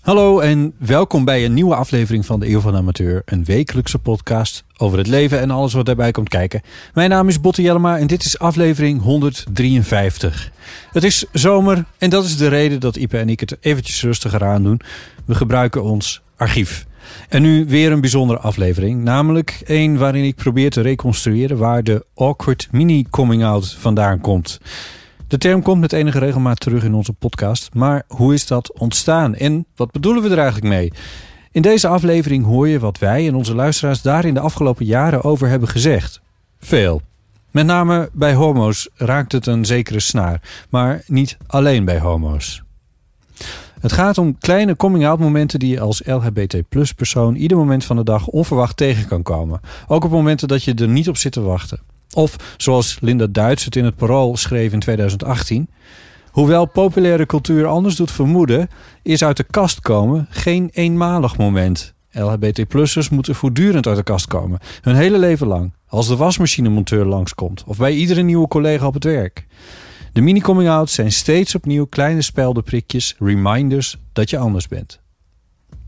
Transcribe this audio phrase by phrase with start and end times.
[0.00, 3.22] Hallo en welkom bij een nieuwe aflevering van de Eeuw van de Amateur.
[3.24, 6.62] Een wekelijkse podcast over het leven en alles wat daarbij komt kijken.
[6.94, 10.50] Mijn naam is Botte Jellema en dit is aflevering 153.
[10.92, 14.44] Het is zomer en dat is de reden dat Ipe en ik het eventjes rustiger
[14.44, 14.80] aan doen.
[15.24, 16.86] We gebruiken ons archief.
[17.28, 19.02] En nu weer een bijzondere aflevering.
[19.02, 24.60] Namelijk een waarin ik probeer te reconstrueren waar de awkward mini coming out vandaan komt.
[25.30, 27.74] De term komt met enige regelmaat terug in onze podcast.
[27.74, 30.92] Maar hoe is dat ontstaan en wat bedoelen we er eigenlijk mee?
[31.50, 35.24] In deze aflevering hoor je wat wij en onze luisteraars daar in de afgelopen jaren
[35.24, 36.20] over hebben gezegd.
[36.58, 37.02] Veel.
[37.50, 42.62] Met name bij homo's raakt het een zekere snaar, maar niet alleen bij homo's.
[43.80, 46.56] Het gaat om kleine coming-out momenten die je als LHBT
[46.96, 49.60] persoon ieder moment van de dag onverwacht tegen kan komen.
[49.86, 51.89] Ook op momenten dat je er niet op zit te wachten.
[52.14, 55.68] Of zoals Linda Duits het in het Parool schreef in 2018.
[56.30, 58.68] Hoewel populaire cultuur anders doet vermoeden,
[59.02, 61.94] is uit de kast komen geen eenmalig moment.
[62.12, 65.72] LHBT-plussers moeten voortdurend uit de kast komen, hun hele leven lang.
[65.86, 69.46] Als de wasmachinemonteur langskomt of bij iedere nieuwe collega op het werk.
[70.12, 75.00] De mini-coming-outs zijn steeds opnieuw kleine speldenprikjes, reminders dat je anders bent.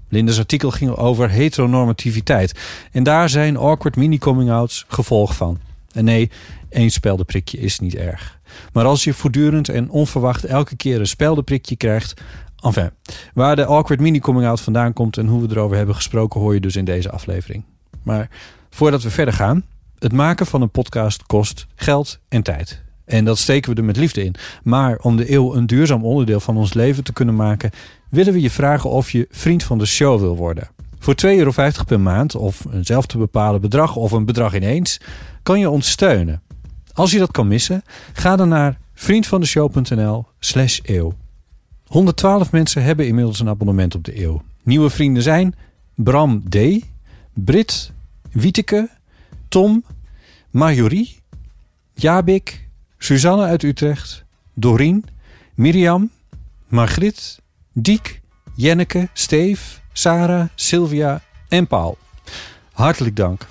[0.08, 2.60] Linda's artikel ging over heteronormativiteit.
[2.92, 5.58] En daar zijn awkward mini-coming-outs gevolg van.
[5.92, 6.30] En nee,
[6.68, 8.40] één speldenprikje is niet erg.
[8.72, 12.20] Maar als je voortdurend en onverwacht elke keer een speldenprikje krijgt...
[12.62, 12.90] Enfin,
[13.34, 15.16] waar de awkward mini-coming-out vandaan komt...
[15.16, 16.40] en hoe we erover hebben gesproken...
[16.40, 17.64] hoor je dus in deze aflevering.
[18.02, 18.28] Maar
[18.70, 19.64] voordat we verder gaan...
[19.98, 22.82] het maken van een podcast kost geld en tijd.
[23.04, 24.34] En dat steken we er met liefde in.
[24.62, 27.70] Maar om de eeuw een duurzaam onderdeel van ons leven te kunnen maken...
[28.08, 30.68] willen we je vragen of je vriend van de show wil worden.
[30.98, 31.52] Voor 2,50 euro
[31.86, 33.96] per maand of een zelf te bepalen bedrag...
[33.96, 35.00] of een bedrag ineens,
[35.42, 36.42] kan je ons steunen.
[36.92, 37.82] Als je dat kan missen,
[38.12, 41.14] ga dan naar vriendvandeshow.nl slash eeuw.
[41.86, 44.42] 112 mensen hebben inmiddels een abonnement op de eeuw.
[44.62, 45.54] Nieuwe vrienden zijn
[45.94, 46.56] Bram D.,
[47.32, 47.92] Brit,
[48.30, 48.88] Wieteke,
[49.48, 49.84] Tom,
[50.50, 51.16] Marjorie,
[51.94, 55.04] Jabik, Suzanne uit Utrecht, Dorien,
[55.54, 56.10] Mirjam,
[56.68, 57.40] Margrit,
[57.72, 58.20] Diek,
[58.54, 61.98] Jenneke, Steef, Sarah, Sylvia en Paul.
[62.72, 63.46] Hartelijk dank.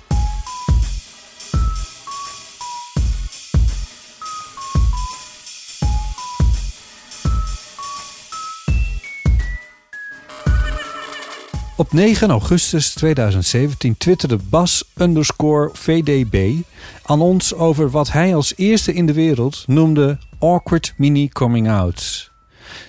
[11.82, 16.54] Op 9 augustus 2017 twitterde Bas underscore VDB
[17.02, 22.30] aan ons over wat hij als eerste in de wereld noemde awkward mini coming outs.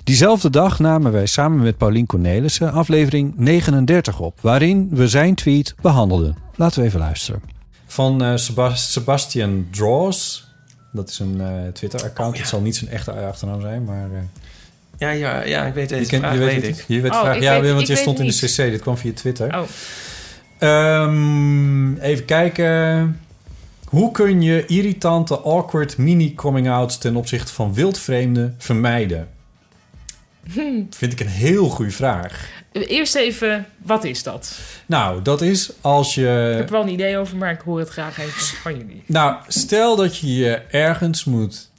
[0.04, 5.76] Diezelfde dag namen wij samen met Paulien Cornelissen aflevering 39 op, waarin we zijn tweet
[5.82, 6.38] behandelden.
[6.56, 7.42] Laten we even luisteren.
[7.86, 10.48] Van eh, Sebas- Sebastian Draws.
[10.92, 12.38] Dat is een eh, Twitter-account.
[12.38, 14.12] Het zal niet zijn echte achternaam zijn, maar...
[14.12, 14.20] eh,
[15.04, 16.86] Ja, ja, ja, ik weet deze je, vraag, je weet, weet het, ik.
[16.88, 17.36] Je weet de Oh, vraag.
[17.36, 18.56] ik Ja, weet- want ik je stond in de cc.
[18.56, 19.56] Dit kwam via Twitter.
[19.58, 19.62] Oh.
[20.60, 23.20] Ehm, even kijken.
[23.86, 29.28] Hoe kun je irritante, awkward mini-coming-outs ten opzichte van wildvreemden vermijden?
[30.90, 32.50] Vind ik een heel goede vraag.
[32.72, 34.60] Eerst even, wat is dat?
[34.86, 36.30] Nou, dat is als Ik je...
[36.30, 39.04] heb er wel een idee over, maar ik hoor het graag even van jullie.
[39.06, 41.70] Nou, stel dat je je ergens moet...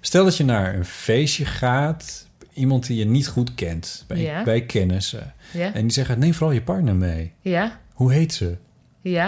[0.00, 2.26] Stel dat je naar een feestje gaat...
[2.58, 4.04] Iemand die je niet goed kent.
[4.06, 4.42] Bij, Ja.
[4.42, 5.34] bij kennissen.
[5.52, 5.72] Ja?
[5.74, 7.32] En die zeggen, neem vooral je partner mee.
[7.40, 7.78] Ja?
[7.92, 8.56] Hoe heet ze?
[9.00, 9.26] Ja?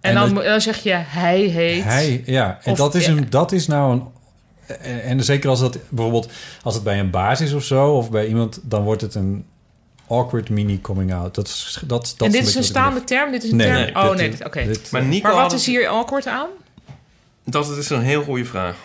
[0.00, 1.84] En, En dan, dan zeg je, hij heet...
[1.84, 3.12] Hij, ja, en Of- dat, is ja.
[3.12, 4.02] een, dat is nou een.
[4.80, 6.30] En, en zeker als dat bijvoorbeeld
[6.62, 9.44] als het bij een baas is of zo, of bij iemand, dan wordt het een
[10.08, 11.34] awkward mini coming out.
[11.34, 13.30] Dat, is- dat, dat en dit is een staande term?
[13.32, 13.80] Dit is een Nee, term?
[13.80, 14.64] nee, oh dit- nee, oké.
[14.66, 16.48] dit- Maar Maar wat is hier awkward aan?
[17.48, 18.76] Dat is een heel goede vraag.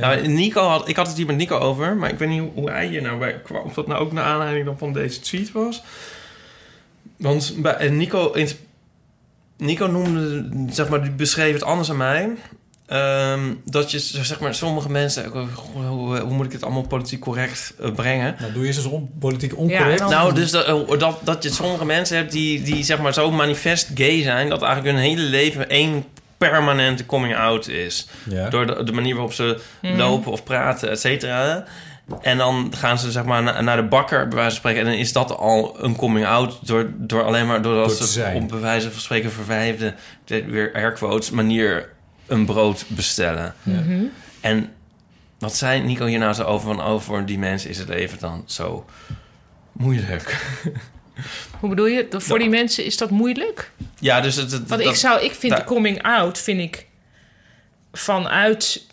[0.00, 2.50] Nou, Nico had, ik had het hier met Nico over, maar ik weet niet hoe,
[2.54, 3.64] hoe hij hier nou bij kwam.
[3.64, 5.82] Of dat nou ook naar aanleiding dan van deze tweet was.
[7.16, 8.34] Want bij, en Nico,
[9.56, 12.30] Nico noemde, zeg maar, die beschreef het anders aan mij.
[12.86, 15.46] Ehm, dat je, zeg maar, sommige mensen, hoe,
[15.88, 18.36] hoe, hoe moet ik het allemaal politiek correct eh, brengen?
[18.40, 20.00] Nou, doe je eens eens on- politiek oncorrect.
[20.08, 23.30] Nou, dus dat, eh, dat, dat je sommige mensen hebt die, die zeg maar zo
[23.30, 24.48] manifest gay zijn...
[24.48, 26.04] dat eigenlijk hun hele leven één
[26.38, 28.08] permanente coming-out is.
[28.28, 28.48] Ja.
[28.48, 31.64] Door de, de manier waarop ze lopen of praten, et cetera.
[32.20, 34.80] En dan gaan ze zeg maar na- naar de bakker, bij wijze van spreken...
[34.80, 37.62] en dan is dat al een coming-out door, door alleen maar...
[37.62, 38.42] doordat Door te ze zijn.
[38.42, 39.94] op bij wijze van spreken verwijfde...
[40.24, 41.88] de- weer airquotes, manier
[42.26, 43.54] een brood bestellen.
[44.40, 44.72] En
[45.38, 46.74] wat zei Nico hier nou zo over?
[46.74, 48.84] Van, oh, voor die mensen is het leven dan zo
[49.72, 50.46] moeilijk.
[51.60, 52.06] Hoe bedoel je?
[52.10, 53.70] Voor die mensen is dat moeilijk?
[53.98, 54.50] Ja, dus het...
[54.52, 56.86] het Want dat- ik zou, ik vind daar- de coming out, vind ik
[57.92, 58.84] vanuit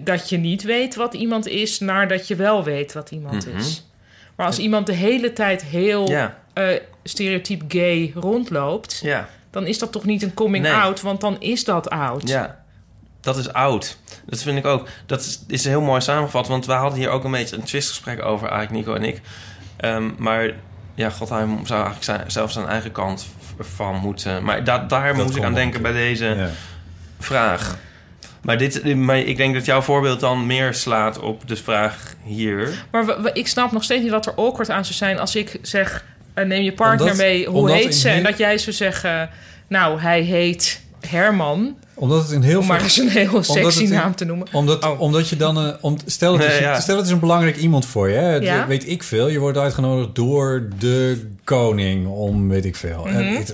[0.00, 3.56] dat je niet weet wat iemand is, naar dat je wel weet wat iemand Mhm.
[3.56, 3.86] is.
[4.36, 6.68] Maar als iemand de hele tijd heel Ja, eh,
[7.04, 10.72] stereotyp gay rondloopt, ja, dan is dat toch niet een coming Nee.
[10.72, 12.28] out, want dan is dat oud.
[12.28, 12.58] ja.
[13.20, 13.98] Dat is oud.
[14.26, 14.88] Dat vind ik ook.
[15.06, 16.48] Dat is, is heel mooi samengevat.
[16.48, 19.20] Want we hadden hier ook een beetje een twistgesprek over, eigenlijk Nico en ik.
[19.76, 20.50] Ehm, maar
[21.00, 23.26] ja, god, hij zou eigenlijk zijn, zelf zijn eigen kant
[23.58, 24.44] van moeten.
[24.44, 26.48] Maar da, daar Dat moet ik aan denken bij deze Ja.
[27.18, 27.76] vraag.
[28.42, 32.84] Maar, dit, maar ik denk dat jouw voorbeeld dan meer slaat op de vraag hier.
[32.90, 35.36] Maar we- we- ik snap nog steeds niet wat er awkward aan zou zijn als
[35.36, 36.04] ik zeg:
[36.34, 38.08] eh, neem je partner Omdat- mee, hoe heet ze?
[38.08, 39.30] En dat jij zou zeggen:
[39.68, 41.76] Nou, hij heet Herman.
[42.00, 44.46] Omdat het in heel Om maar eens een heel sexy het naam te noemen.
[44.52, 45.00] Omdat, Oh.
[45.00, 45.58] omdat je dan...
[45.58, 46.80] eh, om, stel, het is, Nee, ja.
[46.80, 48.14] stel het is een belangrijk iemand voor je.
[48.16, 48.34] Hè?
[48.34, 48.66] Ja.
[48.66, 49.28] Weet ik veel.
[49.28, 53.06] Je wordt uitgenodigd door de koning om weet ik veel.
[53.06, 53.48] En ik,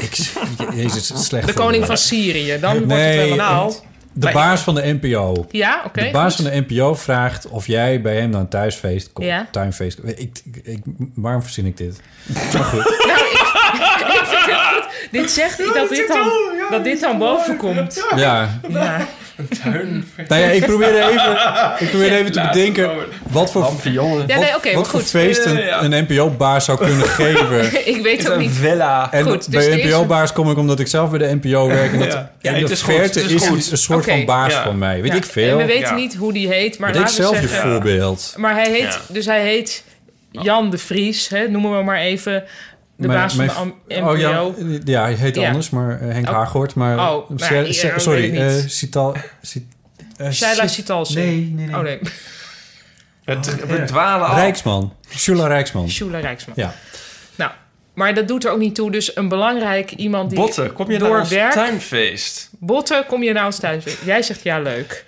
[0.00, 0.14] ik,
[0.82, 1.54] jezus, het is slecht Mhm.
[1.54, 1.86] De koning me.
[1.86, 2.58] van Syrië.
[2.60, 3.72] Dan wordt het wel een...
[4.16, 5.46] De Maar- baas van de NPO.
[5.50, 6.02] Ja, oké.
[6.04, 6.44] de baas goed.
[6.44, 9.26] van de NPO vraagt of jij bij hem naar een thuisfeest komt.
[9.26, 9.48] Ja.
[9.50, 9.98] Tuinfeest.
[10.04, 10.82] Ik, ik, ik-
[11.14, 12.00] waarom verzin ik dit?
[12.52, 12.84] Maar goed.
[13.06, 13.40] Nou, ik,
[14.20, 14.63] ik vind het goed.
[15.10, 16.30] Dit zegt niet dat dit dan,
[16.70, 18.04] dat dit dan boven komt.
[18.16, 18.60] Ja.
[18.68, 19.06] Ja.
[20.28, 21.36] Nou ja, ik probeer even,
[21.78, 22.90] ik probeer even te bedenken
[23.30, 24.24] wat voor, jongen.
[24.26, 25.08] Ja, nee, oké, wat voor goed.
[25.08, 27.86] feest een, een NPO-baas zou kunnen geven.
[27.94, 28.50] Ik weet ook niet.
[28.52, 29.12] villa.
[29.12, 31.66] En Goed, dus bij de eerste- NPO-baas kom ik omdat ik zelf bij de NPO
[31.68, 31.92] werk.
[31.92, 32.18] En dat Ja.
[32.40, 33.62] in Ja, de het is goed, verte het is, is goed.
[33.62, 34.10] het een soort Oké.
[34.10, 34.62] van baas Ja.
[34.62, 35.00] van mij.
[35.02, 35.50] Weet Ja, ik veel.
[35.50, 35.94] En we weten Ja.
[35.94, 37.70] niet hoe die heet, maar Bedenk laten we zelf je zeggen...
[37.70, 38.34] voorbeeld.
[38.36, 38.98] Maar hij heet, Ja.
[39.08, 39.84] dus hij heet
[40.30, 42.44] Jan de Vries, hè, noemen we maar even
[42.96, 44.50] de Mijn- baas van mijn- de am- Oh ja,
[44.84, 45.46] ja, hij heet Ja.
[45.46, 46.34] anders, maar eh, Henk Oh.
[46.34, 46.74] Haaghoort.
[46.74, 48.72] Maar, Oh, eh, nou Se- se- weet sorry, het eh niet.
[48.72, 49.16] Cital...
[49.42, 49.64] Cit-
[50.16, 50.28] eh.
[51.14, 51.76] Nee, nee, nee.
[51.76, 51.98] Oh nee,
[53.24, 54.36] Het, we dwalen af.
[54.36, 54.94] Rijksman.
[55.16, 55.90] Shula Rijksman.
[55.90, 56.54] Shula Rijksman.
[56.58, 56.74] Ja.
[57.36, 57.50] Nou,
[57.94, 58.90] maar dat doet er ook niet toe.
[58.90, 61.52] Dus een belangrijk iemand die Botten, kom je door naar ons werk...
[61.52, 62.50] tuinfeest?
[62.58, 63.84] Botten, kom je nou eens thuis?
[64.04, 65.04] Jij zegt ja, leuk.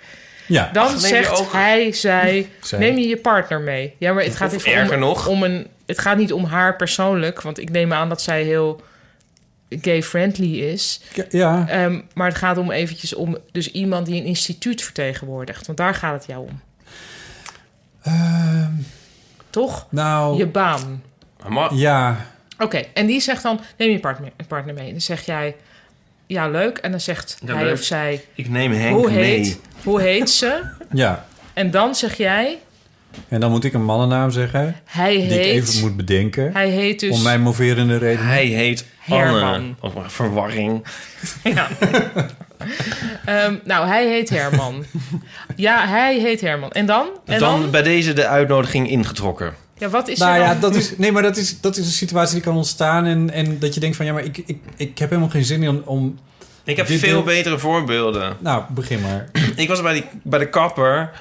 [0.47, 0.69] Ja.
[0.73, 2.79] Dan Ach, zegt ook- hij, zij, Zij.
[2.79, 3.95] neem je je partner mee.
[3.99, 5.27] Ja, maar het gaat, even erger om, nog.
[5.27, 7.41] om een, het gaat niet om haar persoonlijk.
[7.41, 8.81] Want ik neem aan dat zij heel
[9.69, 11.01] gay-friendly is.
[11.29, 15.65] Ja, Ehm, maar het gaat om eventjes om dus iemand die een instituut vertegenwoordigt.
[15.65, 16.61] Want daar gaat het jou om.
[18.03, 18.71] Ehm,
[19.49, 19.87] Toch?
[19.89, 21.03] nou, Je baan.
[21.47, 22.25] Maar, ja.
[22.59, 24.85] Oké, en die zegt dan, neem je partner, partner mee.
[24.85, 25.55] En dan zeg jij,
[26.25, 26.77] ja, leuk.
[26.77, 27.73] En dan zegt Ja, hij leuk.
[27.73, 29.23] of zij, ik neem Henk hoe mee.
[29.23, 30.63] heet, hoe heet ze?
[30.91, 31.25] Ja.
[31.53, 32.57] En dan zeg jij,
[33.27, 35.67] En dan moet ik een mannennaam zeggen, hij die ik heet...
[35.67, 36.53] even moet bedenken.
[36.53, 37.11] Hij heet dus...
[37.11, 38.25] Om mijn moverende reden.
[38.25, 39.43] Hij heet Herman.
[39.43, 39.73] Anne.
[39.79, 40.83] Oh, maar verwarring.
[41.43, 41.67] Ja.
[43.25, 44.85] Ehm, nou, hij heet Herman.
[45.55, 46.71] Ja, hij heet Herman.
[46.71, 47.07] En dan?
[47.25, 47.71] En dan, dan?
[47.71, 49.53] bij deze de uitnodiging ingetrokken.
[49.77, 51.91] Ja, wat is Nou er ja, dat is, nee, maar dat is, dat is een
[51.91, 53.05] situatie die kan ontstaan.
[53.05, 55.63] En, en dat je denkt van, ja, maar ik, ik, ik heb helemaal geen zin
[55.63, 56.19] in om...
[56.63, 58.37] Ik heb veel deel- betere voorbeelden.
[58.39, 59.29] Nou, begin maar.
[59.55, 61.11] Ik was bij, die, bij de kapper.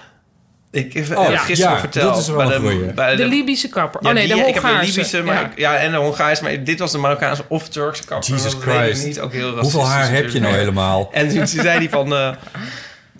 [0.76, 1.36] Ik heb Oh, ja.
[1.38, 2.12] gisteren Ja, verteld.
[2.14, 4.00] dat is wel bij bij De Libische kapper.
[4.02, 4.90] Ja, oh nee, die- de ik heb de Hongaarse.
[4.92, 5.40] Libische, maar ja.
[5.50, 8.30] ik- ja, en de Hongaarse, maar dit was de Marokkaanse of Turkse kapper.
[8.34, 9.04] Jesus ik Christ.
[9.06, 11.08] Niet, ook heel Hoeveel haar heb je nou helemaal?
[11.12, 12.12] En toen zei hij van...
[12.14, 12.28] eh,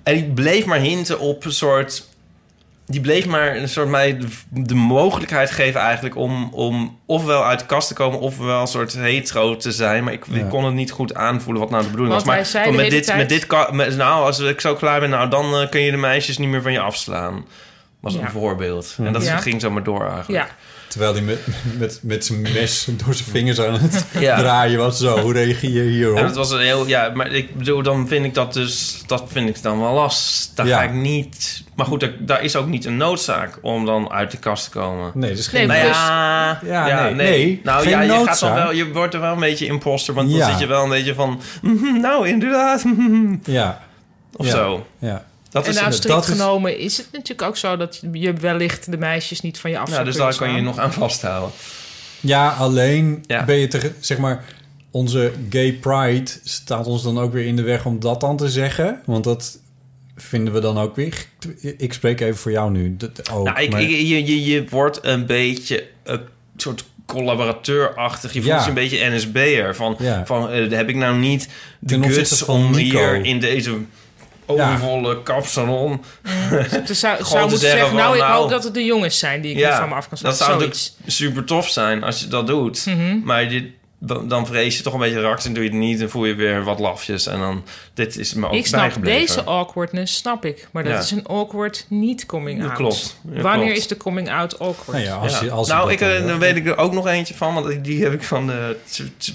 [0.02, 2.04] en die bleef maar hinten op een soort...
[2.87, 7.66] Die bleef maar een soort mij de, mogelijkheid geven eigenlijk om, om ofwel uit de
[7.66, 8.21] kast te komen...
[8.21, 10.05] ofwel een soort hetero te zijn.
[10.05, 12.35] Maar ik, ik kon het niet goed aanvoelen wat nou de bedoeling Want was.
[12.35, 13.28] hij Maar zei van de met hele dit, tijd- met
[13.69, 16.38] dit met, nou, als ik zo klaar ben, nou, dan eh, kun je de meisjes
[16.38, 17.45] niet meer van je afslaan.
[18.00, 18.21] Was Ja.
[18.21, 18.95] een voorbeeld.
[18.99, 19.37] En dat Ja.
[19.37, 20.45] ging zo maar door eigenlijk.
[20.49, 20.55] Ja,
[20.88, 21.38] Terwijl hij met,
[21.78, 24.37] met, met zijn mes door zijn vingers aan het Ja.
[24.38, 24.99] draaien was.
[24.99, 26.19] Zo, hoe reageer je hierop?
[26.19, 29.25] En het was een heel, ja, maar ik bedoel, dan vind ik dat dus, dat
[29.26, 30.57] vind ik dan wel last.
[30.57, 30.78] Daar Ja.
[30.78, 31.64] ga ik niet.
[31.75, 34.71] Maar goed, daar, daar is ook niet een noodzaak om dan uit de kast te
[34.78, 35.11] komen.
[35.14, 35.69] Nee, dat is geen...
[35.69, 39.14] Nee, Nou ja, Ja, nee, nee, Nou geen ja, je, gaat dan wel, je wordt
[39.14, 40.50] er wel een beetje imposter, want dan Ja.
[40.50, 42.85] zit je wel een beetje van, "Mhm, nou inderdaad.
[42.85, 43.81] mhm." Ja,
[44.37, 44.52] of Ja.
[44.52, 44.87] zo.
[44.99, 45.25] Ja.
[45.56, 47.76] Dat en is, nou, dat strikt genomen is het natuurlijk ook zo...
[47.76, 50.78] dat je wellicht de meisjes niet van je af Ja, dus daar kan je nog
[50.78, 51.50] aan vasthouden.
[52.20, 53.44] Ja, alleen Ja.
[53.44, 54.44] ben je tegen, zeg maar,
[54.90, 58.48] onze gay pride staat ons dan ook weer in de weg om dat dan te
[58.48, 59.00] zeggen.
[59.04, 59.58] Want dat
[60.16, 61.26] vinden we dan ook weer.
[61.78, 62.96] Ik spreek even voor jou nu.
[62.96, 66.20] Dat ook, nou, ik, maar- ik- je, je, je wordt een beetje een
[66.56, 68.32] soort collaborateurachtig.
[68.32, 68.62] Je voelt Ja.
[68.62, 69.75] je een beetje NSB'er.
[69.76, 70.26] Van, Ja.
[70.26, 71.48] van eh, heb ik nou niet
[71.78, 73.78] de guts om hier in deze
[74.46, 76.02] overvolle kapsalon...
[76.86, 78.84] Dus zou, Gewoon zou moeten zeggen zeggen, van, nou, ik nou- hoop dat het de
[78.84, 80.30] jongens zijn die ik niet van me af kan slaan.
[80.30, 80.88] dat zou Zoiets.
[80.96, 82.86] natuurlijk super tof zijn als je dat doet.
[82.86, 83.20] Mhm.
[83.24, 83.64] Maar dit,
[83.98, 86.00] dan, vrees je toch een beetje raks en doe je het niet...
[86.00, 87.26] en voel je weer wat lafjes.
[87.26, 89.20] En dan, dit is me ook Ik snap bijgebleven.
[89.26, 90.68] deze awkwardness, snap ik.
[90.72, 90.98] Maar dat Ja.
[90.98, 92.78] is een awkward niet coming Dat out.
[92.78, 93.16] klopt.
[93.32, 93.78] Ja, Wanneer klopt.
[93.78, 94.92] is de coming out awkward?
[94.98, 95.44] Nou ja, als Ja.
[95.44, 97.54] je, als je nou, ik, dan eh, dan weet ik er ook nog eentje van,
[97.54, 98.76] want die heb ik van, de,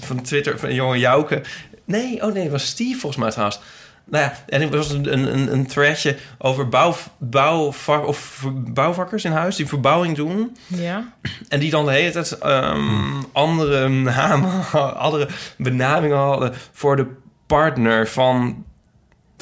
[0.00, 1.42] van Twitter, van jonge Jouke.
[1.84, 3.60] Nee, oh nee, het was Steve volgens mij trouwens.
[4.04, 9.32] Nou ja, en het was een, een, een, threadje over bouw, bouwvak, of bouwvakkers in
[9.32, 10.56] huis die verbouwing doen.
[10.66, 11.12] Ja.
[11.48, 14.50] En die dan de hele tijd ehm, andere namen,
[14.96, 17.06] andere benamingen hadden voor de
[17.46, 18.64] partner van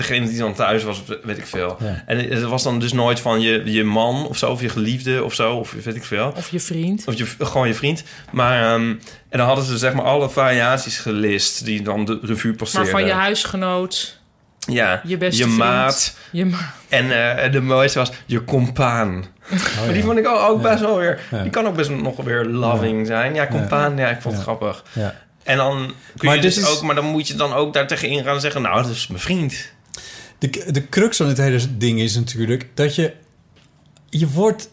[0.00, 1.76] degene die dan thuis was, weet ik veel.
[1.80, 2.02] Ja.
[2.06, 5.24] En het was dan dus nooit van je, je man of zo, of je geliefde
[5.24, 6.32] of zo, of weet ik veel.
[6.36, 7.04] Of je vriend.
[7.06, 8.02] Of je, gewoon je vriend.
[8.30, 8.88] Maar, ehm,
[9.28, 12.90] en dan hadden ze zeg maar alle variaties gelist die dan de revue Maar passeerden.
[12.90, 14.19] van je huisgenoot,
[14.68, 16.16] Ja, je beste je maat.
[16.30, 19.24] je ma En eh, de mooiste was je compaan.
[19.84, 21.20] maar die vond ik ook, best wel weer...
[21.42, 23.34] Die kan ook best nog weer loving zijn.
[23.34, 24.84] Ja, compaan, ja, ik vond het grappig.
[24.92, 25.14] Ja.
[25.42, 26.82] En dan kun Maar je dus is- ook...
[26.82, 28.62] Maar dan moet je dan ook daar tegenin gaan en zeggen...
[28.62, 29.72] Nou, dat is mijn vriend.
[30.38, 33.12] De, de crux van het hele ding is natuurlijk dat je...
[34.08, 34.68] Je wordt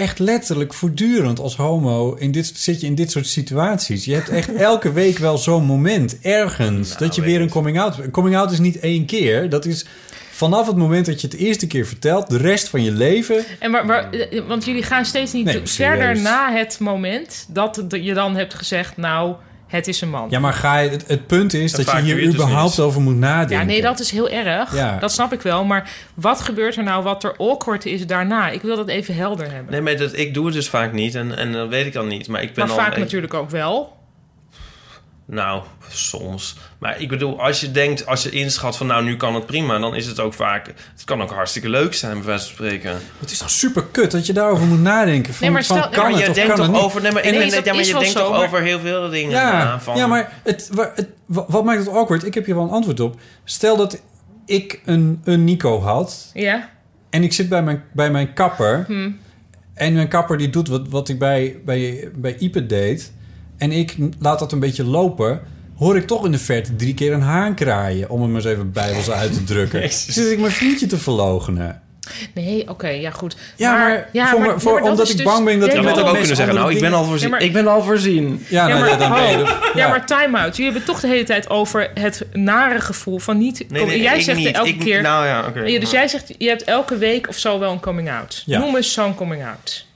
[0.00, 2.14] echt letterlijk voortdurend als homo...
[2.14, 4.04] In dit, zit je in dit soort situaties.
[4.04, 6.88] Je hebt echt elke week wel zo'n moment ergens...
[6.88, 7.52] Nou, dat je weer een ik.
[7.52, 7.98] coming-out...
[7.98, 9.48] Een coming-out is niet één keer.
[9.48, 9.86] Dat is
[10.30, 12.30] vanaf het moment dat je het eerste keer vertelt...
[12.30, 13.44] de rest van je leven...
[13.58, 14.08] En maar, maar,
[14.46, 18.54] want jullie gaan steeds niet Nee, verder na het moment dat het- je dan hebt
[18.54, 19.34] gezegd, nou,
[19.70, 20.26] het is een man.
[20.30, 23.16] Ja, maar ga je, het, het punt is dat je hier dus überhaupt over moet
[23.16, 23.56] nadenken.
[23.56, 24.74] Ja, nee, dat is heel erg.
[24.74, 24.96] Ja.
[24.98, 25.64] Dat snap ik wel.
[25.64, 28.48] Maar wat gebeurt er nou wat er awkward is daarna?
[28.50, 29.72] Ik wil dat even helder hebben.
[29.72, 31.14] Nee, maar dat, ik doe het dus vaak niet.
[31.14, 32.28] En, en dat weet ik dan niet.
[32.28, 32.80] Maar ik ben maar al...
[32.82, 33.98] vaak ik- natuurlijk ook wel.
[35.30, 36.56] Nou, soms.
[36.78, 39.78] Maar ik bedoel, als je denkt, als je inschat van nou, nu kan het prima,
[39.78, 40.66] dan is het ook vaak.
[40.66, 42.96] Het kan ook hartstikke leuk zijn, bij wijze van spreken.
[43.18, 45.34] Het is toch super kut dat je daarover moet nadenken.
[45.34, 47.02] Van, Nee, maar van, stel- kan maar het je denkt kan het toch over.
[47.02, 49.30] Nee, maar, Nee, ja, maar je denkt zo, toch maar- over heel veel dingen.
[49.30, 52.24] Ja, na, van, ja maar het, wa- het, wa- wat maakt het awkward?
[52.24, 53.20] Ik heb hier wel een antwoord op.
[53.44, 54.02] Stel dat
[54.46, 56.68] ik een, een Nico had Ja.
[57.10, 58.84] en ik zit bij mijn, bij mijn kapper.
[58.86, 59.10] Hm.
[59.74, 63.12] En mijn kapper die doet wat, wat ik bij, bij, bij Ipe deed.
[63.60, 65.40] En ik laat dat een beetje lopen.
[65.76, 68.10] Hoor ik toch in de verte drie keer een haan kraaien.
[68.10, 69.80] Om hem eens even bijbels uit te drukken.
[69.80, 70.14] Jezus.
[70.14, 71.80] Zit ik mijn vriendje te verlogenen.
[72.34, 73.36] Nee, oké, ja goed.
[73.56, 75.58] Ja, maar, ja, voor, maar- me- voor, ja, maar dat omdat ik dus- bang ben
[75.60, 77.28] dat Ja, Je had met ook kunnen zeggen, nou, ik ben al voorzien.
[77.28, 78.44] Ja, maar- Ik ben al voorzien.
[78.48, 80.56] Ja, Ja, maar, dan ben je oh, er- ja, maar time-out.
[80.56, 83.64] Jullie hebben toch de hele tijd over het nare gevoel van niet...
[83.68, 84.50] Nee, nee, jij ik zegt niet.
[84.54, 85.02] elke Ik- keer...
[85.02, 85.78] Nou ja, oké.
[85.78, 88.42] Dus jij zegt, je hebt elke week of zo wel een coming-out.
[88.46, 88.58] Ja.
[88.58, 89.86] Noem eens zo'n coming-out.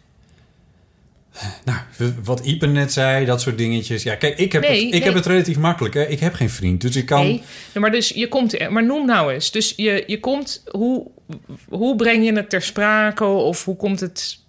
[1.64, 1.78] Nou,
[2.22, 4.02] wat Ipe net zei, dat soort dingetjes.
[4.02, 5.02] Ja, kijk, ik heb, Nee, het, ik nee.
[5.02, 5.94] heb het relatief makkelijk.
[5.94, 6.06] Hè.
[6.06, 7.24] Ik heb geen vriend, dus ik kan...
[7.24, 8.68] Nee, Ja, maar dus je komt.
[8.68, 9.50] Maar noem nou eens.
[9.50, 10.62] Dus je, je komt...
[10.70, 11.10] Hoe,
[11.68, 13.24] hoe breng je het ter sprake?
[13.24, 14.42] Of hoe komt het...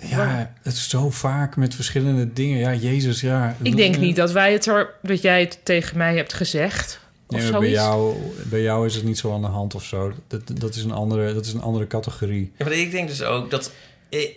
[0.00, 2.58] Ja, het is zo vaak met verschillende dingen.
[2.58, 3.56] Ja, Jezus, ja.
[3.62, 4.94] Ik denk niet dat wij het er...
[5.02, 7.00] Dat jij het tegen mij hebt gezegd.
[7.26, 9.84] Of Nee, maar bij, jou, bij jou is het niet zo aan de hand of
[9.84, 10.12] zo.
[10.26, 12.52] Dat, dat, is, een andere, dat is een andere categorie.
[12.58, 13.72] Ja, maar ik denk dus ook dat...
[14.08, 14.36] Ik,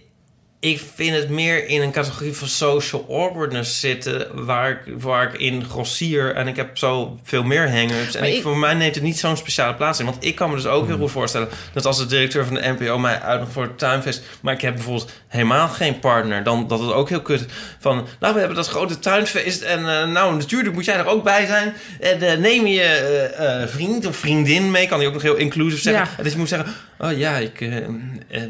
[0.61, 4.27] ik vind het meer in een categorie van social awkwardness zitten...
[4.45, 8.13] waar ik, waar ik in grossier en ik heb zo veel meer hang-ups.
[8.15, 10.05] En Maar ik, ik- voor mij neemt het niet zo'n speciale plaats in.
[10.05, 10.87] Want ik kan me dus ook Hmm.
[10.89, 11.47] heel goed voorstellen...
[11.73, 14.21] dat als de directeur van de NPO mij uitnodigt voor het tuinfeest...
[14.41, 16.43] maar ik heb bijvoorbeeld helemaal geen partner...
[16.43, 17.45] dan dat het ook heel kut
[17.79, 18.07] van...
[18.19, 19.61] nou, we hebben dat grote tuinfeest...
[19.61, 21.73] en eh, nou, natuurlijk moet jij er ook bij zijn.
[21.99, 24.87] En eh, neem je eh, eh, vriend of vriendin mee...
[24.87, 26.03] kan hij ook nog heel inclusief zeggen.
[26.11, 26.17] Ja.
[26.17, 26.73] En dus je moet zeggen...
[26.99, 27.69] oh ja, ik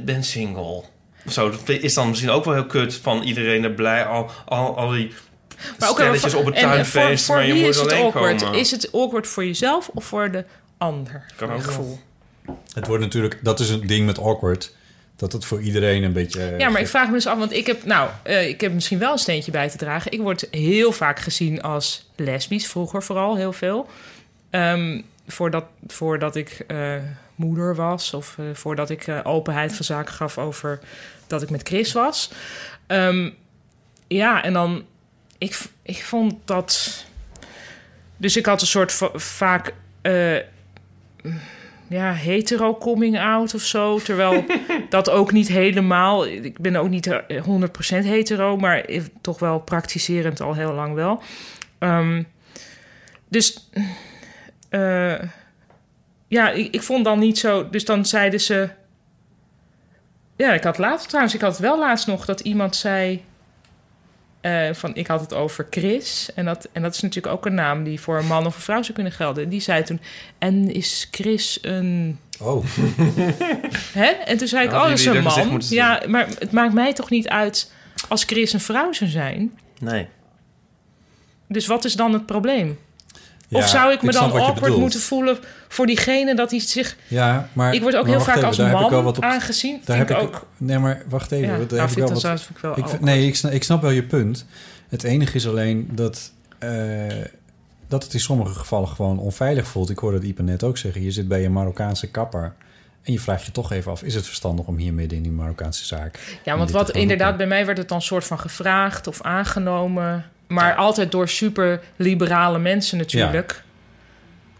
[0.05, 0.83] ben single...
[1.29, 4.05] Of zo, dat is dan misschien ook wel heel kut van iedereen er blij.
[4.05, 5.13] Al, al, al die
[5.79, 7.91] Maar ook stelletjes op het en tuinfeest, voor, voor maar je wie moet is het
[7.91, 8.43] alleen awkward?
[8.43, 8.59] komen.
[8.59, 10.45] Is het awkward voor jezelf of voor de
[10.77, 11.25] ander?
[11.35, 11.99] Kan ook gevoel.
[12.73, 13.39] Het wordt natuurlijk...
[13.43, 14.73] Dat is een ding met awkward.
[15.15, 16.41] Dat het voor iedereen een beetje...
[16.41, 18.61] eh, Ja, maar ik gek- vraag me dus af, want ik heb, nou, eh, ik
[18.61, 20.11] heb misschien wel een steentje bij te dragen.
[20.11, 23.87] Ik word heel vaak gezien als lesbisch, vroeger vooral heel veel.
[24.49, 26.93] Ehm, voordat, voordat ik eh,
[27.39, 30.79] moeder was of eh, voordat ik eh, openheid van zaken gaf over
[31.27, 32.31] dat ik met Chris was.
[32.87, 33.29] Ehm,
[34.07, 34.83] ja, en dan,
[35.37, 37.05] ik, ik vond dat.
[38.17, 39.73] Dus ik had een soort va- vaak.
[40.01, 40.35] eh,
[41.87, 43.99] ja, hetero coming out of zo.
[43.99, 44.45] Terwijl
[44.89, 46.27] dat ook niet helemaal...
[46.27, 48.85] Ik ben ook niet eh, 100% hetero, maar
[49.21, 51.21] toch wel praktiserend al heel lang wel.
[51.79, 52.23] Ehm,
[53.27, 53.69] dus
[56.29, 57.69] ja, ik, ik vond dan niet zo...
[57.69, 58.69] Dus dan zeiden ze...
[60.35, 63.23] Ja, ik had laatst trouwens, ik had wel laatst nog dat iemand zei...
[64.41, 66.29] eh, van, ik had het over Chris.
[66.35, 68.61] En dat, en dat is natuurlijk ook een naam die voor een man of een
[68.61, 69.43] vrouw zou kunnen gelden.
[69.43, 70.01] En die zei toen,
[70.37, 72.19] en is Chris een...
[72.41, 72.65] Oh,
[74.01, 74.05] Hè?
[74.05, 75.61] En toen zei ik, oh, dat is een man.
[75.69, 77.71] Ja, maar het maakt mij toch niet uit
[78.07, 79.59] als Chris een vrouw zou zijn.
[79.79, 80.07] Nee.
[81.47, 82.79] Dus wat is dan het probleem?
[83.51, 85.37] Of zou ik me dan awkward moeten voelen
[85.67, 86.95] voor diegene dat hij zich...
[87.07, 87.73] Ja, maar...
[87.73, 89.81] ik word ook heel vaak even, als heb man op- aangezien.
[89.85, 90.45] Daar heb ik ook...
[90.57, 91.47] Nee, maar wacht even.
[91.47, 92.47] Ja, daar nou, heb ik wel wat...
[92.49, 94.45] ik wel Ik, nee, ik snap, ik snap wel je punt.
[94.89, 96.69] Het enige is alleen dat, eh,
[97.87, 99.89] dat het in sommige gevallen gewoon onveilig voelt.
[99.89, 101.03] Ik hoorde Ipe net ook zeggen.
[101.03, 102.53] Je zit bij een Marokkaanse kapper.
[103.03, 105.31] En je vraagt je toch even af, is het verstandig om hier midden in die
[105.31, 106.39] Marokkaanse zaak...
[106.43, 110.25] Ja, want wat inderdaad, bij mij werd het dan soort van gevraagd of aangenomen.
[110.49, 113.63] Maar altijd door super liberale mensen natuurlijk.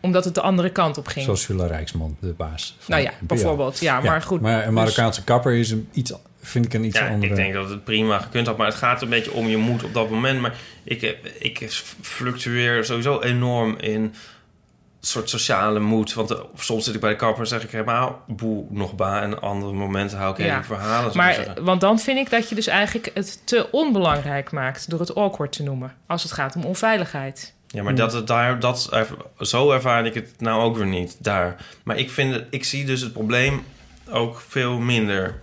[0.02, 1.26] Omdat het de andere kant op ging.
[1.26, 2.76] Zoals Sula Rijksman, de baas.
[2.80, 3.80] van nou ja, bijvoorbeeld.
[3.80, 4.42] Ja, maar goed.
[4.42, 7.30] Maar een dus- Marokkaanse kapper is een iets, vind ik een iets Ja, andere...
[7.30, 9.84] ik denk dat het prima gekund had, maar het gaat een beetje om je moed
[9.84, 10.40] op dat moment.
[10.42, 10.54] Maar
[10.84, 11.68] ik, heb- ik
[12.02, 14.14] fluctueer sowieso enorm in
[15.02, 16.14] soort sociale moed.
[16.14, 19.22] Want eh, soms zit ik bij de kapper en zeg ik helemaal boe nog ba.
[19.22, 20.44] En andere momenten hou ik Ja.
[20.52, 21.18] hele verhalen.
[21.18, 25.16] Maar, want dan vind ik dat je dus eigenlijk het te onbelangrijk maakt door het
[25.16, 25.94] awkward te noemen.
[26.08, 27.54] Als het gaat om onveiligheid.
[27.68, 28.90] Ja, maar dat, het daar, dat,
[29.40, 31.56] zo ervaar ik het nou ook weer niet daar.
[31.84, 33.64] Maar ik, vind ik zie dus het probleem
[34.12, 35.42] ook veel minder.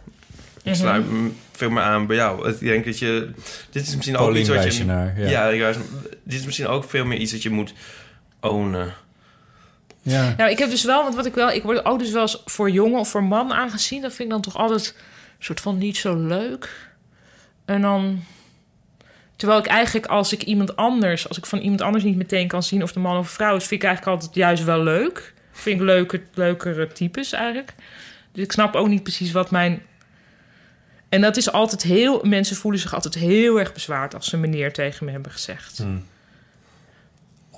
[0.62, 0.74] Ik Mhm.
[0.74, 2.48] sluit me veel meer aan bij jou.
[2.48, 3.30] Ik denk dat je...
[3.70, 4.84] Dit is misschien ook iets wat je...
[4.84, 5.12] Ja.
[5.16, 5.52] ja.
[5.52, 5.80] juist.
[6.24, 7.74] Dit is misschien ook veel meer iets dat je moet
[8.40, 8.94] ownen.
[10.06, 12.22] Ja, Nou, ik heb dus wel, want wat ik wel, ik word ook dus wel
[12.22, 14.02] eens voor jongen of voor man aangezien.
[14.02, 14.94] Dat vind ik dan toch altijd
[15.38, 16.90] een soort van niet zo leuk.
[17.64, 18.22] En dan.
[19.36, 22.62] Terwijl ik eigenlijk als ik iemand anders, als ik van iemand anders niet meteen kan
[22.62, 25.34] zien of de man of vrouw is, vind ik eigenlijk altijd juist wel leuk.
[25.52, 27.74] Vind ik leuke, leukere types eigenlijk.
[28.32, 29.82] Dus ik snap ook niet precies wat mijn.
[31.08, 32.20] En dat is altijd heel.
[32.22, 35.84] Mensen voelen zich altijd heel erg bezwaard als ze meneer tegen me hebben gezegd.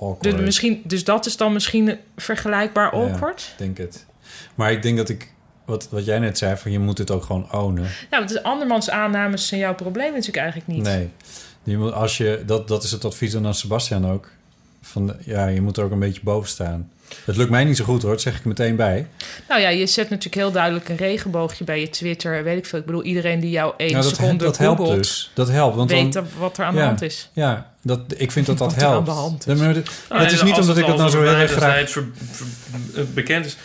[0.00, 0.22] Awkward.
[0.36, 3.02] Dus, misschien, dus dat is dan misschien vergelijkbaar Ja.
[3.02, 3.40] awkward.
[3.40, 4.06] Ik denk het.
[4.54, 5.32] Maar ik denk dat ik...
[5.64, 7.84] Wat, wat jij net zei, van je moet het ook gewoon ownen.
[7.84, 10.82] Ja, want de andermans aannames zijn jouw probleem natuurlijk eigenlijk niet.
[10.82, 11.10] Nee.
[11.62, 14.30] Je moet, als je, dat, dat is het advies dan aan Sebastian ook.
[14.92, 16.90] Van, ja, je moet er ook een beetje boven staan.
[17.24, 19.06] Het lukt mij niet zo goed hoor, dat zeg ik meteen bij.
[19.48, 22.44] Nou ja, je zet natuurlijk heel duidelijk een regenboogje bij je Twitter.
[22.44, 22.78] Weet ik veel.
[22.78, 25.30] Ik bedoel, iedereen die jou één Nou, dat, seconde dat helpt googelt, dus.
[25.34, 25.76] Dat helpt.
[25.76, 27.30] Want weet dan, wat er aan ja, de hand is.
[27.32, 29.06] Ja, dat, ik vind dat dat Wat er aan helpt.
[29.06, 29.44] de hand is.
[29.46, 31.90] Nee, maar het- Nou, het is niet omdat ik dat nou zo heel erg graag...
[31.90, 33.56] ver- ver- bekend is.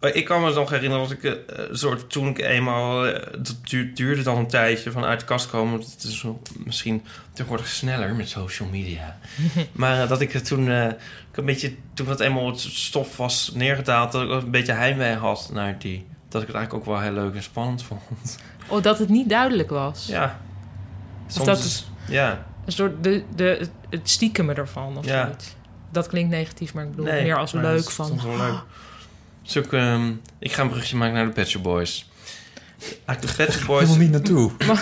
[0.00, 1.32] Ik kan me nog herinneren dat ik eh,
[1.68, 5.26] een soort toen ik eenmaal eh, dat duur- duurde dan een tijdje van uit de
[5.26, 5.80] kast komen.
[5.80, 6.24] Het is
[6.64, 9.18] misschien tegenwoordig sneller met social media.
[9.72, 10.86] maar eh, dat ik het toen eh,
[11.30, 15.14] ik een beetje toen dat eenmaal het stof was neergedaald, dat ik een beetje heimwee
[15.14, 16.06] had naar die.
[16.28, 18.38] Dat ik het eigenlijk ook wel heel leuk en spannend vond.
[18.68, 20.06] Oh, dat het niet duidelijk was.
[20.06, 20.40] Ja.
[21.26, 22.46] Soms dat is- ja.
[22.66, 25.24] Een soort de, de, het stiekemen ervan of Ja.
[25.24, 25.54] zoiets.
[25.92, 28.06] Dat klinkt negatief, maar ik bedoel Nee, meer als leuk van...
[28.06, 28.62] soms wel leuk.
[29.52, 32.08] Dus ehm, ik ga een brugje maken naar de Pet Shop Boys.
[33.06, 33.88] Eigenlijk de Pet Shop Boys...
[33.88, 34.52] Helemaal niet naartoe.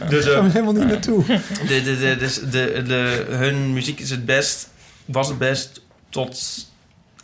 [0.00, 1.24] Eh, dus, gaan eh, helemaal niet naartoe.
[1.26, 4.70] de, de, de, dus de, de, hun muziek is het best,
[5.04, 6.66] was het best tot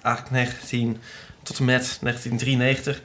[0.02, 0.98] eigenlijk 19,
[1.42, 3.00] tot en met 1993.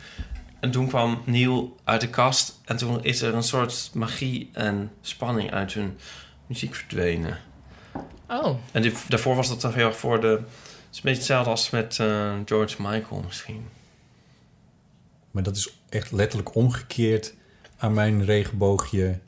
[0.59, 2.59] En toen kwam Neil uit de kast.
[2.65, 5.97] En toen is er een soort magie en spanning uit hun
[6.47, 7.37] muziek verdwenen.
[8.29, 10.39] Oh, En die, daarvoor was dat toch heel erg voor de...
[10.89, 13.67] Het is een beetje hetzelfde als met eh, George Michael misschien.
[15.31, 17.33] Maar dat is echt letterlijk omgekeerd
[17.77, 19.19] aan mijn regenboogje.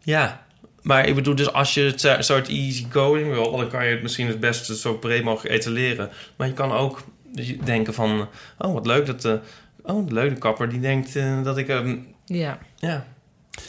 [0.00, 0.46] Ja,
[0.82, 4.02] maar ik bedoel, dus als je het soort easy going wil, dan kan je het
[4.02, 6.10] misschien het beste zo breed mogelijk etaleren.
[6.36, 7.02] Maar je kan ook
[7.64, 8.28] denken van,
[8.58, 9.34] oh wat leuk dat, eh
[9.82, 12.58] oh de leuke kapper die denkt eh, dat ik, ehm, ja.
[12.76, 13.06] ja,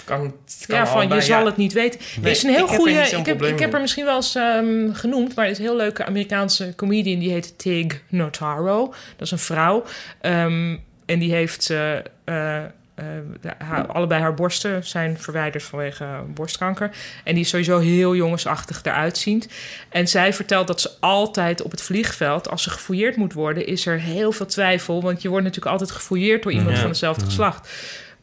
[0.03, 0.35] kan,
[0.67, 1.99] Ja, van je zal het niet weten.
[1.99, 2.91] Er Nee, is een heel ik er goede.
[3.17, 5.75] Ik heb, ik heb er misschien wel eens ehm, genoemd, maar het is een heel
[5.77, 8.85] leuke Amerikaanse comedian die heet Tig Notaro.
[9.17, 9.83] Dat is een vrouw.
[10.21, 11.69] Ehm, en die heeft.
[11.69, 12.57] eh, eh,
[12.95, 13.05] eh,
[13.41, 16.89] de- haar- allebei haar borsten zijn verwijderd vanwege borstkanker.
[17.23, 19.49] En die is sowieso heel jongensachtig eruit ziet.
[19.89, 23.85] En zij vertelt dat ze altijd op het vliegveld, als ze gefouilleerd moet worden, is
[23.85, 25.01] er heel veel twijfel.
[25.01, 26.79] Want je wordt natuurlijk altijd gefouilleerd door iemand Ja.
[26.81, 27.69] van hetzelfde geslacht.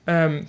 [0.04, 0.42] Ehm,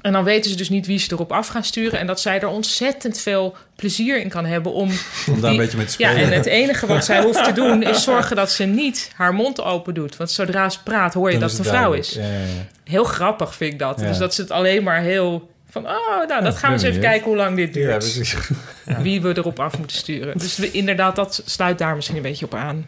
[0.00, 1.98] En dan weten ze dus niet wie ze erop af gaan sturen.
[1.98, 4.90] En dat zij er ontzettend veel plezier in kan hebben om...
[5.28, 6.30] Om daar een beetje mee te Ja, spelen.
[6.30, 9.62] en het enige wat zij hoeft te doen is zorgen dat ze niet haar mond
[9.62, 10.16] open doet.
[10.16, 12.12] Want zodra ze praat hoor je Dan dat het een vrouw is.
[12.12, 12.66] Ja, ja, ja.
[12.84, 14.00] Heel grappig vind ik dat.
[14.00, 14.06] Ja.
[14.06, 15.50] Dus dat ze het alleen maar heel...
[15.70, 17.90] Van, oh, nou, dat gaan we eens even kijken hoe lang dit duurt.
[17.90, 18.34] Ja, precies.
[19.02, 20.38] Wie we erop af moeten sturen.
[20.38, 22.86] Dus we- inderdaad, dat sluit daar misschien een beetje op aan.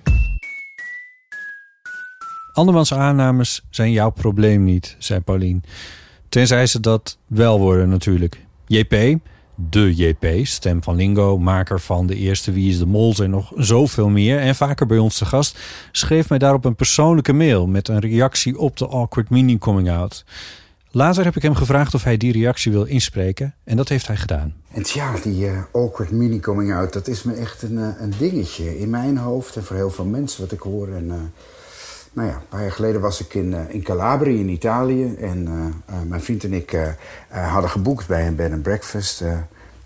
[2.53, 5.65] Andermans aannames zijn jouw probleem niet, zei Paulien.
[6.33, 8.41] Tenzij ze dat wel worden natuurlijk.
[8.67, 9.19] JP,
[9.55, 13.15] de JP, stem van Lingo, maker van de eerste Wie is de Mol...
[13.17, 15.59] en nog zoveel meer en vaker bij ons te gast...
[15.91, 17.67] schreef mij daarop een persoonlijke mail...
[17.67, 20.25] met een reactie op de Awkward Mini Coming Out.
[20.91, 23.55] Later heb ik hem gevraagd of hij die reactie wil inspreken...
[23.65, 24.55] en dat heeft hij gedaan.
[24.71, 28.13] En tja, die eh, awkward mini coming out, dat is me echt een, eh, een
[28.19, 30.89] dingetje in mijn hoofd en voor heel veel mensen wat ik hoor.
[30.89, 31.17] En, eh,
[32.13, 35.47] nou ja, een paar jaar geleden was ik in, eh, in Calabria in Italië en
[35.47, 36.97] eh, eh, mijn vriend en ik
[37.29, 39.21] hadden geboekt bij een bed and breakfast.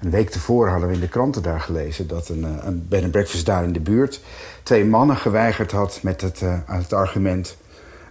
[0.00, 3.10] Een week tevoren hadden we in de kranten daar gelezen dat een, een bed and
[3.10, 4.20] breakfast daar in de buurt
[4.62, 7.56] twee mannen geweigerd had met het, het argument: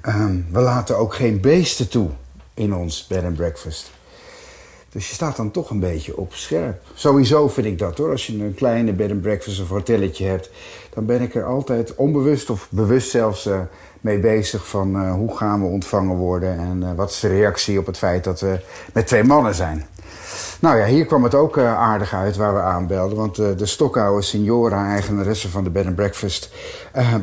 [0.02, 2.10] ehm, we laten ook geen beesten toe
[2.54, 3.92] in ons bed and breakfast.
[4.96, 6.82] Dus je staat dan toch een beetje op scherp.
[6.94, 8.12] Sowieso vind ik dat hoor.
[8.12, 10.50] Als je een kleine bed and breakfast of hotelletje hebt,
[10.94, 13.60] dan ben ik er altijd onbewust of bewust zelfs eh,
[14.02, 17.80] mee bezig van eh, hoe gaan we ontvangen worden en eh, wat is de reactie
[17.80, 18.60] op het feit dat we
[18.94, 19.86] met twee mannen zijn.
[20.60, 23.18] Nou ja, hier kwam het ook aardig uit waar we aanbelden.
[23.18, 26.50] Want de stokoude signora, eigenaresse van de bed and breakfast,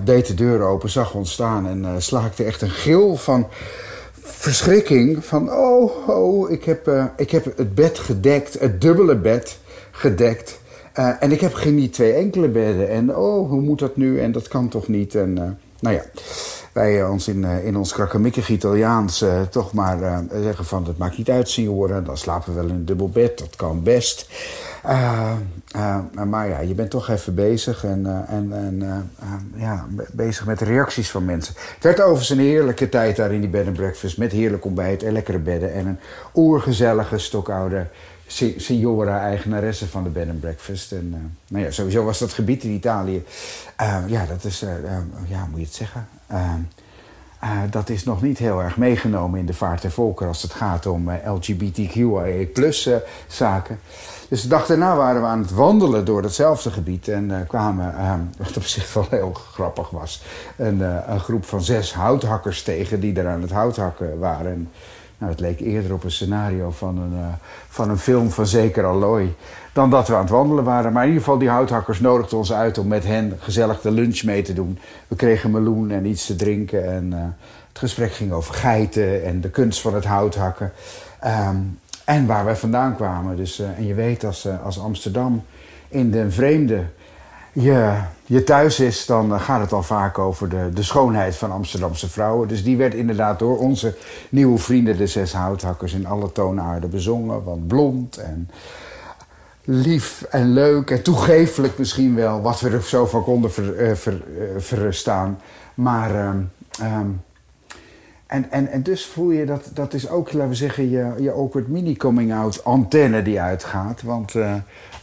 [0.05, 3.49] deed de deur open, zag ons staan en slaakte echt een gil van
[4.23, 5.25] verschrikking.
[5.25, 9.59] Van oh, oh, ik heb, eh, ik heb het bed gedekt, het dubbele bed
[9.91, 10.61] gedekt.
[10.93, 12.89] Eh, en ik heb geen niet twee enkele bedden.
[12.89, 14.21] En oh, hoe moet dat nu?
[14.21, 15.15] En dat kan toch niet?
[15.15, 16.03] En eh, nou ja,
[16.73, 20.85] wij ons in, in ons krakkemikkig Italiaans toch maar zeggen van...
[20.85, 23.39] dat maakt niet uit, senioren, dan slapen we wel in een dubbel bed.
[23.39, 24.29] Dat kan best.
[24.83, 25.33] Eh,
[25.73, 30.09] eh, maar ja, je bent toch even bezig en, eh, en, eh, eh, ja, be-
[30.13, 31.55] bezig met de reacties van mensen.
[31.75, 34.19] Het werd overigens een heerlijke tijd daar in die bed and breakfast...
[34.19, 35.99] met heerlijk ontbijt en lekkere bedden en een
[36.35, 37.87] oergezellige stokoude
[38.27, 40.93] se- signora, eigenaresse van de bed and breakfast.
[40.93, 43.25] En, eh, nou ja, sowieso was dat gebied in Italië,
[43.77, 46.09] eh, ja, dat is, eh, eh, ja, moet je het zeggen?
[46.27, 46.53] Eh,
[47.41, 50.53] eh, dat is nog niet heel erg meegenomen in de vaart der volkeren als het
[50.53, 53.79] gaat om eh, LGBTQIA plus eh, zaken.
[54.33, 57.97] Dus de dag daarna waren we aan het wandelen door datzelfde gebied en eh, kwamen,
[57.97, 60.23] eh, wat op zich wel heel grappig was,
[60.57, 64.53] een, eh, een groep van zes houthakkers tegen die er aan het houthakken waren.
[64.53, 64.71] En,
[65.19, 67.27] nou, het leek eerder op een scenario van een, eh,
[67.69, 69.35] van een film van zeker Alloy
[69.73, 70.93] dan dat we aan het wandelen waren.
[70.93, 74.23] Maar in ieder geval, die houthakkers nodigden ons uit om met hen gezellig de lunch
[74.23, 74.79] mee te doen.
[75.09, 76.93] We kregen meloen en iets te drinken.
[76.93, 77.13] En
[77.69, 80.73] het gesprek ging over geiten en de kunst van het houthakken.
[81.21, 81.57] Ehm,
[82.05, 83.37] en waar wij vandaan kwamen.
[83.37, 85.45] Dus, eh, en je weet, als, eh, als Amsterdam
[85.89, 86.85] in de vreemde
[87.53, 91.53] je, je thuis is, dan eh, gaat het al vaak over de, de schoonheid van
[91.53, 92.49] Amsterdamse vrouwen.
[92.49, 93.97] Dus die werd inderdaad door onze
[94.29, 97.45] nieuwe vrienden, de zes houthakkers, in alle toonaarden bezongen.
[97.45, 98.51] Want blond en
[99.65, 104.23] lief en leuk en toegeeflijk misschien wel, wat we er zo van konden ver, ver-
[104.59, 105.39] verstaan.
[105.75, 106.39] Maar, ehm,
[106.81, 107.07] ehm,
[108.33, 111.33] en, en, en dus voel je dat, dat is ook, laten we zeggen, je, je
[111.33, 114.03] awkward mini-coming-out antenne die uitgaat.
[114.03, 114.55] Want eh,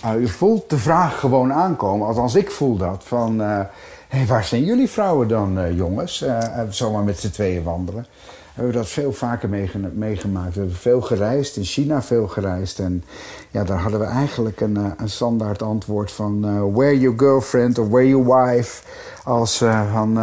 [0.02, 3.42] ah, je voelt de vraag gewoon aankomen, althans ik voel dat, van...
[3.42, 3.60] eh,
[4.08, 6.22] hey, waar zijn jullie vrouwen dan, eh, jongens?
[6.22, 8.06] Eh, eh, zomaar met z'n tweeën wandelen.
[8.54, 10.54] We hebben dat veel vaker meege- meegemaakt.
[10.54, 12.80] We hebben veel gereisd, in China veel gereisd.
[12.80, 13.04] En
[13.52, 16.46] ja, daar hadden we eigenlijk een, eh, een standaard antwoord van...
[16.46, 18.82] eh, where your girlfriend of where your wife?
[19.24, 20.18] Als eh, van...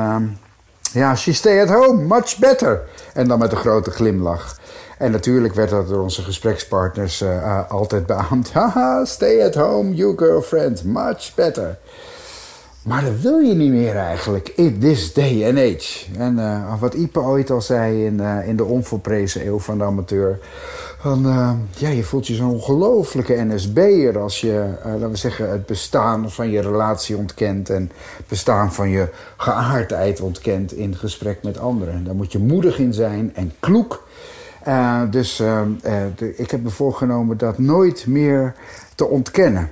[0.97, 2.81] ja, she stay at home, much better.
[3.15, 4.59] En dan met een grote glimlach.
[4.99, 8.53] En natuurlijk werd dat door onze gesprekspartners eh, altijd beaamd.
[8.57, 11.79] Haha, stay at home, your girlfriend, much better.
[12.87, 16.05] Maar dat wil je niet meer eigenlijk in this day and age.
[16.19, 19.85] En eh, wat Ipe ooit al zei in, eh, in de onvolprezen eeuw van de
[19.85, 20.39] amateur.
[20.99, 25.67] Van, eh, ja, je voelt je zo'n ongelofelijke NSB'er als je, laten we zeggen, het
[25.67, 27.71] bestaan van je relatie ontkent.
[27.71, 32.05] En het bestaan van je geaardheid ontkent in gesprek met anderen.
[32.05, 34.09] Daar moet je moedig in zijn en kloek.
[35.11, 35.43] Dus
[36.37, 38.55] ik heb me voorgenomen dat nooit meer
[38.95, 39.71] te ontkennen.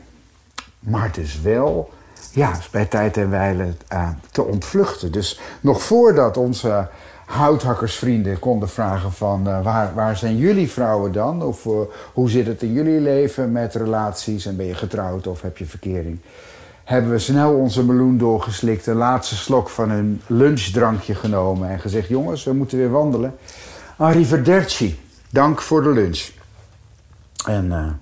[0.79, 1.93] Maar dus wel
[2.33, 5.13] ja, bij tijd en wijle eh, te ontvluchten.
[5.13, 6.89] Dus nog voordat onze
[7.27, 9.49] houthakkersvrienden konden vragen van...
[9.49, 11.43] eh, waar, waar zijn jullie vrouwen dan?
[11.43, 11.73] Of eh,
[12.13, 14.47] hoe zit het in jullie leven met relaties?
[14.47, 16.19] En ben je getrouwd of heb je verkering?
[16.85, 18.87] Hebben we snel onze meloen doorgeslikt...
[18.87, 21.69] een laatste slok van een lunchdrankje genomen...
[21.69, 23.35] en gezegd, jongens, we moeten weer wandelen.
[23.97, 26.29] Arrivederci, dank voor de lunch.
[27.47, 28.01] En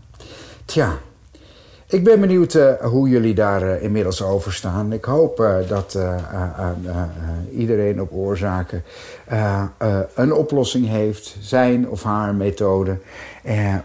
[0.64, 0.98] tja,
[1.92, 4.92] ik ben benieuwd eh, hoe jullie daar eh, inmiddels over staan.
[4.92, 5.98] Ik hoop eh, dat
[7.56, 8.84] iedereen op oorzaken
[10.14, 12.98] een oplossing heeft, zijn of haar methode,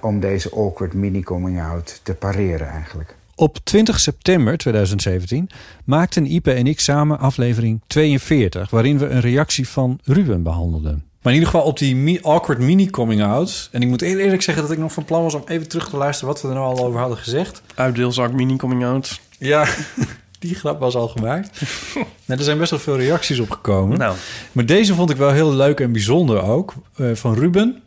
[0.02, 3.16] om deze awkward mini-coming-out te pareren eigenlijk.
[3.36, 5.50] Op 20 september 2017
[5.86, 8.70] maakten Ipe en ik samen aflevering 42...
[8.70, 11.04] waarin we een reactie van Ruben behandelden.
[11.28, 13.70] Maar in ieder geval op die mi- awkward mini-coming-out...
[13.72, 15.34] en ik moet eerlijk zeggen dat ik nog van plan was...
[15.34, 17.62] om even terug te luisteren wat we er nou al over hadden gezegd.
[17.76, 19.20] Uitdeelzak mini coming out.
[19.38, 19.68] Ja,
[20.40, 21.62] die grap was al gemaakt.
[22.26, 23.98] nou, er zijn best wel veel reacties op gekomen.
[23.98, 24.16] Nou.
[24.52, 26.74] Maar deze vond ik wel heel leuk en bijzonder ook.
[26.96, 27.82] eh, van Ruben.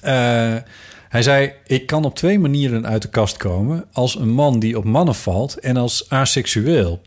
[0.00, 0.12] Eh,
[1.08, 3.84] hij zei: Ik kan op twee manieren uit de kast komen.
[3.92, 7.00] Als een man die op mannen valt en als aseksueel.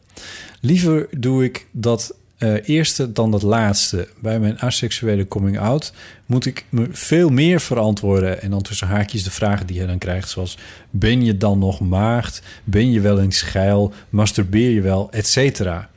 [0.61, 4.07] Liever doe ik dat eh, eerste dan dat laatste.
[4.19, 5.93] Bij mijn aseksuele coming out
[6.25, 8.41] moet ik me veel meer verantwoorden.
[8.41, 10.57] En dan tussen haakjes de vragen die je dan krijgt, zoals:
[10.89, 12.41] Ben je dan nog maagd?
[12.63, 13.93] Ben je wel eens geil?
[14.09, 15.11] Masturbeer je wel?
[15.11, 15.89] Etcetera.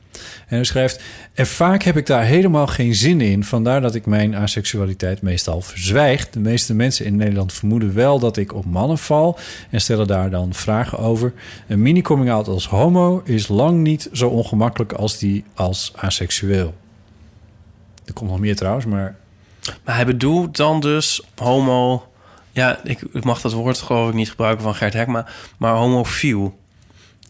[0.47, 1.01] En hij schrijft:
[1.33, 3.43] En vaak heb ik daar helemaal geen zin in.
[3.43, 6.29] Vandaar dat ik mijn aseksualiteit meestal verzwijg.
[6.29, 9.39] De meeste mensen in Nederland vermoeden wel dat ik op mannen val.
[9.69, 11.33] En stellen daar dan vragen over.
[11.67, 16.73] Een mini-coming-out als homo is lang niet zo ongemakkelijk als die als aseksueel.
[18.05, 19.15] Er komt nog meer trouwens, maar.
[19.83, 22.07] Maar hij bedoelt dan dus homo...
[22.51, 25.25] Ja, ik, ik mag dat woord geloof ik niet gebruiken van Gert Hekma...
[25.57, 26.59] maar homofiel.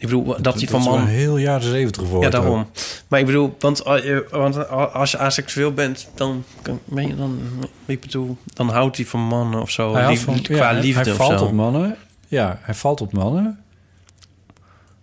[0.06, 1.06] Ik bedoel, dat, hij van man...
[1.08, 2.22] heel jaren zeventig woord.
[2.22, 2.32] Ja, ook.
[2.44, 2.68] daarom.
[3.08, 7.40] Maar ik bedoel, want, eh, want als je aseksueel bent, dan kan- ben je dan,
[7.86, 11.02] ik bedoel, dan houdt hij van mannen of zo, Hij lief- van- qua ja, liefde
[11.02, 11.46] Hij of valt zo.
[11.46, 11.96] op mannen.
[12.28, 13.60] Ja, hij valt op mannen.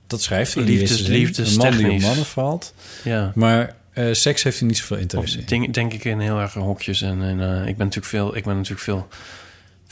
[0.06, 1.60] Dat schrijft hij Liefdes- eerste zin.
[1.60, 2.74] Een man die op mannen valt.
[3.04, 3.32] Ja.
[3.34, 5.44] Maar eh, seks heeft hij niet zoveel interesse in.
[5.46, 8.44] Denk, denk ik in heel erg hokjes en, en eh, ik ben natuurlijk veel, ik
[8.44, 9.08] ben natuurlijk veel,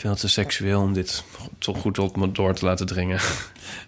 [0.01, 1.25] veel te seksueel om dit
[1.59, 3.21] toch goed op me door te laten dringen.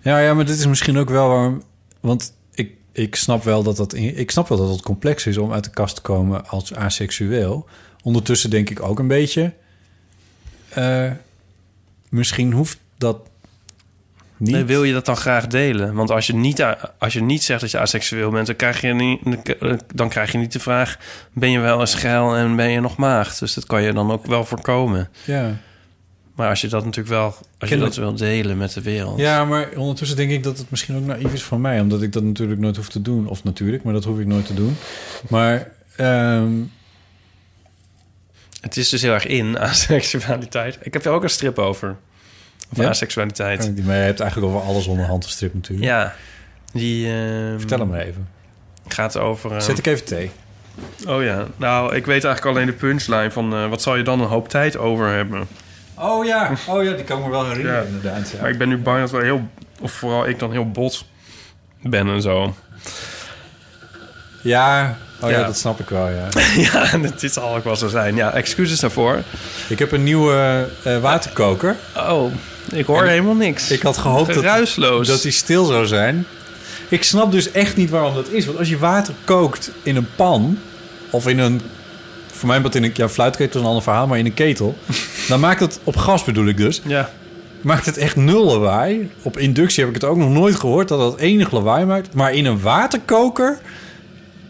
[0.03, 1.63] Ja, ja, maar dit is misschien ook wel waarom...
[2.01, 3.95] Want ik, ik snap wel dat dat...
[3.95, 7.69] Ik snap wel dat het complex is om uit de kast te komen als aseksueel.
[8.03, 9.53] Ondertussen denk ik ook een beetje...
[10.69, 11.11] eh,
[12.09, 13.19] misschien hoeft dat
[14.37, 14.51] niet.
[14.55, 15.95] Nee, wil je dat dan graag delen?
[15.95, 16.65] Want als je niet,
[16.99, 19.21] als je niet zegt dat je aseksueel bent, dan krijg je niet,
[19.95, 20.99] dan krijg je niet de vraag:
[21.33, 23.39] ben je wel eens geil en ben je nog maagd?
[23.39, 25.09] Dus dat kan je dan ook wel voorkomen.
[25.25, 25.57] Ja.
[26.43, 29.19] Maar als je dat natuurlijk wel, als je dat wil delen met de wereld.
[29.19, 31.81] Ja, maar ondertussen denk ik dat het misschien ook naïef is van mij.
[31.81, 33.29] Omdat ik dat natuurlijk nooit hoef te doen.
[33.29, 34.77] Of natuurlijk, maar dat hoef ik nooit te doen.
[35.29, 35.71] Maar...
[35.97, 36.53] ehm,
[38.61, 40.79] Het is dus heel erg in aseksualiteit.
[40.87, 41.97] Ik heb er ook een strip over.
[42.73, 42.91] Over Ja?
[42.91, 43.85] aseksualiteit.
[43.85, 45.89] Maar je hebt eigenlijk over alles onderhand een strip natuurlijk.
[45.89, 46.15] Ja,
[46.73, 47.07] die.
[47.13, 48.29] ehm, Vertel hem maar even.
[48.89, 49.51] Gaat over.
[49.51, 50.31] ehm, Zet ik even thee.
[51.07, 54.21] Oh ja, nou, ik weet eigenlijk alleen de punchline van eh, wat zal je dan
[54.21, 55.47] een hoop tijd over hebben?
[56.03, 57.87] Oh ja, oh ja die kan ik me wel herinneren Ja.
[57.87, 58.31] inderdaad.
[58.31, 58.41] Ja.
[58.41, 59.49] Maar ik ben nu bang dat we heel,
[59.81, 61.05] of vooral ik dan heel bot
[61.83, 62.55] ben en zo.
[64.43, 65.39] Ja, oh ja.
[65.39, 65.47] Ja.
[65.47, 66.29] dat snap ik wel, ja.
[66.73, 68.17] ja, en dit zal ook wel zo zijn.
[68.17, 69.23] Ja, excuses daarvoor.
[69.69, 71.77] Ik heb een nieuwe eh, waterkoker.
[71.97, 72.33] Oh,
[72.73, 73.71] ik hoor En helemaal niks.
[73.71, 76.27] Ik had gehoopt dat, dat die stil zou zijn.
[76.89, 78.47] Ik snap dus echt niet waarom dat is.
[78.47, 80.59] Want als je water kookt in een pan...
[81.11, 81.61] of in een...
[82.33, 82.93] voor mij wat in een...
[82.95, 84.07] ja, fluitketel is een ander verhaal...
[84.07, 84.77] maar in een ketel...
[85.29, 85.81] dan maakt het...
[85.85, 86.83] op gas bedoel ik dus...
[86.85, 87.11] Ja.
[87.61, 89.11] maakt het echt nul lawaai.
[89.23, 90.89] Op inductie heb ik het ook nog nooit gehoord...
[90.89, 92.15] dat dat enig lawaai maakt.
[92.15, 93.59] Maar in een waterkoker...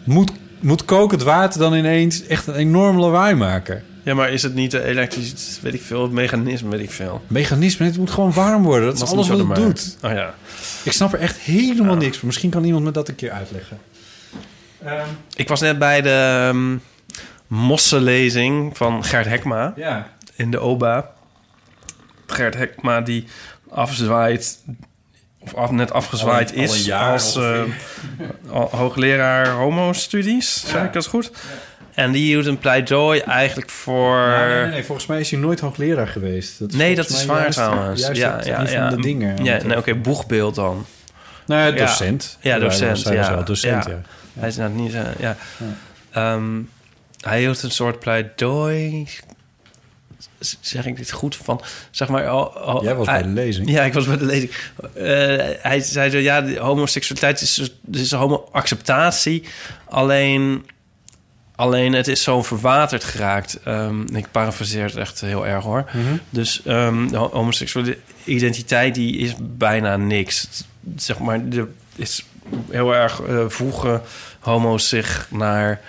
[0.04, 0.30] moet,
[0.60, 3.82] moet kokend water dan ineens echt een enorm lawaai maken.
[4.04, 7.22] Ja, maar is het niet de elektrisch, weet ik veel, het mechanisme, weet ik veel.
[7.26, 8.88] Mechanisme, het moet gewoon warm worden.
[8.88, 9.96] Dat is alles wat het doet.
[10.02, 10.34] Oh ja.
[10.82, 12.26] Ik snap er echt helemaal niks van.
[12.26, 13.78] Misschien kan iemand me dat een keer uitleggen.
[15.34, 16.82] Ik was net bij de um,
[17.46, 20.08] mossenlezing van Gert Hekma Ja.
[20.36, 21.10] In de OBA.
[22.26, 23.24] Gert Hekma die
[23.70, 24.58] afzwaait,
[25.38, 27.62] of af, net afgezwaaid Al een- al is als eh,
[28.70, 30.64] hoogleraar homo-studies.
[30.66, 31.30] Zeg ik dat goed?
[31.94, 34.16] En die hield een pleidooi eigenlijk voor...
[34.18, 36.58] Ja, nee, nee, nee, volgens mij is hij nooit hoogleraar geweest.
[36.58, 38.00] Dat nee, dat is waar juist- trouwens.
[38.00, 38.88] Juist ja, het- ja, ja.
[38.88, 39.44] van de dingen.
[39.44, 40.86] Ja, nee, oké, boegbeeld dan.
[41.46, 42.38] Nou docent.
[42.40, 43.04] Ja, docent.
[43.04, 43.20] hij ja.
[43.20, 44.00] was wel docent, ja.
[44.38, 44.94] Hij is nou niet...
[44.94, 45.36] eh, ja.
[46.10, 46.60] Ehm,
[47.20, 49.08] hij hield een soort pleidooi...
[50.60, 51.60] Zeg ik dit goed van?
[51.90, 52.28] Zeg maar...
[52.28, 53.70] al- al- Jij was bij de lezing.
[53.70, 54.50] Ja, ik was bij de lezing.
[54.94, 59.42] Eh, hij zei zo, ja, de homoseksualiteit is, is homo-acceptatie.
[59.88, 60.66] Alleen,
[61.56, 63.58] alleen het is zo verwaterd geraakt.
[63.64, 65.84] Ehm, ik parafraseer het echt heel erg hoor.
[65.92, 66.16] Mhm.
[66.30, 70.48] Dus ehm, de ho- homoseksuele identiteit die is bijna niks.
[70.96, 72.24] Zeg maar, er is
[72.70, 74.02] heel erg eh, voegen
[74.40, 75.80] homo's zich naar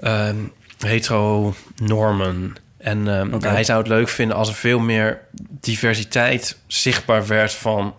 [0.00, 0.36] ehm
[0.78, 2.56] hetero normen.
[2.86, 5.20] En ehm, hij zou het leuk vinden als er veel meer
[5.60, 7.94] diversiteit zichtbaar werd van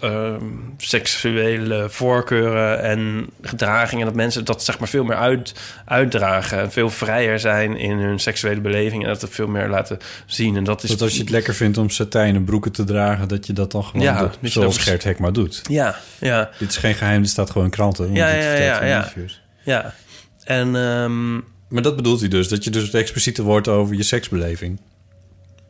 [0.00, 0.44] ehm,
[0.76, 4.06] seksuele voorkeuren en gedragingen.
[4.06, 6.58] Dat mensen dat zeg maar veel meer uit, uitdragen.
[6.58, 9.02] En veel vrijer zijn in hun seksuele beleving.
[9.02, 10.56] En dat het veel meer laten zien.
[10.56, 10.90] En dat is.
[10.90, 13.28] Dat als je het lekker vindt om satijnen broeken te dragen...
[13.28, 14.52] dat je dat dan gewoon Ja, doet.
[14.52, 15.60] Zoals dat- Gert Hekma doet.
[15.70, 16.50] Ja, ja.
[16.58, 18.14] Dit is geen geheim, dit staat gewoon in kranten.
[18.14, 19.12] Ja, ja, ja, ja.
[19.64, 19.94] Ja.
[20.44, 21.38] En ehm,
[21.72, 24.80] Maar dat bedoelt hij dus, dat je dus het expliciete wordt over je seksbeleving.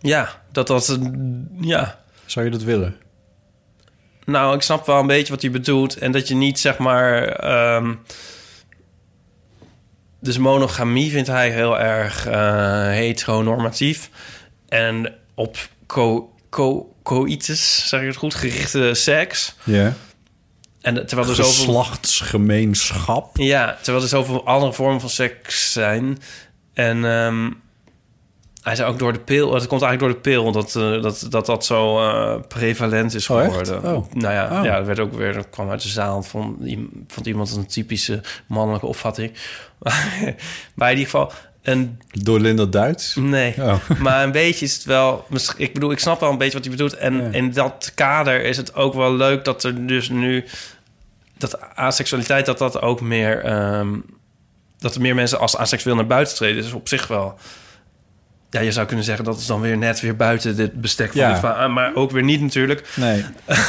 [0.00, 0.88] ja, dat dat.
[0.88, 2.00] een- Ja.
[2.26, 2.96] Zou je dat willen?
[4.24, 5.96] Nou, ik snap wel een beetje wat hij bedoelt.
[5.96, 7.22] En dat je niet, zeg maar...
[7.28, 7.94] ehm,
[10.20, 14.10] dus monogamie vindt hij heel erg eh heteronormatief.
[14.68, 19.54] En op co, co, coitus, zeg ik het goed, gerichte seks.
[19.64, 19.94] Ja.
[20.82, 21.52] En terwijl er zoveel...
[21.64, 23.36] Geslachtsgemeenschap.
[23.36, 26.18] Ja, terwijl er zoveel andere vormen van seks zijn.
[26.74, 27.50] En ehm,
[28.62, 29.54] hij zei ook door de pil...
[29.54, 33.28] Het komt eigenlijk door de pil dat eh, dat, dat, dat zo eh, prevalent is
[33.28, 33.84] Oh, geworden.
[33.84, 34.12] Oh.
[34.12, 34.64] Nou ja, Oh.
[34.64, 35.32] ja, dat werd ook weer...
[35.32, 36.56] Dat kwam uit de zaal van,
[37.08, 39.32] van iemand een typische mannelijke opvatting.
[40.74, 41.32] maar in ieder geval...
[41.62, 43.14] Een, Door Linda Duits?
[43.14, 43.74] nee, Oh.
[43.98, 45.26] maar een beetje is het wel...
[45.56, 46.96] Ik bedoel, ik snap wel een beetje wat hij bedoelt.
[46.96, 50.44] En in dat kader is het ook wel leuk dat er dus nu...
[51.50, 53.44] Dat asexualiteit, dat dat ook meer...
[53.44, 53.88] ehm,
[54.78, 56.64] dat er meer mensen als asexueel naar buiten treden.
[56.64, 57.35] is op zich wel...
[58.50, 61.20] Ja, je zou kunnen zeggen dat is dan weer net weer buiten dit bestek van
[61.20, 61.33] Ja.
[61.33, 61.68] dit.
[61.70, 62.88] Maar ook weer niet natuurlijk.
[62.94, 63.24] Nee.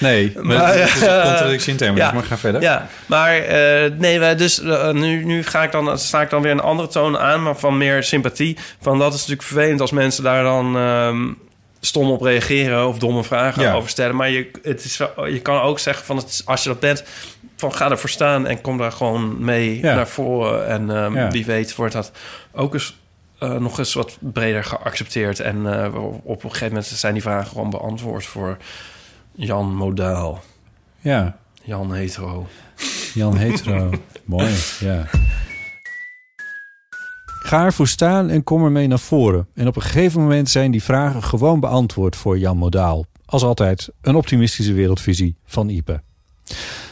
[0.00, 2.04] Nee, maar, Maar, het is een contradictie in termen, ja.
[2.04, 2.60] dus maar ga verder.
[2.60, 6.42] Ja, maar eh, nee, wij dus eh, nu, nu ga ik dan, sta ik dan
[6.42, 8.58] weer een andere toon aan, maar van meer sympathie.
[8.80, 11.26] Van dat is natuurlijk vervelend als mensen daar dan ehm,
[11.80, 13.74] stom op reageren of domme vragen Ja.
[13.74, 14.16] over stellen.
[14.16, 14.96] Maar je, het is,
[15.30, 17.04] je kan ook zeggen van het, als je dat bent,
[17.56, 19.94] van ga ervoor staan en kom daar gewoon mee Ja.
[19.94, 20.66] naar voren.
[20.66, 21.30] En ehm, Ja.
[21.30, 22.12] wie weet wordt dat
[22.52, 22.96] ook eens
[23.38, 25.40] eh, nog eens wat breder geaccepteerd.
[25.40, 28.56] En eh, op een gegeven moment zijn die vragen gewoon beantwoord voor
[29.32, 30.42] Jan Modaal.
[31.00, 32.48] Ja, Jan Hetero.
[33.14, 33.90] Jan Hetero.
[34.24, 35.04] Mooi, ja.
[37.48, 39.46] Ga ervoor staan en kom ermee naar voren.
[39.54, 43.04] En op een gegeven moment zijn die vragen gewoon beantwoord voor Jan Modaal.
[43.24, 46.00] Als altijd een optimistische wereldvisie van Ipe.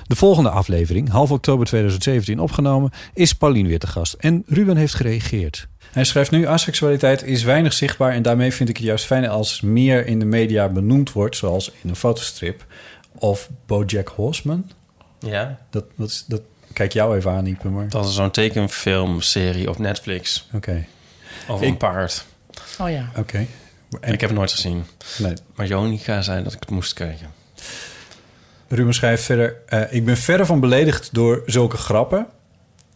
[0.07, 4.13] De volgende aflevering, half oktober 2017 opgenomen, is Paulien weer te gast.
[4.13, 5.69] En Ruben heeft gereageerd.
[5.93, 9.61] Hij schrijft nu: Asexualiteit is weinig zichtbaar en daarmee vind ik het juist fijn als
[9.61, 12.67] meer in de media benoemd wordt, zoals in een fotostrip
[13.19, 14.71] of Bojack Horseman.
[15.19, 16.41] Ja, Dat, dat, is- dat
[16.77, 17.89] kijk jou even aan, Ipe, maar.
[17.89, 20.87] dat is zo'n tekenfilmserie op Netflix Oké,
[21.49, 22.25] over Ik- een paard.
[22.79, 23.11] Oh ja.
[23.17, 23.47] oké.
[24.01, 24.85] En- Ik heb het nooit gezien.
[25.19, 25.35] Nee.
[25.55, 27.27] Maar Jonica zei dat ik het moest kijken.
[28.69, 32.27] Ruben schrijft verder: eh, Ik ben verre van beledigd door zulke grappen.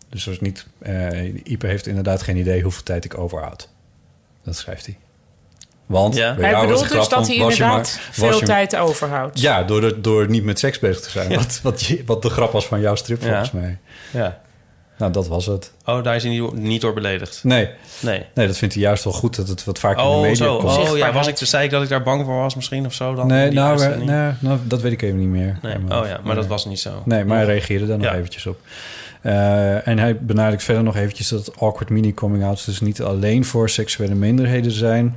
[0.09, 0.67] Dus dat is niet.
[0.79, 3.69] eh Ipe heeft inderdaad geen idee hoeveel tijd ik overhoud.
[4.45, 4.99] Dat schrijft hij.
[5.91, 6.35] Want Ja.
[6.35, 9.41] bij Hij jou bedoelt dus dat hij inderdaad maar- veel je- tijd overhoudt.
[9.41, 11.35] Ja, door, de- door niet met seks bezig te zijn.
[11.35, 13.27] Wat, wat, je- wat de grap was van jouw strip, Ja.
[13.29, 13.79] volgens mij.
[14.11, 14.39] Ja.
[14.99, 15.73] Nou, dat was het.
[15.85, 17.41] Oh, daar is hij niet, niet door beledigd.
[17.45, 17.69] Nee,
[18.01, 18.25] Nee.
[18.35, 20.35] nee, dat vindt hij juist wel goed dat het wat vaker in de Oh, media
[20.35, 20.57] zo.
[20.59, 20.89] komt.
[20.91, 21.13] Oh, ja.
[21.13, 23.27] Was ik, zei ik dat ik daar bang voor was misschien of zo dan?
[23.27, 25.59] nee, nou, we- nee, nou, dat weet ik even niet meer.
[25.63, 25.79] Nee.
[25.79, 27.03] Maar- Oh ja, maar dat was niet zo.
[27.05, 28.61] Nee, maar hij reageerde daar nog eventjes op.
[29.23, 34.15] Eh, en hij benadrukt verder nog eventjes dat awkward mini-coming-outs dus niet alleen voor seksuele
[34.15, 35.17] minderheden zijn.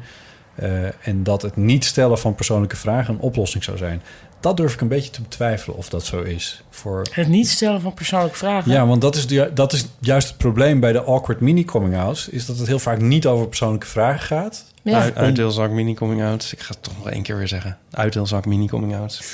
[0.56, 4.02] Eh, en dat het niet stellen van persoonlijke vragen een oplossing zou zijn.
[4.40, 6.64] Dat durf ik een beetje te betwijfelen of dat zo is.
[6.70, 7.06] Voor...
[7.12, 8.72] Het niet stellen van persoonlijke vragen.
[8.72, 12.30] Ja, want dat is, de, dat is juist het probleem bij de awkward mini-coming-outs.
[12.30, 14.66] Is dat het heel vaak niet over persoonlijke vragen gaat.
[14.82, 15.00] Ja.
[15.02, 16.50] Uit, uitdeelzak mini coming out.
[16.52, 17.78] Ik ga het toch nog één keer weer zeggen.
[17.92, 19.22] Uitdeelzak mini coming out.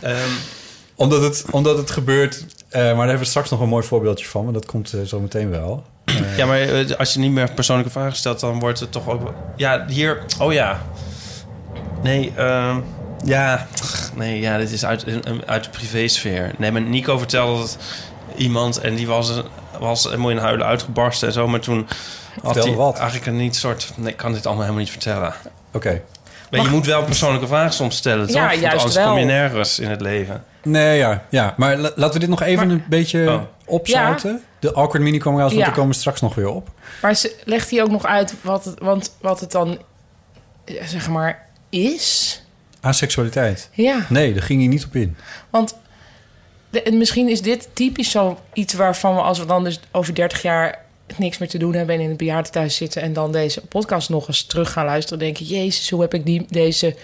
[0.00, 0.30] Ehm,
[0.94, 2.44] Omdat het, omdat het gebeurt...
[2.68, 4.44] eh, maar daar hebben we straks nog een mooi voorbeeldje van.
[4.44, 5.84] Maar dat komt eh, zo meteen wel.
[6.36, 9.32] Ja, maar eh, als je niet meer persoonlijke vragen stelt, dan wordt het toch ook.
[9.56, 10.18] Ja, hier.
[10.38, 10.80] Oh ja.
[12.02, 12.76] Nee, ehm,
[13.24, 13.66] ja.
[14.14, 16.50] Nee, ja, dit is uit, een- uit de privésfeer.
[16.58, 17.78] Nee, maar Nico vertelde dat
[18.36, 19.42] iemand en die was,
[19.78, 21.48] was helemaal in huilen uitgebarsten en zo.
[21.48, 21.86] Maar toen
[22.42, 22.96] had hij wat.
[22.98, 23.92] eigenlijk een niet soort.
[23.96, 25.32] Nee, ik kan dit allemaal helemaal niet vertellen.
[25.72, 26.00] Oké.
[26.50, 28.36] Maar je moet wel persoonlijke vragen soms stellen, toch?
[28.36, 29.08] Ja, Want juist anders wel.
[29.08, 30.44] kom je nergens in het leven.
[30.62, 31.22] Nee, ja.
[31.30, 31.54] ja.
[31.56, 33.40] Maar la- laten we dit nog even een beetje Oh.
[33.72, 34.42] Opzouten.
[34.58, 35.64] De awkward mini outs, want Ja.
[35.64, 36.68] daar komen straks nog weer op.
[37.02, 39.78] Maar ze, legt hij ook nog uit wat het, want, wat het dan,
[40.84, 42.36] zeg maar, is?
[42.80, 43.68] Asexualiteit.
[43.72, 45.16] Ja, Nee, daar ging hij niet op in.
[45.50, 45.76] want
[46.70, 50.14] de- en misschien is dit typisch zo iets waarvan we als we dan dus over
[50.14, 50.80] 30 jaar
[51.16, 54.28] niks meer te doen hebben en in het bejaardentehuis zitten en dan deze podcast nog
[54.28, 56.96] eens terug gaan luisteren, denken, jezus, hoe heb ik die, deze,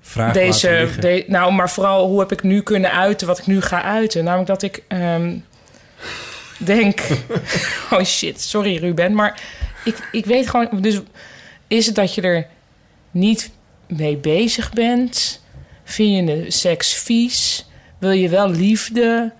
[0.00, 3.60] Vraag deze, de- nou, maar vooral hoe heb ik nu kunnen uiten wat ik nu
[3.60, 4.24] ga uiten?
[4.24, 5.36] Namelijk dat ik, ehm,
[6.58, 7.00] denk...
[7.92, 9.14] oh shit, sorry Ruben.
[9.14, 9.40] Maar
[9.84, 10.68] ik, ik weet gewoon...
[10.80, 11.00] Dus
[11.66, 12.46] is het dat je er
[13.10, 13.50] niet
[13.86, 15.42] mee bezig bent?
[15.84, 17.66] Vind je de seks vies?
[17.98, 19.32] Wil je wel liefde?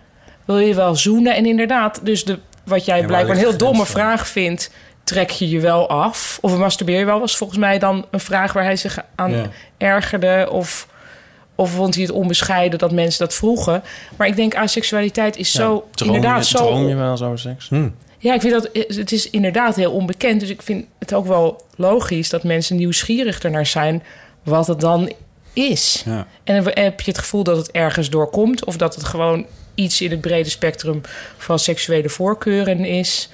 [0.45, 1.35] Wil je wel zoenen?
[1.35, 4.71] En inderdaad, dus de, wat jij blijkbaar een heel domme vraag vindt...
[5.05, 6.39] trek je je wel af?
[6.41, 7.21] Of masturbeer je wel?
[7.21, 9.47] Was volgens mij dan een vraag waar hij zich aan Ja.
[9.77, 10.49] ergerde...
[10.51, 10.89] of
[11.61, 13.83] of vond hij het onbescheiden dat mensen dat vroegen.
[14.17, 16.67] Maar ik denk, asexualiteit is zo Droom inderdaad je, zo...
[16.67, 17.69] droom je wel eens over seks?
[18.19, 20.41] Ja, ik vind dat het is inderdaad heel onbekend.
[20.41, 24.03] Dus ik vind het ook wel logisch dat mensen nieuwsgierig ernaar zijn
[24.43, 25.13] wat het dan
[25.53, 26.03] is.
[26.07, 26.27] Ja.
[26.45, 30.11] En heb je het gevoel dat het ergens doorkomt, of dat het gewoon iets in
[30.11, 31.01] het brede spectrum
[31.37, 33.29] van seksuele voorkeuren is.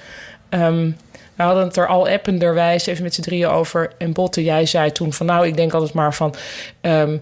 [0.49, 0.91] Ehm,
[1.35, 3.91] we hadden het er al appenderwijs even met z'n drieën over.
[3.97, 6.35] En Botte, jij zei toen van nou, ik denk altijd maar van.
[6.81, 7.17] ehm,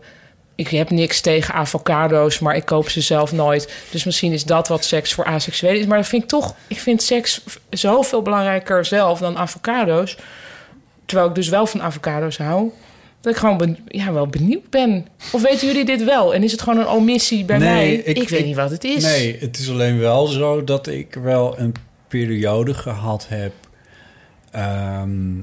[0.65, 3.73] ik heb niks tegen avocado's, maar ik koop ze zelf nooit.
[3.91, 5.85] Dus misschien is dat wat seks voor asexuelen is.
[5.85, 10.17] Maar dat vind ik toch, ik vind seks zoveel belangrijker zelf dan avocado's.
[11.05, 12.71] Terwijl ik dus wel van avocado's hou.
[13.21, 15.07] Dat ik gewoon ben, ja, wel benieuwd ben.
[15.31, 16.33] Of weten jullie dit wel?
[16.33, 17.93] En is het gewoon een omissie bij mij?
[17.93, 19.03] Ik, weet niet wat het is.
[19.03, 21.73] Nee, het is alleen wel zo dat ik wel een
[22.07, 23.53] periode gehad heb.
[24.51, 25.35] ehm,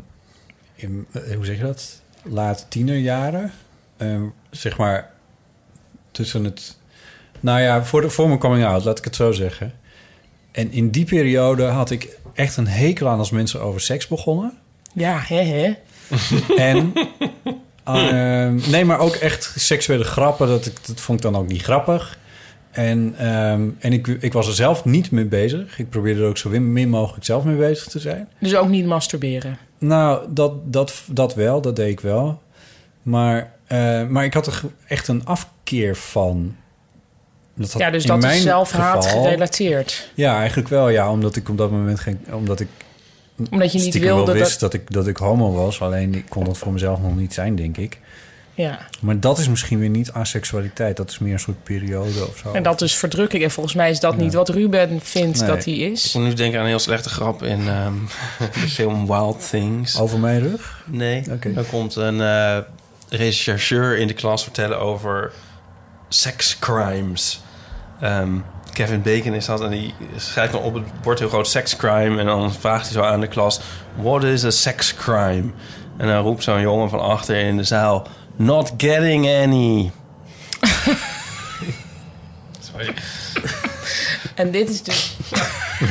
[0.75, 2.03] in, eh, hoe zeg je dat?
[2.23, 3.53] Laat tienerjaren.
[3.97, 5.11] Ehm, zeg maar
[6.11, 6.79] tussen het.
[7.41, 9.73] Nou ja, voor, de, voor mijn coming out, laat ik het zo zeggen.
[10.53, 14.53] En in die periode had ik echt een hekel aan als mensen over seks begonnen.
[14.93, 15.75] Ja, hè, hè.
[16.57, 16.93] En
[17.85, 21.63] ehm, nee, maar ook echt seksuele grappen, dat, ik, dat vond ik dan ook niet
[21.63, 22.19] grappig.
[22.71, 25.79] En, ehm, en ik, ik was er zelf niet mee bezig.
[25.79, 28.29] Ik probeerde er ook zo min mogelijk zelf mee bezig te zijn.
[28.39, 29.59] Dus ook niet masturberen.
[29.79, 32.43] Nou, dat, dat, dat wel, dat deed ik wel.
[33.03, 36.57] Maar, eh, maar ik had er echt een afkeer van.
[37.55, 40.11] Dat Ja, dus in dat is zelfhaat geval- gerelateerd.
[40.15, 41.11] Ja, eigenlijk wel, ja.
[41.11, 42.27] Omdat ik op dat moment geen...
[42.33, 42.69] Omdat ik
[43.51, 44.73] Omdat je niet wilde wel wist dat...
[44.73, 44.81] dat...
[44.81, 45.81] ik, dat ik homo was.
[45.81, 47.99] Alleen ik kon dat voor mezelf nog niet zijn, denk ik.
[48.55, 48.79] Ja.
[49.01, 50.97] Maar dat is misschien weer niet asexualiteit.
[50.97, 52.53] Dat is meer een soort periode of zo.
[52.53, 53.43] En dat is verdrukking.
[53.43, 55.49] En volgens mij is dat niet wat Ruben vindt Nee.
[55.49, 56.15] dat hij Ik is.
[56.15, 57.93] moet nu denken aan een heel slechte grap in ehm,
[58.63, 59.99] de film Wild Things.
[60.01, 60.85] Over mijn rug?
[60.87, 61.23] Nee.
[61.31, 61.53] Oké.
[61.53, 62.59] Dan komt een eh
[63.11, 65.33] rechercheur in de klas vertellen over
[66.09, 67.41] sex crimes.
[68.01, 68.39] Ehm,
[68.73, 72.19] Kevin Bacon is dat en die schrijft dan op het bord heel groot sex crime.
[72.19, 73.61] En dan vraagt hij zo aan de klas:
[73.95, 75.51] What is a sex crime?
[75.97, 78.07] En dan roept zo'n jongen van achter in de zaal:
[78.37, 79.91] Not getting any.
[82.73, 82.95] Sorry.
[84.35, 85.17] En dit is dus...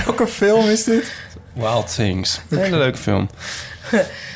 [0.06, 1.12] Welke film is dit?
[1.54, 2.42] Wild Things.
[2.50, 3.30] Een hele leuke film.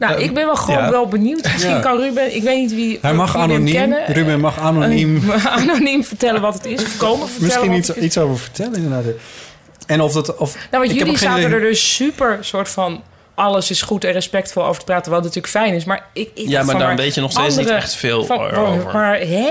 [0.00, 0.90] Nou, Eh, ik ben wel gewoon ja.
[0.90, 1.42] wel benieuwd.
[1.42, 1.80] Misschien Ja.
[1.80, 2.34] kan Ruben...
[2.36, 2.98] Ik weet niet wie...
[3.02, 3.72] Hij mag wie hem anoniem.
[3.74, 4.06] kennen.
[4.06, 5.22] Ruben mag anoniem.
[5.30, 6.82] Eh, anoniem vertellen wat het is.
[6.82, 9.04] Of komen vertellen Misschien iets, iets over vertellen, inderdaad.
[9.86, 10.36] En of dat...
[10.36, 13.02] Of, Nou, want jullie zaten idee- er dus super soort van...
[13.34, 15.84] Alles is goed en respectvol over te praten, wat natuurlijk fijn is.
[15.84, 18.92] Maar ik, ik Ja, maar daar weet je nog steeds niet echt veel van, over.
[18.92, 19.50] Maar hè?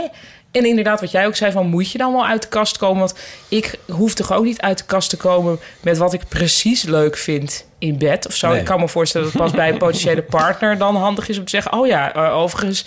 [0.52, 3.00] En inderdaad, wat jij ook zei, van moet je dan wel uit de kast komen?
[3.00, 3.16] Want
[3.50, 7.18] ik hoef toch ook niet uit de kast te komen met wat ik precies leuk
[7.18, 8.50] vind in bed of zo.
[8.50, 8.60] Nee.
[8.60, 11.44] Ik kan me voorstellen dat het pas bij een potentiële partner dan handig is om
[11.44, 12.86] te zeggen: Oh ja, eh, overigens,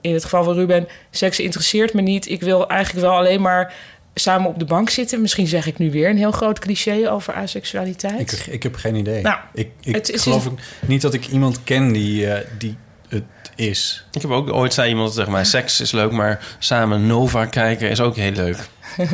[0.00, 2.28] in het geval van Ruben, seks interesseert me niet.
[2.28, 3.74] Ik wil eigenlijk wel alleen maar
[4.14, 5.20] samen op de bank zitten.
[5.20, 8.32] Misschien zeg ik nu weer een heel groot cliché over asexualiteit.
[8.32, 9.22] Ik, ik heb geen idee.
[9.22, 10.50] Nou, ik ik het geloof
[10.86, 12.76] niet dat ik iemand ken die, eh, die
[13.56, 14.04] is.
[14.12, 17.90] Ik heb ook ooit zei iemand tegen mij: seks is leuk, maar samen Nova kijken
[17.90, 18.56] is ook heel leuk.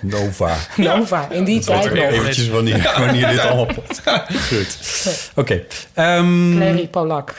[0.00, 0.56] Nova.
[0.76, 2.04] Nova, in die tijd nog.
[2.04, 4.00] Eventjes wanneer, wanneer dit allemaal pot.
[4.48, 4.78] Goed.
[5.34, 5.62] Oké.
[5.94, 7.34] ehm, Clary Polak.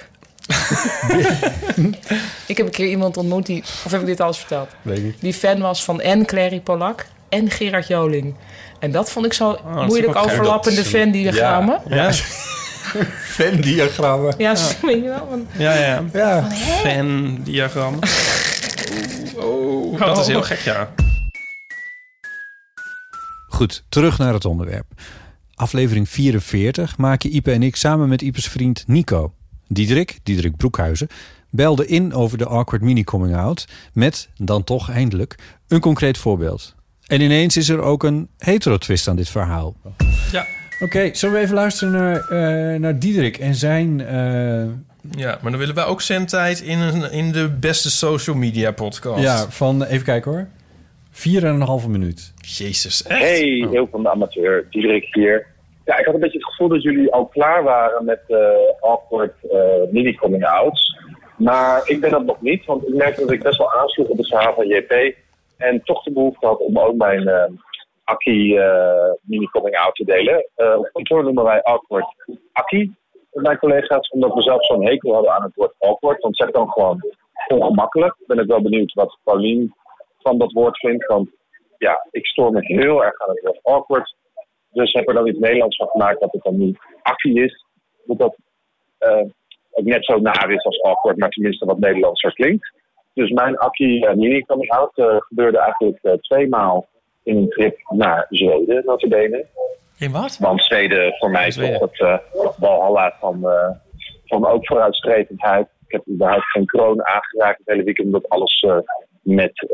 [2.46, 3.64] ik heb een keer iemand ontmoet die...
[3.86, 4.70] Of heb ik dit al eens verteld?
[4.82, 5.16] weet ik niet.
[5.22, 8.36] Die fan was van en Clary Polak en Gerard Joling.
[8.80, 11.82] En dat vond ik zo is moeilijk overlappende is een- fan-diagrammen.
[11.90, 12.12] Ja, Ja,
[13.36, 14.34] Fan-diagrammen.
[14.38, 14.54] ja.
[14.82, 15.28] weet je wel.
[15.30, 16.04] want- ja, ja.
[16.14, 16.52] Ja.
[16.52, 18.00] Fan-diagram.
[19.36, 20.90] Oh, dat is heel gek, ja.
[23.48, 24.86] Goed, terug naar het onderwerp.
[25.56, 29.34] Aflevering 44 maken Ipe en ik samen met Ipes vriend Nico.
[29.68, 31.08] Diederik, Diederik Broekhuizen,
[31.50, 33.68] belde in over de awkward mini-coming-out...
[33.94, 35.36] met, dan toch eindelijk,
[35.68, 36.76] een concreet voorbeeld.
[37.08, 39.76] En ineens is er ook een hetero-twist aan dit verhaal.
[40.32, 40.46] Ja.
[40.82, 44.02] Oké, zullen we even luisteren naar, eh, naar Diederik en zijn...
[44.02, 44.64] eh,
[45.18, 49.22] Ja, maar dan willen wij ook zendtijd in, een, in de beste social media podcast.
[49.24, 50.48] ja, van, even kijken hoor,
[51.12, 52.34] vier en een halve minuut.
[52.42, 53.20] Jezus, echt?
[53.20, 55.46] Hey, heel van de amateur, Diederik hier.
[55.86, 58.38] Ja, ik had een beetje het gevoel dat jullie al klaar waren met eh
[58.90, 60.96] awkward eh mini-coming-outs.
[61.38, 64.18] Maar ik ben dat nog niet, want ik merkte dat ik best wel aansloeg op
[64.18, 65.16] het verhaal van JP.
[65.58, 67.28] En toch de behoefte had om ook mijn
[68.12, 70.46] Akkie eh, mini-coming-out te delen.
[70.56, 72.06] Eh, op kantoor noemen wij awkward
[72.52, 72.96] Akkie,
[73.32, 76.22] met mijn collega's, omdat we zelf zo'n hekel hadden aan het woord awkward.
[76.22, 77.04] Want zeg dan gewoon
[77.48, 78.16] ongemakkelijk.
[78.28, 79.74] Ben ik wel benieuwd wat Paulien
[80.20, 81.06] van dat woord vindt.
[81.06, 81.30] Want
[81.78, 84.16] ja, ik stoor me heel erg aan het woord awkward.
[84.72, 87.66] Dus heb er dan iets Nederlands van gemaakt dat het dan niet Akkie is.
[88.06, 88.36] Dat dat
[88.98, 89.26] eh,
[89.74, 92.74] net zo naar is als awkward, maar tenminste wat Nederlandser klinkt.
[93.14, 94.92] Dus mijn Akkie uh, mini coming out
[95.28, 96.88] gebeurde eigenlijk uh, tweemaal
[97.24, 99.46] in een trip naar Zweden, notabene.
[99.98, 100.38] In wat?
[100.38, 102.18] Want Zweden voor mij is toch het uh,
[102.58, 103.70] walhalla van, uh,
[104.26, 105.68] van ook vooruitstrevendheid.
[105.88, 108.78] Ik heb überhaupt geen kroon aangeraakt het hele weekend, omdat alles uh,
[109.22, 109.68] met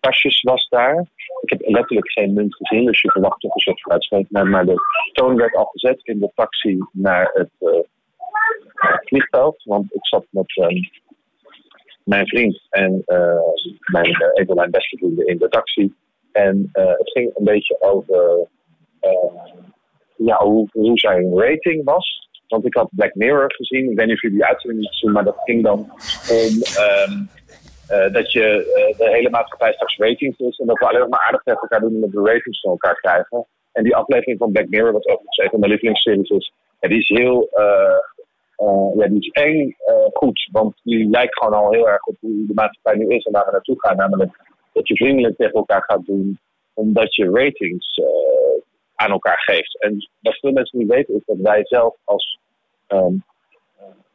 [0.00, 1.06] pasjes was daar.
[1.40, 4.46] Ik heb letterlijk geen munt gezien, dus je verwacht toch een soort vooruitstrevendheid.
[4.46, 4.74] Maar de
[5.12, 7.84] toon werd al gezet in de taxi naar het
[9.04, 9.62] vliegveld.
[9.64, 10.80] Want ik zat met um,
[12.04, 13.02] mijn vriend en
[13.84, 15.92] mijn, uh, een van mijn beste vrienden in de taxi.
[16.34, 18.48] En uh, het ging een beetje over
[20.16, 22.28] ja, hoe, hoe zijn rating was.
[22.48, 23.90] Want ik had Black Mirror gezien.
[23.90, 25.78] Ik weet niet of jullie die uitzending niet zien, maar dat ging dan
[26.30, 26.52] om
[26.86, 27.28] um,
[28.12, 28.44] dat je
[28.98, 30.58] de hele maatschappij straks ratings is.
[30.58, 32.94] En dat we alleen nog maar aardig tegen elkaar doen omdat we ratings van elkaar
[32.94, 33.46] krijgen.
[33.72, 36.98] En die aflevering van Black Mirror, wat overigens een van mijn lievelingsseries is, ja, die
[36.98, 37.48] is heel
[38.96, 39.76] ja, die is eng
[40.12, 43.32] goed, want die lijkt gewoon al heel erg op hoe de maatschappij nu is en
[43.32, 43.96] waar we naartoe gaan.
[43.96, 46.38] Namelijk dat je vriendelijk tegen elkaar gaat doen,
[46.74, 48.06] omdat je ratings uh,
[48.94, 49.82] aan elkaar geeft.
[49.82, 52.38] En wat veel mensen niet weten is dat wij zelf als
[52.88, 53.24] um,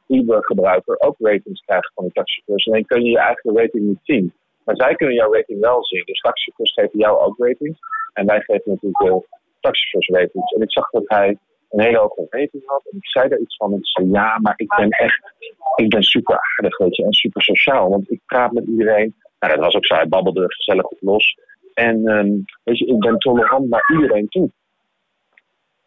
[0.07, 2.68] Uber-gebruiker ook ratings krijgen van de taxichauffeurs.
[2.68, 4.34] Alleen kun je je eigen rating niet zien.
[4.64, 6.03] Maar zij kunnen jouw rating wel zien.
[6.05, 7.80] Dus taxichauffeurs geven jou ook ratings.
[8.14, 9.26] En wij geven natuurlijk veel
[9.60, 10.51] taxichauffeurs ratings.
[10.51, 11.38] En ik zag dat hij
[11.70, 12.88] een hele hoge rating had.
[12.91, 13.72] En ik zei daar iets van.
[13.72, 15.34] En ik zei, ja, maar ik ben echt,
[15.76, 17.89] ik ben super aardig, weet je, en super sociaal.
[17.89, 19.16] Want ik praat met iedereen.
[19.39, 19.95] Nou, dat was ook zo.
[19.95, 21.37] Hij babbelde gezellig op los.
[21.73, 24.51] En um, weet je, ik ben tolerant naar iedereen toe.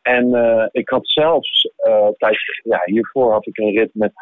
[0.03, 1.71] En uh, ik had zelfs,
[2.17, 4.13] tijdens, ja, hiervoor had ik een rit met,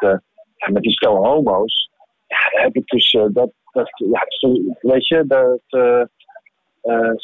[0.55, 1.89] ja, met die stel homo's.
[2.27, 4.25] Ja, daar heb ik dus, dat, dat, ja,
[4.81, 5.61] weet je, dat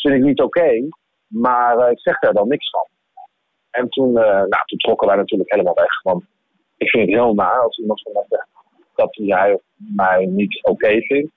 [0.01, 0.88] vind ik niet oké.
[1.28, 2.88] Maar ik zeg daar dan niks van.
[3.72, 6.01] En toen, nou, toen trokken wij natuurlijk helemaal weg.
[6.01, 6.24] Want
[6.78, 8.47] ik vind het heel naar als iemand van mij zegt
[8.95, 9.60] dat hij
[9.95, 11.32] mij niet oké vindt.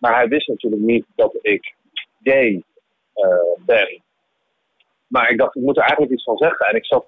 [0.00, 1.74] Maar hij wist natuurlijk niet dat ik
[2.22, 2.62] gay
[3.14, 4.02] uh, ben.
[5.06, 6.66] Maar ik dacht, ik moet er eigenlijk iets van zeggen.
[6.66, 7.06] En ik zat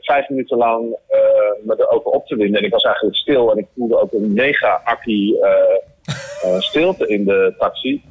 [0.00, 2.60] vijf minuten lang uh, me erover op te winden.
[2.60, 3.50] En ik was eigenlijk stil.
[3.50, 5.38] En ik voelde ook een mega akkie
[6.58, 8.02] stilte in de taxi.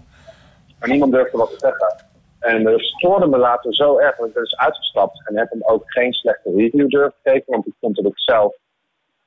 [0.80, 2.06] Maar niemand durfde wat te zeggen.
[2.40, 5.28] En dat stoorde me later zo erg dat ik er dus uitgestapt.
[5.28, 7.44] En heb hem ook geen slechte review durven geven.
[7.46, 8.56] Want ik vond dat ik zelf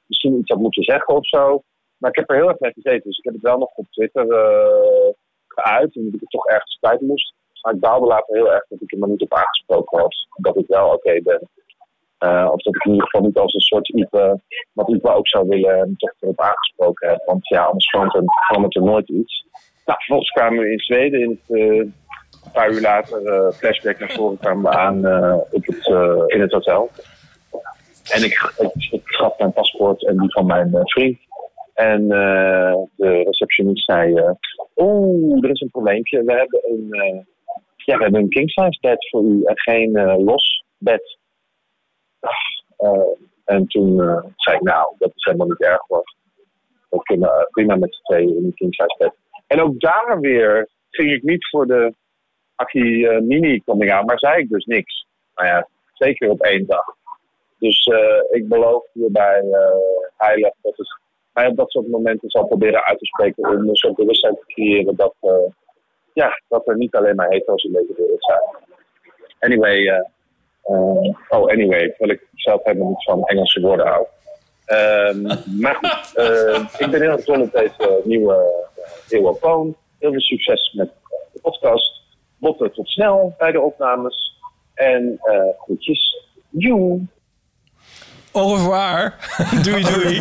[0.07, 1.63] misschien iets had moeten zeggen of zo.
[2.01, 3.09] Maar ik heb er heel erg mee gezeten.
[3.09, 5.13] Dus ik heb het wel nog op Twitter uh,
[5.49, 5.97] geuit.
[5.97, 7.35] En ik het toch ergens kwijt moest.
[7.63, 10.29] Maar ik baalde later heel erg dat ik er maar niet op aangesproken was.
[10.37, 11.49] Dat ik wel oké ben.
[12.25, 14.41] Uh, of dat ik in ieder geval niet als een soort Ipe,
[14.73, 17.23] wat Ipe ook zou willen, en toch erop aangesproken heb.
[17.27, 19.47] Want ja, anders verandert er nooit iets.
[19.85, 21.59] Nou, vervolgens kwamen we in Zweden het...
[21.59, 21.93] Uh,
[22.45, 25.05] een paar uur later, uh, flashback naar voren, kwamen we aan
[25.51, 25.87] het,
[26.27, 26.91] in het hotel.
[28.13, 31.19] En ik, ik, ik gaf mijn paspoort en die van mijn vriend.
[31.81, 32.09] En
[32.97, 34.37] de receptionist zei:
[34.77, 36.25] Oeh, er is een probleempje.
[36.25, 36.89] We hebben een,
[37.77, 39.93] ja, we hebben een king size bed voor u en geen
[40.25, 41.19] los bed.
[43.45, 43.97] en toen
[44.37, 46.15] zei ik: Nou, dat is helemaal niet erg hoor.
[46.89, 49.15] We kunnen prima met z'n tweeën in een king size bed.
[49.47, 51.95] En ook daar weer ging ik niet voor de
[52.55, 55.07] actie uh, mini coming out, maar zei ik dus niks.
[55.35, 56.85] Nou ja, zeker op één dag.
[57.59, 59.57] Dus uh, ik beloof hierbij uh,
[60.17, 61.01] heilig dat het
[61.41, 64.47] mij op dat soort momenten zal proberen uit te spreken om een soort bewustzijn te
[64.47, 65.15] creëren dat,
[66.13, 68.41] ja, dat er niet alleen maar hetero's in deze wereld zijn.
[69.39, 70.05] Anyway,
[71.29, 74.07] oh anyway, terwijl ik zelf helemaal niet van Engelse woorden hou.
[74.67, 75.23] Um,
[75.63, 76.15] maar goed,
[76.81, 78.69] ik ben heel erg op deze nieuwe
[79.09, 79.77] eeuwofoon.
[79.99, 80.91] Heel veel succes met
[81.33, 82.03] de podcast.
[82.39, 84.39] Botten tot snel bij de opnames.
[84.75, 85.21] En
[85.59, 86.25] groetjes.
[86.51, 87.01] Joe.
[88.33, 89.15] Au revoir.
[89.63, 90.21] doei, doei.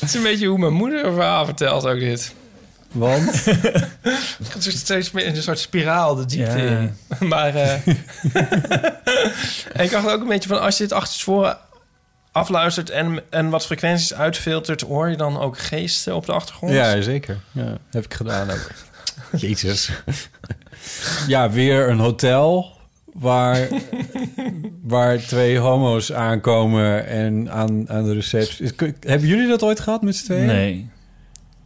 [0.00, 2.34] Het is een beetje hoe mijn moeder een verhaal vertelt ook dit.
[2.92, 3.44] Want?
[4.04, 6.78] Het gaat steeds meer in een soort spiraal de diepte ja.
[6.78, 6.96] in.
[7.28, 7.54] Maar...
[9.72, 10.60] En ik dacht ook een beetje van...
[10.60, 11.58] Als je dit achterstevoren
[12.32, 14.80] afluistert en, en wat frequenties uitfiltert...
[14.80, 16.72] hoor je dan ook geesten op de achtergrond?
[16.72, 17.38] Ja, zeker.
[17.52, 18.70] Ja, heb ik gedaan ook.
[19.36, 19.90] Jezus.
[21.26, 22.73] ja, weer een hotel
[23.14, 23.68] waar,
[24.82, 28.72] waar twee homo's aankomen en aan, aan de receptie.
[29.00, 30.46] Hebben jullie dat ooit gehad met z'n tweeën?
[30.46, 30.88] Nee.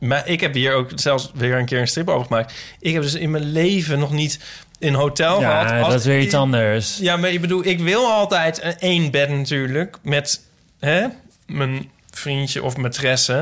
[0.01, 2.55] Maar ik heb hier ook zelfs weer een keer een strip over gemaakt.
[2.81, 4.41] Ik heb dus in mijn leven nog niet
[4.79, 5.83] in een hotel Ja, gehad.
[5.83, 6.99] Als- dat is weer iets anders.
[6.99, 10.41] Ja, maar ik bedoel, ik wil altijd een één bed natuurlijk met
[10.79, 11.07] hè,
[11.47, 13.33] mijn vriendje of maîtresse.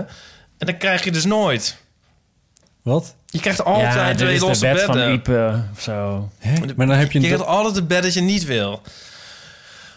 [0.58, 1.84] En dan krijg je dus nooit.
[2.86, 3.14] Wat?
[3.26, 5.12] Je krijgt altijd ja, twee losse bed van bedden.
[5.12, 6.28] Ipe of zo.
[6.76, 8.82] Maar dan heb je Je krijgt altijd het bed dat je niet wil.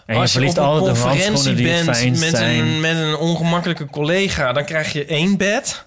[0.05, 3.85] En je Als je verliest op een altijd de conferentie bent een, met een ongemakkelijke
[3.85, 5.85] collega, dan krijg je één bed.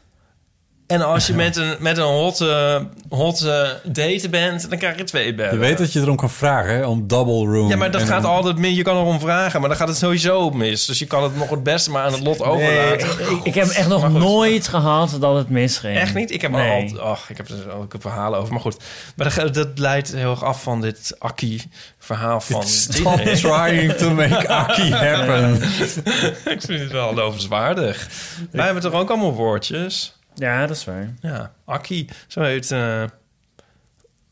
[0.92, 5.34] En als je met een, met een hotte, hotte date bent, dan krijg je twee
[5.34, 5.54] bedden.
[5.54, 7.68] Je weet dat je erom kan vragen, hè, om double room.
[7.68, 8.76] Ja, maar dat gaat dan- altijd mis.
[8.76, 10.84] Je kan erom vragen, maar dan gaat het sowieso mis.
[10.86, 13.08] Dus je kan het nog het beste maar aan het lot overlaten.
[13.08, 15.96] Ik, ik heb echt nog nooit gehad dat het misging.
[15.96, 16.30] Echt niet?
[16.30, 16.70] Ik heb Nee.
[16.70, 16.98] altijd...
[17.00, 18.52] Oh, ik heb er ook verhalen over.
[18.52, 18.76] Maar goed,
[19.16, 22.62] maar dat, dat leidt heel erg af van dit Akkie-verhaal van...
[22.62, 25.54] Stop trying to make Akkie happen.
[26.54, 28.08] ik vind het wel lovenswaardig.
[28.50, 30.14] Wij hebben toch ook allemaal woordjes?
[30.34, 31.14] Ja, dat is waar.
[31.20, 32.08] Ja, Akkie.
[32.26, 32.70] Zo heet...
[32.70, 33.04] eh,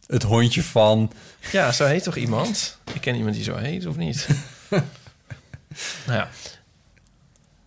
[0.06, 1.12] Het hondje van...
[1.52, 2.78] ja, zo heet toch iemand?
[2.94, 4.28] Ik ken iemand die zo heet, of niet?
[6.06, 6.28] nou ja.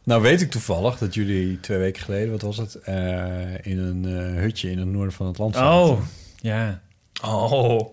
[0.04, 4.06] Nou weet ik toevallig dat jullie twee weken geleden, wat was het, eh, in een
[4.06, 5.80] eh, hutje in het noorden van het land zaten.
[5.92, 6.02] Oh,
[6.36, 6.82] ja.
[7.24, 7.90] Oh.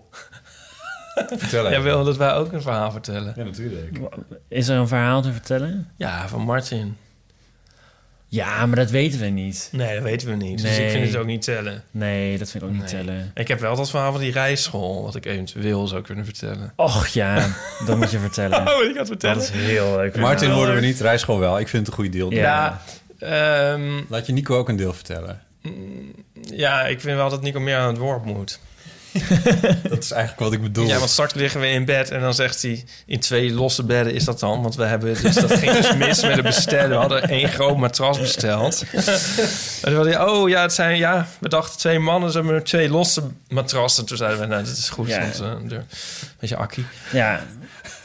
[1.37, 3.33] Vertel Jij wil dat wij ook een verhaal vertellen?
[3.35, 3.99] Ja, natuurlijk.
[4.47, 5.89] Is er een verhaal te vertellen?
[5.95, 6.97] Ja, van Martin.
[8.33, 9.69] Ja, maar dat weten we niet.
[9.71, 10.61] Nee, dat weten we niet.
[10.61, 11.83] Dus ik vind het ook niet tellen.
[11.91, 13.31] Nee, dat vind ik ook niet tellen.
[13.33, 16.73] Ik heb wel dat verhaal van die rijschool, wat ik eventueel zou kunnen vertellen.
[16.75, 17.55] Och ja,
[17.85, 18.59] dat moet je vertellen.
[18.71, 19.35] Oh, je dat vertellen?
[19.35, 20.15] Dat is heel leuk.
[20.17, 21.59] Martin horen we niet, rijschool wel.
[21.59, 22.31] Ik vind het een goede deel.
[22.31, 22.81] Ja.
[23.19, 25.41] ehm, Laat je Nico ook een deel vertellen.
[26.53, 28.59] ja, ik vind wel dat Nico meer aan het woord moet.
[29.89, 30.87] Dat is eigenlijk wat ik bedoel.
[30.87, 32.83] Ja, want straks liggen we in bed en dan zegt hij...
[33.05, 34.61] in twee losse bedden is dat dan.
[34.61, 36.89] Want we hebben dus, dat ging dus mis met het bestellen.
[36.89, 38.83] We hadden één groot matras besteld.
[39.81, 40.97] en toen hij, oh ja, het zijn...
[40.97, 44.05] Ja, we dachten twee mannen, ze hebben twee losse matrassen.
[44.05, 45.07] Toen zeiden we, nou, dit is goed.
[45.07, 45.19] Ja.
[45.19, 45.81] Want, eh, de,
[46.39, 46.85] beetje akkie.
[47.11, 47.41] Ja.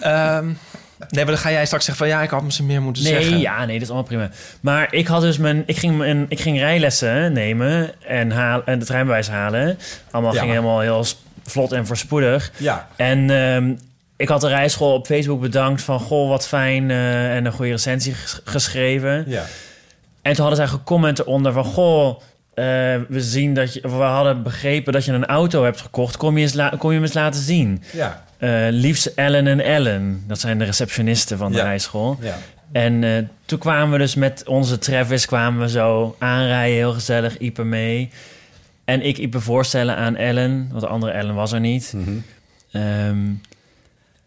[0.01, 0.53] Ehm,
[0.99, 2.17] nee, maar dan ga jij straks zeggen van...
[2.17, 3.39] ja, ik had misschien meer moeten Nee, zeggen.
[3.39, 4.31] ja, nee, dat is allemaal prima.
[4.61, 5.63] Maar ik had dus mijn...
[5.67, 9.79] Ik ging, mijn, ik ging rijlessen nemen en, haal, en het rijbewijs halen.
[10.11, 10.39] Allemaal Ja.
[10.39, 11.05] ging helemaal heel
[11.45, 12.53] vlot en voorspoedig.
[12.57, 12.89] Ja.
[12.97, 13.75] En ehm,
[14.17, 16.01] ik had de rijschool op Facebook bedankt van...
[16.01, 19.25] Goh, wat fijn eh, en een goede recensie ges- geschreven.
[19.27, 19.45] Ja.
[20.23, 21.65] En toen hadden zij gecomment eronder van...
[21.65, 22.21] Goh,
[22.55, 22.65] eh,
[23.09, 23.81] we zien dat je...
[23.81, 26.17] We hadden begrepen dat je een auto hebt gekocht.
[26.17, 27.83] Kom je, eens kom je eens laten zien?
[27.93, 28.25] Ja.
[28.39, 30.25] Eh, liefst Ellen en Ellen.
[30.27, 31.65] Dat zijn de receptionisten van de Ja.
[31.65, 32.19] rijschool.
[32.21, 32.39] Ja.
[32.73, 37.39] En eh, toen kwamen we dus met onze Travis kwamen we zo aanrijden, heel gezellig,
[37.39, 38.11] Ipe mee.
[38.85, 41.93] En ik Ipe voorstellen aan Ellen, want de andere Ellen was er niet.
[41.97, 42.11] Mhm.
[42.73, 43.19] Ehm,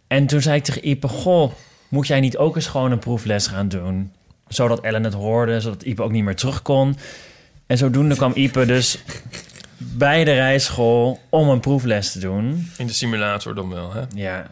[0.07, 1.51] en toen zei ik tegen Ipe, goh,
[1.88, 4.12] moet jij niet ook eens gewoon een proefles gaan doen?
[4.47, 6.97] Zodat Ellen het hoorde, zodat Ipe ook niet meer terug kon.
[7.68, 8.99] En zodoende kwam Ipe dus
[9.80, 12.72] bij de rijschool om een proefles te doen.
[12.78, 14.04] In de simulator dan wel, hè?
[14.16, 14.48] Ja,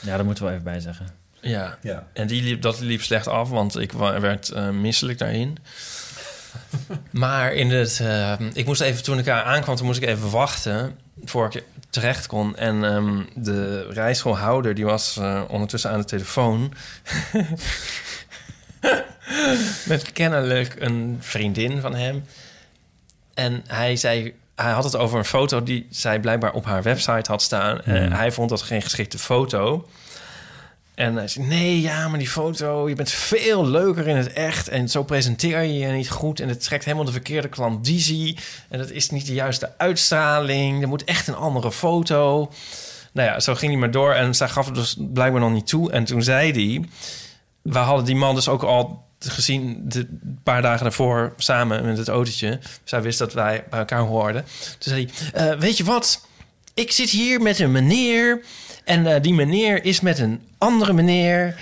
[0.00, 1.06] ja dat moeten we wel even bij zeggen.
[1.40, 1.78] Ja.
[1.82, 2.06] Ja.
[2.12, 5.56] En die liep, dat liep slecht af, want ik werd eh, misselijk daarin.
[7.10, 10.30] maar in het, eh, ik moest even, toen ik daar aankwam, toen moest ik even
[10.30, 12.56] wachten voor ik terecht kon.
[12.56, 16.72] En ehm, de rijschoolhouder, die was eh, ondertussen aan de telefoon.
[19.86, 22.24] Met kennelijk een vriendin van hem.
[23.34, 27.30] En hij zei, hij had het over een foto die zij blijkbaar op haar website
[27.30, 27.80] had staan.
[27.80, 28.12] En Hmm.
[28.12, 29.88] hij vond dat geen geschikte foto.
[30.94, 34.68] En hij zei, nee, ja, maar die foto, je bent veel leuker in het echt.
[34.68, 36.40] En zo presenteer je je niet goed.
[36.40, 38.38] En het trekt helemaal de verkeerde klandizie.
[38.68, 40.82] En dat is niet de juiste uitstraling.
[40.82, 42.50] Er moet echt een andere foto.
[43.12, 44.12] Nou ja, zo ging hij maar door.
[44.12, 45.92] En zij gaf het dus blijkbaar nog niet toe.
[45.92, 46.84] En toen zei hij...
[47.62, 50.06] We hadden die man dus ook al gezien de
[50.42, 52.58] paar dagen daarvoor samen met het autootje.
[52.84, 54.44] Zij wist dat wij bij elkaar hoorden.
[54.78, 56.26] Toen zei hij, "Eh, weet je wat?
[56.74, 58.40] Ik zit hier met een meneer...
[58.84, 61.54] En eh, die meneer is met een andere meneer.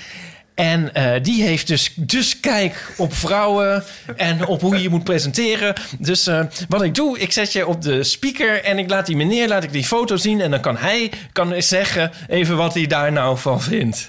[0.54, 3.84] En eh, die heeft dus, dus kijk op vrouwen
[4.16, 5.74] en op hoe je je moet presenteren.
[5.98, 6.30] Dus
[6.68, 9.64] wat ik doe, ik zet je op de speaker en ik laat die meneer laat
[9.64, 10.40] ik die foto zien.
[10.40, 14.08] En dan kan hij kan zeggen even wat hij daar nou van vindt.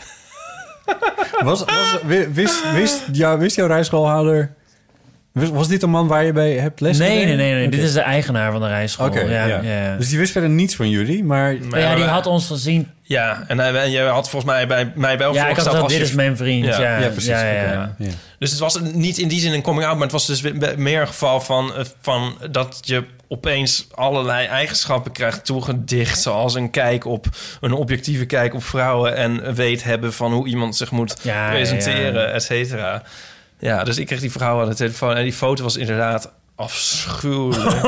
[1.44, 4.56] Was, was, wi- wist, wist, ja, wist jouw rijschoolhouder...
[5.34, 7.70] Was, was dit een man waar je bij hebt les Nee, nee, nee, nee.
[7.70, 9.08] Dit is de eigenaar van de rijschool.
[9.08, 9.62] Oké, ja, ja.
[9.62, 9.84] ja.
[9.84, 9.96] ja.
[9.98, 11.56] Dus die wist verder niets van jullie, maar...
[11.70, 12.90] Maar ja, die had ons gezien.
[13.02, 15.98] Ja, en hij, je had volgens mij bij mij wel Ja, ik had voorgesteld dit
[15.98, 16.66] je- is mijn vriend.
[16.66, 17.30] Ja, Ja, ja, precies.
[17.30, 17.96] Ja, ja, Oké, ja.
[17.98, 18.10] Ja.
[18.40, 20.42] Dus het was niet in die zin een coming out, maar het was dus
[20.76, 26.70] meer een geval van, eh, van dat je opeens allerlei eigenschappen krijgt toegedicht, zoals een
[26.70, 27.26] kijk op
[27.62, 32.14] een objectieve kijk op vrouwen en weet hebben van hoe iemand zich moet Ja, presenteren,
[32.22, 32.28] ja.
[32.28, 33.04] et cetera.
[33.62, 37.76] Ja, dus ik kreeg die vrouw aan de telefoon en die foto was inderdaad Afschuwelijk.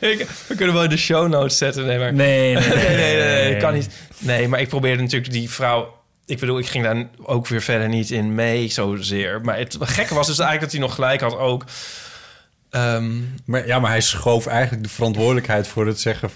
[0.00, 1.86] ik, we kunnen wel in de show notes zetten.
[1.86, 2.12] Nee, maar...
[2.12, 3.52] Nee, nee, nee, nee, nee, nee, nee.
[3.52, 3.88] dat kan niet.
[4.18, 5.96] Nee, maar ik probeerde natuurlijk die vrouw...
[6.26, 9.40] Ik bedoel, ik ging daar ook weer verder niet in mee zozeer.
[9.40, 11.64] Maar het gekke was dus eigenlijk dat hij nog gelijk had ook.
[12.70, 13.10] Ehm,
[13.44, 16.30] Maar, ja, maar hij schoof eigenlijk de verantwoordelijkheid voor het zeggen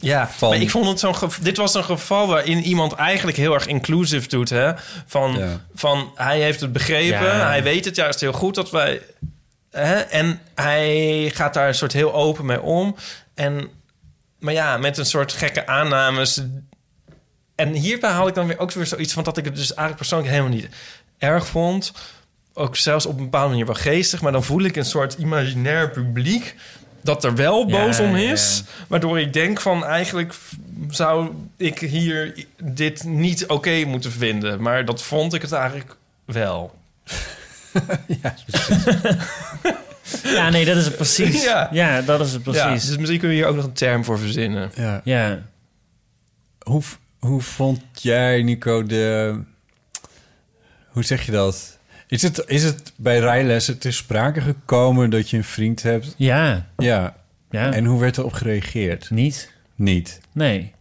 [0.00, 0.48] ja, van...
[0.48, 1.30] maar ik vond het zo'n...
[1.40, 4.72] Dit was een geval waarin iemand eigenlijk heel erg inclusive doet, hè?
[5.06, 5.60] Van, Ja.
[5.74, 7.46] van hij heeft het begrepen, Ja.
[7.46, 9.00] hij weet het juist heel goed dat wij...
[9.70, 9.94] Hè?
[9.94, 12.96] En hij gaat daar een soort heel open mee om.
[13.34, 13.68] En,
[14.38, 16.42] maar ja, met een soort gekke aannames.
[17.54, 19.24] En hierbij had ik dan weer ook weer zoiets van...
[19.24, 20.68] dat ik het dus eigenlijk persoonlijk helemaal niet
[21.18, 21.92] erg vond.
[22.54, 24.20] Ook zelfs op een bepaalde manier wel geestig.
[24.20, 26.54] Maar dan voel ik een soort imaginair publiek...
[27.02, 28.62] dat er wel boos Ja, om ja, is.
[28.86, 30.34] Waardoor ik denk van eigenlijk
[30.90, 34.62] zou ik hier dit niet oké moeten vinden.
[34.62, 36.74] Maar dat vond ik het eigenlijk wel.
[40.22, 41.44] Ja, nee, dat is het precies.
[41.44, 41.68] Ja.
[41.72, 42.88] Ja, dat is het Ja, precies.
[42.88, 44.70] dus misschien kun je hier ook nog een term voor verzinnen.
[44.74, 45.00] Ja.
[45.04, 45.42] Ja.
[46.58, 46.82] Hoe,
[47.18, 49.38] hoe vond jij, Nico, de...
[50.88, 51.77] Hoe zeg je dat?
[52.08, 56.14] Is het, is het bij rijlessen ter sprake gekomen dat je een vriend hebt?
[56.16, 56.66] Ja.
[56.76, 57.16] Ja.
[57.50, 57.72] Ja.
[57.72, 59.10] En hoe werd erop gereageerd?
[59.10, 59.52] Niet.
[59.74, 60.20] Niet.
[60.32, 60.72] Nee.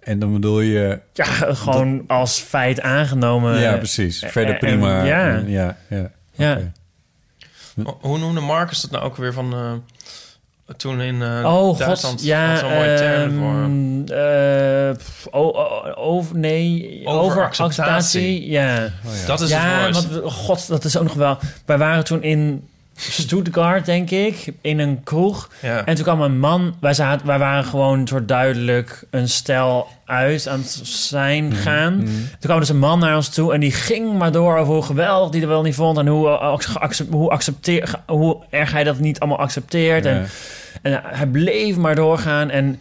[0.00, 1.00] En dan bedoel je...
[1.12, 1.24] Ja,
[1.54, 3.60] gewoon als feit aangenomen.
[3.60, 4.18] Ja, precies.
[4.26, 5.04] Verder En- prima.
[5.04, 5.28] ja.
[5.36, 5.76] En- ja,
[6.36, 6.58] ja.
[8.00, 9.52] Hoe noemde Marcus dat nou ook weer van...
[9.52, 9.72] eh,
[10.76, 12.24] toen in eh, Oh, Duitsland god.
[12.24, 13.62] Ja, zo'n mooie term voor.
[13.62, 17.14] ehm, eh, pff, o- o- over, nee, Overacceptatie.
[17.24, 18.50] overacceptatie.
[18.50, 18.74] Ja.
[19.06, 19.26] Oh ja.
[19.26, 21.38] Dat is het ja, want we- god, dat is ook nog wel...
[21.64, 22.67] Wij waren toen in
[22.98, 25.50] Stuttgart, denk ik, in een kroeg.
[25.62, 25.84] Ja.
[25.84, 26.76] En toen kwam een man...
[26.80, 31.98] Wij, zaten, wij waren gewoon soort duidelijk een stel uit aan het zijn gaan.
[31.98, 34.82] Toen kwam dus een man naar ons toe en die ging maar door over hoe
[34.82, 36.58] geweldig die er wel niet vond en hoe, eh,
[37.10, 40.04] hoe, accepteer, hoe erg hij dat niet allemaal accepteert.
[40.04, 40.10] Ja.
[40.10, 40.28] En,
[40.82, 42.80] en hij bleef maar doorgaan en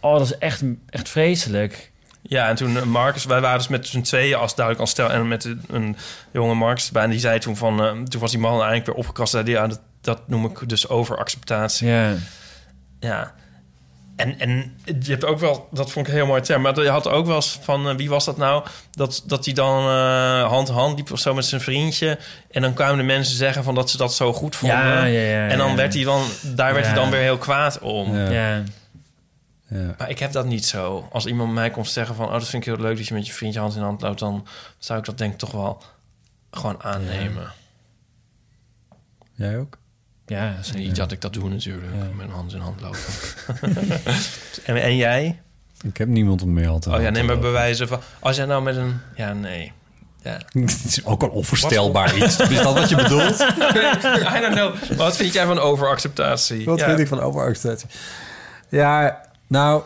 [0.00, 1.90] oh, dat is echt, echt vreselijk.
[2.28, 5.10] Ja, en toen eh, Marcus, wij waren dus met z'n tweeën als duidelijk als stel
[5.10, 5.96] en met een, een
[6.32, 7.02] jonge Marcus erbij.
[7.02, 9.30] En die zei toen van, eh, toen was die man eigenlijk weer opgekast.
[9.30, 11.88] Zei die, ja, dat, dat noem ik dus overacceptatie.
[11.88, 12.14] Ja.
[13.00, 13.34] Ja.
[14.16, 16.88] En, en je hebt ook wel, dat vond ik een heel mooi term, maar je
[16.88, 18.64] had ook wel eens van, eh, wie was dat nou?
[18.90, 22.18] Dat, dat hij dan eh, hand in hand liep of zo met zijn vriendje.
[22.50, 24.78] En dan kwamen de mensen zeggen van dat ze dat zo goed vonden.
[24.78, 25.76] Ja, ja, ja, en dan ja.
[25.76, 26.92] werd hij dan, daar werd Ja.
[26.92, 28.16] hij dan weer heel kwaad om.
[28.16, 28.62] Ja.
[29.68, 29.78] Ja.
[29.78, 29.94] Ja.
[29.98, 31.08] Maar ik heb dat niet zo.
[31.12, 32.26] Als iemand mij komt zeggen van...
[32.26, 34.18] oh, dat vind ik heel leuk dat je met je vriendje hand in hand loopt...
[34.18, 34.46] dan
[34.78, 35.82] zou ik dat denk ik toch wel
[36.50, 37.52] gewoon aannemen.
[39.32, 39.78] Jij ook?
[40.26, 40.80] Ja, zeker.
[40.80, 42.98] Niet dat ik dat doe natuurlijk, met hand in hand lopen.
[44.64, 45.40] en, en jij?
[45.82, 48.00] Ik heb niemand om mee al te Oh ja, hand neem maar bewijzen van...
[48.18, 49.00] als jij nou met een...
[49.14, 49.72] Ja, nee.
[50.22, 50.32] Ja.
[50.60, 52.38] Het is ook een onvoorstelbaar iets.
[52.40, 53.40] Is dat wat je bedoelt?
[54.36, 54.74] I don't know.
[54.96, 56.64] Wat vind jij van overacceptatie?
[56.64, 56.84] Wat Ja.
[56.86, 57.88] vind ik van overacceptatie?
[58.68, 59.82] Ja, nou...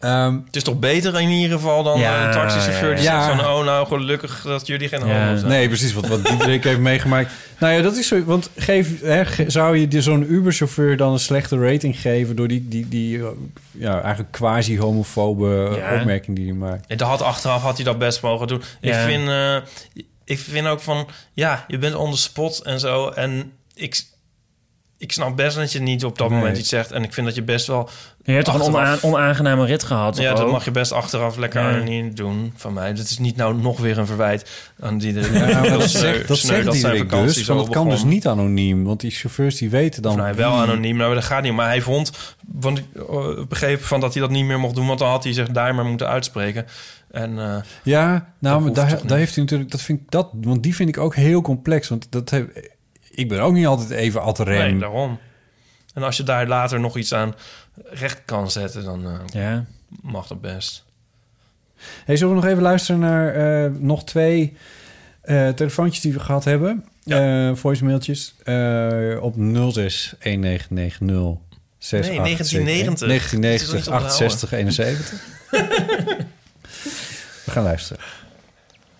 [0.00, 3.24] ehm, Het is toch beter in ieder geval dan Ja, een taxichauffeur die ja.
[3.24, 3.50] zegt van...
[3.52, 5.24] oh, nou, gelukkig dat jullie geen Ja.
[5.24, 5.50] homo zijn.
[5.50, 5.92] Nee, precies.
[5.92, 7.32] Wat, wat Diederik heeft meegemaakt.
[7.58, 8.24] Nou ja, dat is zo.
[8.24, 12.36] Want geef, hè, zou je die- zo'n Uber-chauffeur dan een slechte rating geven...
[12.36, 13.26] door die, die, die eh,
[13.70, 15.94] ja, eigenlijk quasi-homofobe Ja.
[16.00, 16.84] opmerking die hij maakt?
[16.88, 18.62] Ja, dat had achteraf had hij dat best mogen doen.
[18.80, 19.56] Ik, vind, eh,
[20.24, 23.08] ik vind ook van, ja, je bent on the spot en zo.
[23.08, 24.02] En ik,
[25.00, 26.38] ik snap best dat je niet op dat Nee.
[26.38, 26.92] moment iets zegt.
[26.92, 27.88] En ik vind dat je best wel.
[28.24, 30.16] Je hebt toch een onaangename rit gehad?
[30.16, 30.50] Ja, dat ook?
[30.52, 31.82] mag je best achteraf lekker Ja.
[31.82, 32.94] niet doen van mij.
[32.94, 35.12] Dat is niet nou nog weer een verwijt aan die.
[35.12, 37.44] De, Ja, maar dat sneu- dat sneu zegt dus.
[37.44, 38.84] zo Want het kan dus niet anoniem.
[38.84, 40.16] Want die chauffeurs die weten dan...
[40.16, 41.52] Nou, wel anoniem, nou, dat gaat niet.
[41.52, 42.12] Maar hij vond,
[42.52, 45.24] want ik eh, begreep van dat hij dat niet meer mocht doen, want dan had
[45.24, 46.66] hij zich daar maar moeten uitspreken.
[47.10, 49.70] En eh, Ja, nou, maar daar, daar heeft hij natuurlijk...
[49.70, 51.88] Dat vind ik dat, want die vind ik ook heel complex.
[51.88, 52.68] Want dat heb,
[53.20, 54.70] ik ben ook niet altijd even ad rem.
[54.70, 55.18] Nee, daarom.
[55.94, 57.34] En als je daar later nog iets aan
[57.90, 59.64] recht kan zetten, dan eh, Ja.
[60.02, 60.84] mag dat best.
[62.04, 64.56] Hey, zullen we nog even luisteren naar eh, nog twee
[65.22, 66.84] eh, telefoontjes die we gehad hebben?
[67.04, 69.34] Eh voicemailtjes uh, op
[69.72, 73.06] 06 1990 6 Nee, 1990.
[73.06, 75.24] 1990 Het is 68 71.
[77.44, 78.02] we gaan luisteren.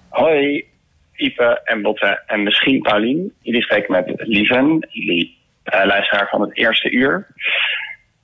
[0.09, 0.65] Hoi,
[1.21, 3.33] Ipe en Botte en misschien Paulien.
[3.43, 7.27] Jullie spreken met Lieven, jullie uh, luisteraar van het eerste uur.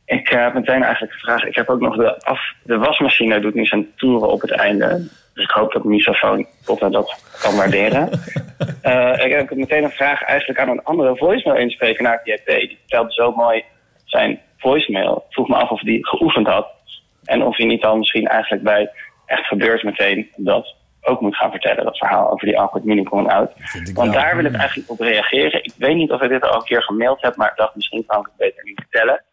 [0.04, 1.44] Ik uh, heb meteen eigenlijk de vraag.
[1.44, 5.08] Ik heb ook nog de, af, de wasmachine doet nu zijn toeren op het einde.
[5.34, 8.10] Dus ik hoop dat microfoon Botte dat kan waarderen.
[8.82, 12.46] uh, ik heb meteen een vraag eigenlijk aan een andere voicemail inspreken naar JP.
[12.46, 13.64] Die vertelde zo mooi
[14.04, 15.16] zijn voicemail.
[15.16, 16.68] Ik vroeg me af of die geoefend had.
[17.24, 18.90] En of hij niet dan misschien eigenlijk bij
[19.26, 20.74] echt gebeurt meteen dat
[21.06, 23.52] ook moet gaan vertellen, dat verhaal over die awkward mini coming out.
[23.72, 24.12] Want wel.
[24.22, 25.64] daar wil ik eigenlijk op reageren.
[25.64, 28.06] Ik weet niet of ik dit al een keer gemaild heb, maar ik dacht misschien
[28.06, 29.24] kan ik het beter niet vertellen.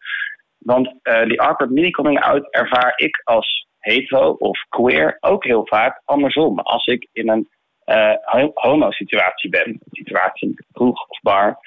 [0.58, 5.66] Want eh, die awkward mini coming out ervaar ik als hetero of queer ook heel
[5.66, 6.58] vaak andersom.
[6.58, 7.48] Als ik in een
[7.84, 11.58] eh, ho- homo-situatie ben, situatie kroeg of bar,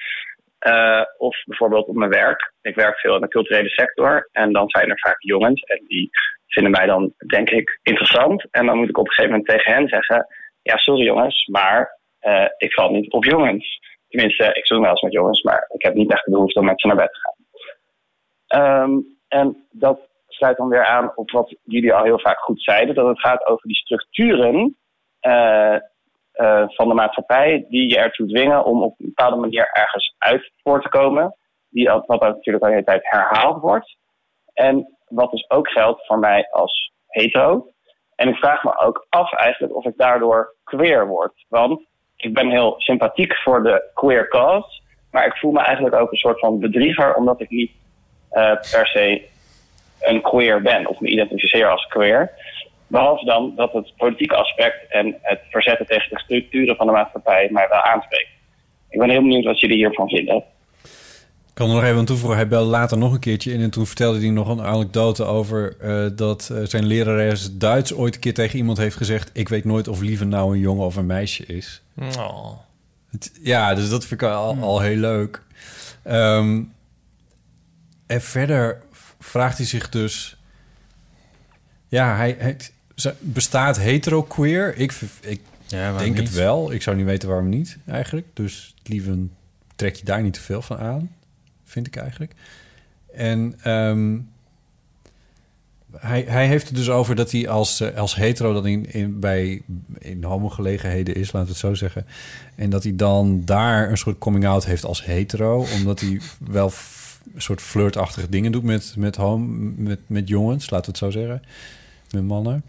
[0.58, 2.52] eh, of bijvoorbeeld op mijn werk.
[2.60, 6.10] Ik werk veel in de culturele sector en dan zijn er vaak jongens en die
[6.46, 8.46] vinden mij dan, denk ik, interessant.
[8.50, 10.26] En dan moet ik op een gegeven moment tegen hen zeggen:
[10.62, 13.80] Ja, sorry jongens, maar eh, ik val niet op jongens.
[14.08, 16.64] Tenminste, ik zoen wel eens met jongens, maar ik heb niet echt de behoefte om
[16.64, 17.36] met ze naar bed te gaan.
[18.46, 22.94] Ehm, en dat sluit dan weer aan op wat jullie al heel vaak goed zeiden:
[22.94, 24.76] dat het gaat over die structuren
[25.20, 25.76] eh,
[26.38, 30.52] eh, van de maatschappij die je ertoe dwingen om op een bepaalde manier ergens uit
[30.62, 31.36] voor te komen.
[31.70, 33.96] Die, wat natuurlijk al de hele tijd herhaald wordt.
[34.54, 37.72] En wat dus ook geldt voor mij als hetero.
[38.14, 41.44] En ik vraag me ook af eigenlijk of ik daardoor queer word.
[41.48, 41.86] Want
[42.16, 44.82] ik ben heel sympathiek voor de queer cause.
[45.10, 47.72] Maar ik voel me eigenlijk ook een soort van bedrieger omdat ik niet
[48.30, 49.28] eh, per se
[50.00, 52.30] een queer ben of me identificeer als queer.
[52.88, 57.48] Behalve dan dat het politieke aspect en het verzetten tegen de structuren van de maatschappij
[57.52, 58.28] mij wel aanspreekt.
[58.88, 60.36] Ik ben heel benieuwd wat jullie hiervan vinden.
[61.48, 62.36] Ik kan er nog even aan toevoegen.
[62.38, 65.76] Hij belde later nog een keertje in en toen vertelde hij nog een anekdote over
[65.80, 69.64] eh, dat eh, zijn lerares Duits ooit een keer tegen iemand heeft gezegd: Ik weet
[69.64, 71.82] nooit of Lieve nou een jongen of een meisje is.
[72.18, 72.50] Oh.
[73.10, 75.42] Het- ja, dus dat vind ik al, al heel leuk.
[76.02, 76.62] Ehm,
[78.06, 78.82] en verder
[79.18, 80.36] vraagt hij zich dus...
[81.88, 82.56] Ja, hij, hij
[83.18, 84.76] bestaat hetero-queer?
[84.76, 86.72] Ik, ik waarom denk het wel.
[86.72, 88.26] Ik zou niet weten waarom niet, eigenlijk.
[88.32, 89.26] Dus lieve
[89.76, 91.10] trek je daar niet te veel van aan,
[91.64, 92.32] vind ik eigenlijk.
[93.12, 94.18] En ehm,
[95.96, 99.20] hij, hij heeft het dus over dat hij als, eh, als hetero dan in, in,
[99.20, 99.62] bij
[99.98, 102.06] in homogelegenheden is, laten we het zo zeggen.
[102.54, 106.20] En dat hij dan daar een soort coming-out heeft als hetero, omdat hij
[106.50, 106.72] wel
[107.34, 109.46] een soort flirtachtige dingen doet met, met, home,
[109.76, 111.42] met, met jongens, laten we het zo zeggen,
[112.10, 112.62] met mannen.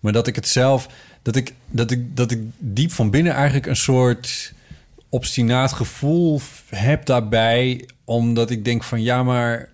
[0.00, 0.88] Maar dat ik het zelf,
[1.22, 4.52] dat ik, dat ik, dat ik diep van binnen eigenlijk een soort
[5.08, 9.72] obstinaat gevoel heb daarbij, omdat ik denk van ja, maar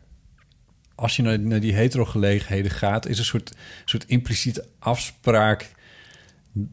[0.95, 3.53] als je naar, naar die hetero-gelegenheden gaat, is een soort,
[3.85, 5.71] soort impliciete afspraak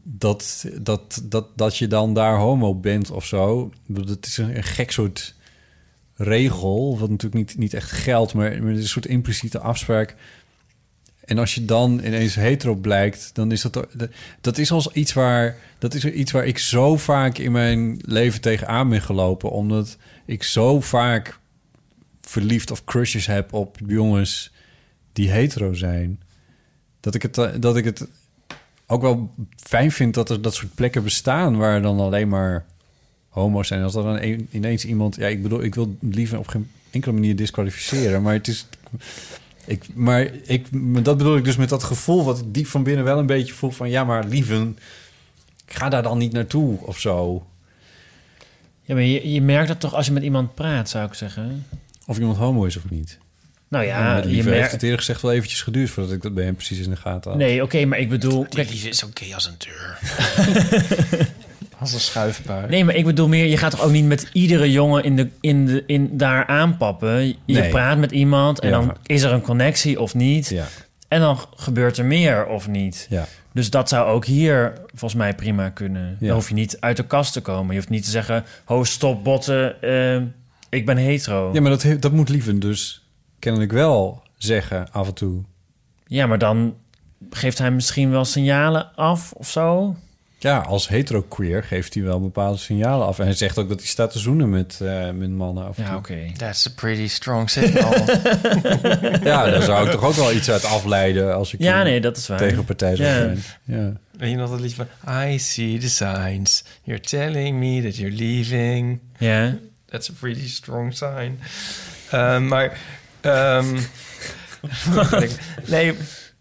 [0.02, 3.72] dat, dat, dat, dat je dan daar homo bent of zo.
[3.86, 5.34] Dat is een, gek soort
[6.14, 10.14] regel, wat natuurlijk niet, niet echt geldt, maar, maar het is een soort impliciete afspraak.
[11.28, 13.86] En als je dan ineens hetero blijkt, dan is dat
[14.40, 18.40] dat- is als iets waar dat is iets waar ik zo vaak in mijn leven
[18.40, 21.38] tegenaan ben gelopen, omdat ik zo vaak
[22.20, 24.52] verliefd of crushes heb op jongens
[25.12, 26.20] die hetero zijn,
[27.00, 28.06] dat ik het eh, dat ik het
[28.86, 32.64] ook wel fijn vind dat er dat soort plekken bestaan waar dan alleen maar
[33.28, 33.82] homo's zijn.
[33.82, 37.12] Als er dan een- ineens iemand, ja, ik bedoel, ik wil liever op geen enkele
[37.14, 38.66] manier disqualificeren, maar het is
[39.68, 40.66] ik, maar ik,
[41.04, 43.54] dat bedoel ik dus met dat gevoel wat ik diep van binnen wel een beetje
[43.54, 43.90] voel van...
[43.90, 44.78] ja, maar lieven,
[45.66, 47.46] ik ga daar dan niet naartoe of zo.
[48.82, 51.66] Ja, maar je, je merkt dat toch als je met iemand praat, zou ik zeggen.
[52.06, 53.18] Of iemand homo is of niet.
[53.68, 54.72] Nou ja, met je Lieve heeft merkt...
[54.72, 55.90] het eerlijk gezegd wel eventjes geduurd...
[55.90, 57.40] voordat ik dat bij hem precies in de gaten had.
[57.40, 58.46] Nee, oké, maar ik bedoel...
[58.48, 59.98] Die liefde is oké als een deur.
[61.80, 62.68] Als een schuifpaar.
[62.68, 65.28] Nee, maar ik bedoel meer, je gaat toch ook niet met iedere jongen in de,
[65.40, 67.26] in de, in, daar aanpappen.
[67.26, 67.70] Je Nee.
[67.70, 68.78] praat met iemand en Ja.
[68.80, 70.48] dan is er een connectie of niet.
[70.48, 70.64] Ja.
[71.08, 73.06] En dan gebeurt er meer of niet.
[73.10, 73.26] Ja.
[73.52, 76.16] Dus dat zou ook hier volgens mij prima kunnen.
[76.20, 77.70] Dan hoef je niet uit de kast te komen.
[77.70, 80.22] Je hoeft niet te zeggen, ho, stop, botten, eh,
[80.68, 81.50] ik ben hetero.
[81.52, 83.06] Ja, maar dat, dat moet lieven dus
[83.38, 85.42] kennelijk wel zeggen af en toe.
[86.06, 86.74] Ja, maar dan
[87.30, 89.96] geeft hij misschien wel signalen af of zo.
[90.40, 93.18] Ja, als hetero-queer geeft hij wel bepaalde signalen af.
[93.18, 95.84] En hij zegt ook dat hij staat te zoenen met, eh, met mannen af en
[95.84, 96.18] Ja, oké.
[96.36, 97.92] That's a pretty strong signal.
[99.22, 102.00] Ja, daar zou ik toch ook wel iets uit afleiden als ik Ja, een nee,
[102.00, 102.38] dat is waar.
[102.38, 103.14] tegenpartij zou Ja.
[103.14, 103.42] zijn.
[103.64, 103.92] Ja.
[104.18, 105.14] Weet je nog dat liedje van...
[105.28, 106.64] I see the signs.
[106.82, 109.00] You're telling me that you're leaving.
[109.18, 109.56] Ja.
[109.86, 111.38] That's a pretty strong sign.
[112.10, 112.78] Eh, maar...
[113.20, 113.78] ehm,
[115.66, 115.94] nee,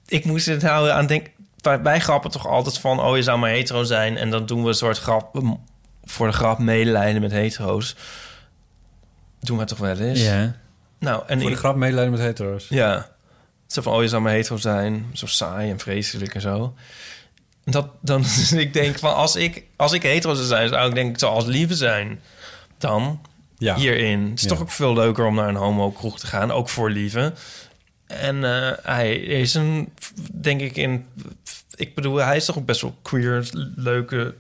[0.08, 1.32] ik moest het houden aan denken...
[1.58, 3.00] Wij, wij grappen toch altijd van...
[3.02, 4.18] Oh, je zou maar hetero zijn.
[4.18, 5.36] En dan doen we een soort grap...
[5.36, 5.58] um,
[6.04, 7.96] Voor de grap medelijden met hetero's.
[9.40, 10.22] Doen we toch wel eens?
[10.24, 10.56] Ja.
[11.00, 12.66] Nou, en Voor de ik- grap medelijden met hetero's.
[12.70, 13.10] Ja.
[13.68, 15.06] Zo van, oh, je zou maar hetero zijn.
[15.14, 16.74] Zo saai en vreselijk en zo.
[17.64, 18.24] En Dat, dan,
[18.56, 20.70] ik denk van, als ik, als ik hetero zou zijn...
[20.70, 22.22] zou ik denk ik, zou als lieve zijn.
[22.78, 23.22] Dan,
[23.58, 23.76] Ja.
[23.76, 24.22] hierin.
[24.30, 24.50] Het is Ja.
[24.50, 26.52] toch ook veel leuker om naar een homo-kroeg te gaan.
[26.52, 27.34] Ook voor lieve.
[28.08, 29.92] En eh, hij is een,
[30.32, 31.06] denk ik, in
[31.76, 34.36] ik bedoel, hij is toch ook best wel queer, leuke,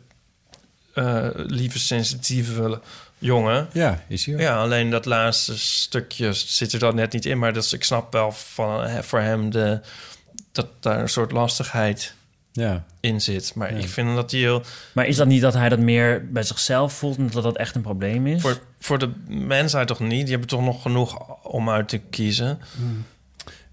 [0.93, 2.81] eh, lieve, sensitieve
[3.17, 3.67] jongen.
[3.73, 4.41] Ja, is hij ook.
[4.41, 7.39] Ja, alleen dat laatste stukje zit er dan net niet in.
[7.39, 9.79] Maar dat is, ik snap wel van, voor hem de,
[10.51, 12.13] dat daar een soort lastigheid
[12.51, 12.83] Ja.
[12.99, 13.55] in zit.
[13.55, 14.63] Maar ik vind dat hij heel...
[14.93, 17.17] Maar is dat niet dat hij dat meer bij zichzelf voelt...
[17.17, 18.41] en dat dat echt een probleem is?
[18.41, 20.21] Voor, voor de mensheid toch niet?
[20.21, 22.59] Die hebben toch nog genoeg om uit te kiezen.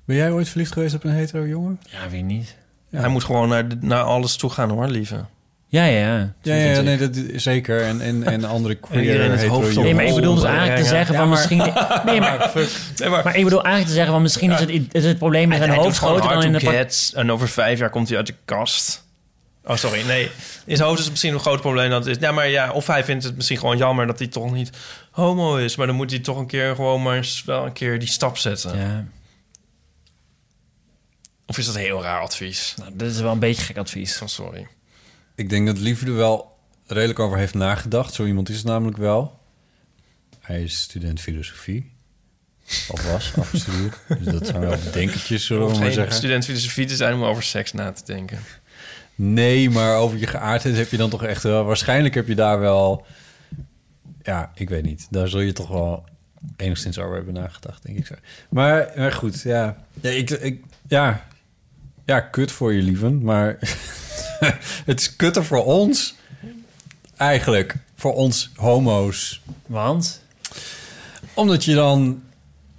[0.05, 1.81] Ben jij ooit verliefd geweest op een hetero jongen?
[1.91, 2.57] Ja, wie niet?
[2.91, 5.25] Hij moet gewoon naar, naar alles toe gaan hoor, lieve.
[5.69, 6.33] Ja, ja.
[6.43, 7.83] Ja, ja, nee, dat is zeker.
[7.83, 9.83] En, en, en andere queer het hetero.
[9.83, 11.59] Nee, maar ik bedoel dus eigenlijk te zeggen van misschien...
[12.07, 12.53] Nee, maar,
[12.97, 15.53] Nee, maar, maar ik bedoel eigenlijk te zeggen van misschien is het, is het probleem
[15.53, 17.13] in zijn hoofd groter dan in de...
[17.15, 19.05] En over vijf jaar komt hij uit de kast.
[19.67, 20.07] Oh, sorry.
[20.07, 20.31] Nee,
[20.65, 22.23] in zijn hoofd is het misschien een groot probleem dat het is.
[22.23, 24.71] Ja, maar ja, of hij vindt het misschien gewoon jammer dat hij toch niet
[25.11, 25.77] homo is.
[25.77, 28.39] Maar dan moet hij toch een keer gewoon maar eens wel een keer die stap
[28.39, 28.79] zetten.
[28.79, 29.05] Ja,
[31.47, 32.75] Of is dat heel raar advies?
[32.79, 34.23] nou, dit is wel een beetje gek advies.
[34.23, 34.67] Oh, sorry.
[35.35, 38.15] Ik denk dat Liefde er wel redelijk over heeft nagedacht.
[38.15, 39.41] Zo iemand is het namelijk wel.
[40.41, 41.93] Hij is student filosofie.
[42.89, 43.97] Of was, afgestudeerd.
[44.09, 46.15] Dus dat zijn wel denkertjes, zullen we maar geen zeggen.
[46.15, 48.39] student filosofie te zijn om over seks na te denken.
[49.15, 51.65] Nee, maar over je geaardheid heb je dan toch echt wel...
[51.65, 53.07] Waarschijnlijk heb je daar wel...
[54.23, 55.07] Ja, ik weet niet.
[55.11, 56.05] Daar zul je toch wel
[56.57, 58.15] enigszins over hebben nagedacht, denk ik zo.
[58.49, 59.85] Maar, maar goed, ja.
[60.01, 61.27] Ja, ik, ik, ja.
[62.05, 63.23] Ja, kut voor je lieven.
[63.23, 63.59] Maar
[64.87, 66.15] het is kutter voor ons.
[67.17, 67.75] Eigenlijk.
[67.97, 69.41] Voor ons homo's.
[69.67, 70.23] Want?
[71.35, 72.23] Omdat je dan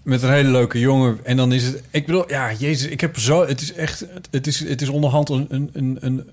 [0.04, 1.20] met een hele leuke jongen...
[1.24, 1.82] En dan is het...
[1.90, 3.48] Ik bedoel, ja, jezus, ik heb zo...
[3.48, 4.06] Het is echt...
[4.32, 5.46] Het is, het is onderhand een...
[5.50, 6.30] een, een, een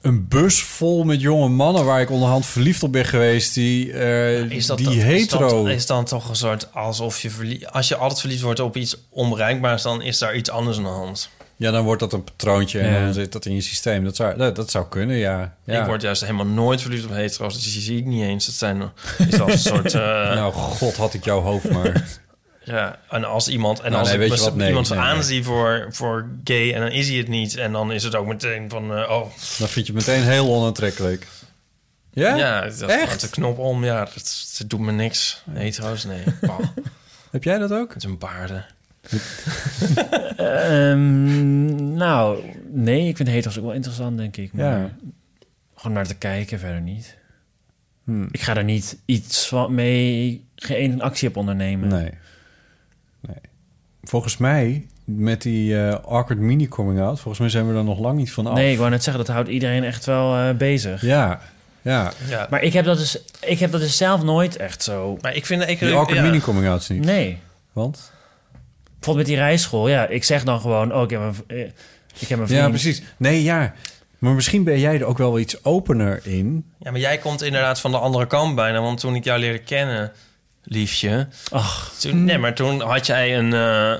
[0.00, 3.90] een bus vol met jonge mannen waar ik onderhand verliefd op ben geweest, die,
[4.48, 5.46] Is dat, die dat- hetero.
[5.46, 8.60] Is, dat, is dan toch een soort alsof je verlie- Als je altijd verliefd wordt
[8.60, 11.28] op iets onbereikbaars, dan is daar iets anders aan de hand.
[11.58, 13.04] Ja, dan wordt dat een patroontje en Ja.
[13.04, 14.04] dan zit dat in je systeem.
[14.04, 15.56] Dat zou, dat, dat zou kunnen, ja.
[15.64, 15.80] ja.
[15.80, 17.54] Ik word juist helemaal nooit verliefd op hetero's.
[17.54, 18.46] Dus die zie ik niet eens.
[18.46, 18.92] Dat zijn
[19.28, 19.94] is wel een soort...
[19.94, 20.00] eh,
[20.34, 22.04] nou, god had ik jouw hoofd maar.
[22.64, 23.80] Ja, en als iemand...
[23.80, 24.54] En Nou, als nee, ik weet je best- wat?
[24.58, 25.08] Nee, iemand nee, nee.
[25.08, 27.56] aanzie voor, voor gay en dan is hij het niet.
[27.56, 28.96] En dan is het ook meteen van...
[28.96, 29.20] eh, oh,
[29.58, 31.26] Dan vind je het meteen heel onaantrekkelijk.
[32.12, 32.34] Ja?
[32.36, 33.20] ja dat Echt?
[33.20, 33.84] de knop om.
[33.84, 35.42] Ja, dat, dat doet me niks.
[35.50, 36.22] Hetero's, nee.
[37.30, 37.94] Heb jij dat ook?
[37.94, 38.66] Met een baarden.
[40.36, 42.38] Ehm, nou,
[42.72, 44.52] nee, ik vind hetero's ook wel interessant, denk ik.
[44.52, 44.90] Maar Ja.
[45.74, 47.16] gewoon naar te kijken, verder niet.
[48.04, 48.28] Hmm.
[48.30, 51.88] Ik ga er niet iets van mee, geen actie op ondernemen.
[51.88, 52.10] Nee.
[53.20, 53.36] nee.
[54.02, 57.14] Volgens mij, met die eh, awkward mini coming out...
[57.20, 58.54] volgens mij zijn we er nog lang niet van af.
[58.54, 61.02] Nee, ik wou net zeggen, dat houdt iedereen echt wel eh, bezig.
[61.02, 61.40] Ja,
[61.82, 62.12] ja.
[62.28, 62.46] Ja.
[62.50, 65.18] Maar ik heb, dat dus, ik heb dat dus zelf nooit echt zo...
[65.20, 65.68] Maar ik vind...
[65.68, 66.22] Ik, Die awkward ja.
[66.22, 67.04] mini coming outs niet.
[67.04, 67.38] Nee.
[67.72, 68.12] Want?
[69.06, 70.06] Bijvoorbeeld met die rijschool, ja.
[70.06, 71.58] Ik zeg dan gewoon, oh, ik heb een, eh,
[72.18, 72.60] ik heb een vriend.
[72.62, 73.02] Ja, precies.
[73.16, 73.74] Nee, ja.
[74.18, 76.64] Maar misschien ben jij er ook wel iets opener in.
[76.78, 78.80] Ja, maar jij komt inderdaad van de andere kant bijna.
[78.80, 80.12] Want toen ik jou leerde kennen,
[80.62, 81.28] liefje...
[81.50, 81.94] Ach.
[82.00, 83.52] Toen, nee, maar toen had jij een...
[83.52, 83.94] eh,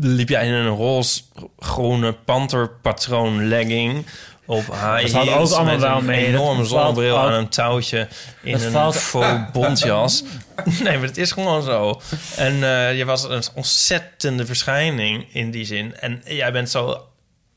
[0.00, 4.06] liep jij in een roze-groene panterpatroon legging...
[4.46, 6.26] Op high Dat valt ook allemaal wel een mee.
[6.26, 8.08] enorme Dat valt zonnebril aan een touwtje
[8.42, 10.22] in een valt- faux bontjas.
[10.82, 12.00] nee, maar het is gewoon zo.
[12.36, 15.96] En eh, je was een ontzettende verschijning in die zin.
[15.98, 17.06] En jij bent zo,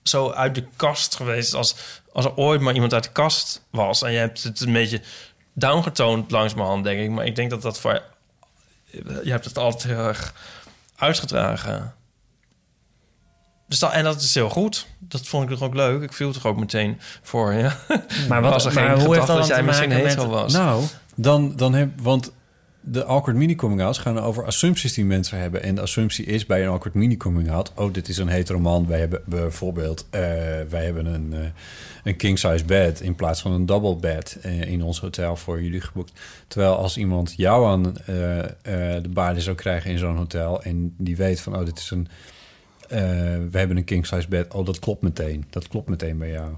[0.04, 1.76] zo uit de kast geweest als,
[2.14, 4.02] als er ooit maar iemand uit de kast was.
[4.02, 5.02] En je hebt het een beetje
[5.54, 7.10] downgetoond langs mijn hand, denk ik.
[7.10, 8.02] Maar ik denk dat dat voor...
[9.24, 10.34] Je hebt het altijd heel erg
[10.96, 11.94] uitgedragen.
[13.70, 14.88] Dus dat, en dat is heel goed.
[15.00, 16.02] Dat vond ik toch ook leuk.
[16.02, 17.72] Ik viel toch ook meteen voor je.
[18.30, 20.54] Maar wat- Was er maar geen hoe heeft dat dan jij misschien hetero met- was?
[20.54, 20.84] Nou,
[21.16, 21.90] dan, dan heb...
[22.02, 22.32] Want
[22.82, 25.64] de awkward mini coming outs gaan over assumpties die mensen hebben.
[25.64, 27.72] En de assumptie is bij een awkward mini coming out...
[27.76, 28.88] oh, dit is een hetero man.
[28.88, 30.06] Wij hebben bijvoorbeeld...
[30.10, 30.22] eh,
[30.70, 31.40] wij hebben een, eh,
[32.04, 33.02] een king size bed...
[33.02, 36.20] in plaats van een double bed eh, in ons hotel voor jullie geboekt.
[36.48, 38.46] Terwijl als iemand jou aan eh, eh,
[39.04, 40.64] de baarden zou krijgen in zo'n hotel...
[40.64, 42.08] en die weet van, oh, dit is een...
[42.90, 43.00] eh,
[43.52, 44.54] we hebben een king size bed.
[44.54, 45.46] Oh, dat klopt meteen.
[45.50, 46.54] Dat klopt meteen bij jou.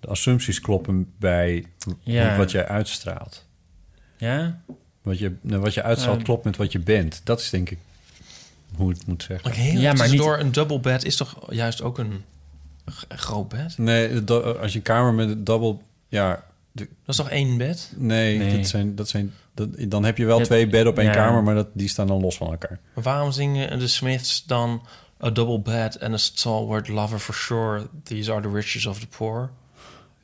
[0.00, 1.64] De assumpties kloppen bij
[2.02, 2.36] Ja.
[2.36, 3.46] wat jij uitstraalt.
[4.16, 4.60] Ja?
[5.02, 7.20] Wat je, nou, wat je uitstraalt klopt met wat je bent.
[7.24, 7.78] Dat is denk ik
[8.76, 9.78] hoe ik het moet zeggen.
[9.78, 12.24] Ja, maar door een double bed is toch juist ook een
[13.08, 13.78] groot bed?
[13.78, 15.76] Nee, als je een kamer met een double...
[16.08, 16.44] Ja,
[16.88, 17.92] Dat is toch één bed?
[17.96, 18.56] nee, Nee.
[18.56, 21.14] Dat zijn, dat zijn, dat, dan heb je wel twee bedden op één ja.
[21.14, 21.42] kamer...
[21.42, 22.78] maar dat, die staan dan los van elkaar.
[22.94, 24.82] Maar waarom zingen de Smiths dan
[25.22, 27.86] a double bed and a stalwart lover for sure?
[28.02, 29.50] These are the riches of the poor.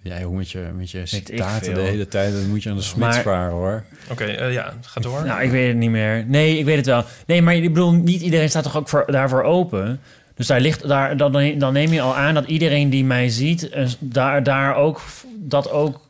[0.03, 2.33] Ja, hoe met je, met je ik citaten de hele tijd...
[2.33, 3.85] dan moet je aan de smid Maar- vragen, hoor.
[4.11, 5.25] Oké, eh, ja, ga door.
[5.25, 6.25] Nou, ik weet het niet meer.
[6.27, 7.05] Nee, ik weet het wel.
[7.27, 10.01] Nee, maar ik bedoel, niet iedereen staat toch ook voor, daarvoor open.
[10.35, 13.69] Dus daar ligt, daar, dan, dan neem je al aan dat iedereen die mij ziet,
[13.69, 15.01] eh, daar, daar ook
[15.37, 16.01] dat ook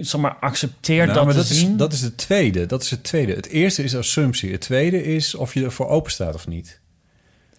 [0.00, 1.76] zeg maar, accepteert Nou, dat maar te dat is, zien.
[1.76, 2.66] dat is het tweede.
[2.66, 3.32] Dat is het tweede.
[3.34, 4.52] Het eerste is assumptie.
[4.52, 6.80] Het tweede is of je ervoor open staat of niet.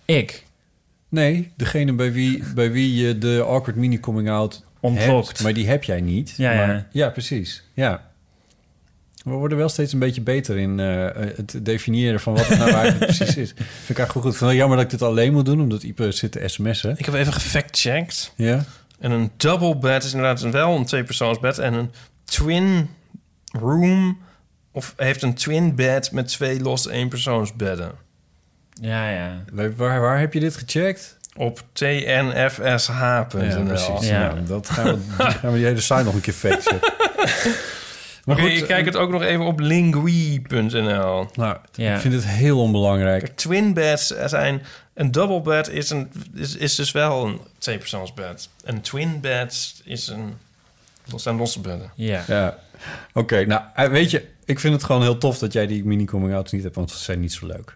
[0.06, 0.44] Ik?
[1.10, 5.44] Nee, degene bij wie, bij wie je de awkward mini coming out Ontlokt.
[5.44, 6.34] maar die heb jij niet.
[6.38, 6.66] Ja, ja.
[6.66, 7.64] Maar, ja, precies.
[7.74, 8.14] Ja.
[9.24, 12.72] We worden wel steeds een beetje beter in eh, het definiëren van wat het nou
[12.72, 13.54] eigenlijk precies is.
[13.56, 14.16] Vind ik eigenlijk goed.
[14.16, 16.44] Ik vind het wel jammer dat ik dit alleen moet doen, omdat Ipe zit te
[16.46, 16.96] sms'en.
[16.98, 18.32] Ik heb even gefact-checked.
[18.36, 18.66] Ja?
[19.00, 21.58] En een double bed is inderdaad wel een tweepersoonsbed.
[21.58, 21.92] En een
[22.24, 22.90] twin
[23.52, 24.22] room...
[24.72, 27.92] of heeft een twin bed met twee losse eenpersoonsbedden.
[28.82, 29.44] Ja, ja.
[29.52, 31.18] Waar, waar, waar heb je dit gecheckt?
[31.36, 32.64] Op tnfsh.nl.
[32.64, 33.24] Ja,
[33.66, 34.08] precies.
[34.08, 34.34] Ja.
[34.34, 36.94] Nou, dat gaan we, die gaan we die hele site nog een keer factchecken.
[38.26, 41.28] Maar Oké, ik kijk het ook nog even op lingui.nl.
[41.36, 41.94] Nou, Ja.
[41.96, 43.24] ik vind het heel onbelangrijk.
[43.24, 44.62] Kijk, twin beds zijn...
[44.94, 48.50] Een double bed is, een, is, is dus wel een tweepersoonsbed.
[48.64, 50.34] Een twin bed is een...
[51.06, 51.92] Dat zijn losse bedden.
[51.96, 52.24] Ja.
[52.28, 52.58] Ja.
[53.14, 56.52] Oké, nou, eh, weet je, ik vind het gewoon heel tof dat jij die mini-coming-outs
[56.52, 57.76] niet hebt, want ze zijn niet zo leuk.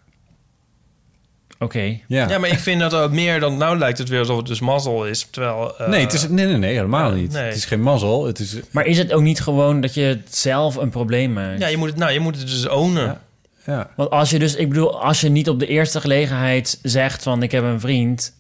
[1.60, 2.00] Oké.
[2.08, 2.30] Ja.
[2.30, 3.58] Ja, maar ik vind dat ook meer dan...
[3.58, 5.28] Nou lijkt het weer alsof het dus mazzel is.
[5.32, 5.78] Terwijl...
[5.78, 7.32] eh, nee, het is, nee, nee, nee, helemaal ja, niet.
[7.32, 7.44] nee.
[7.44, 8.26] Het is geen mazzel.
[8.26, 11.60] Het is, Maar is het ook niet gewoon dat je zelf een probleem maakt?
[11.60, 13.18] Ja, je moet het, nou, je moet het dus ownen.
[13.66, 13.90] ja.
[13.96, 17.44] Want als je dus, ik bedoel, als je niet op de eerste gelegenheid zegt van
[17.44, 18.34] ik heb een vriend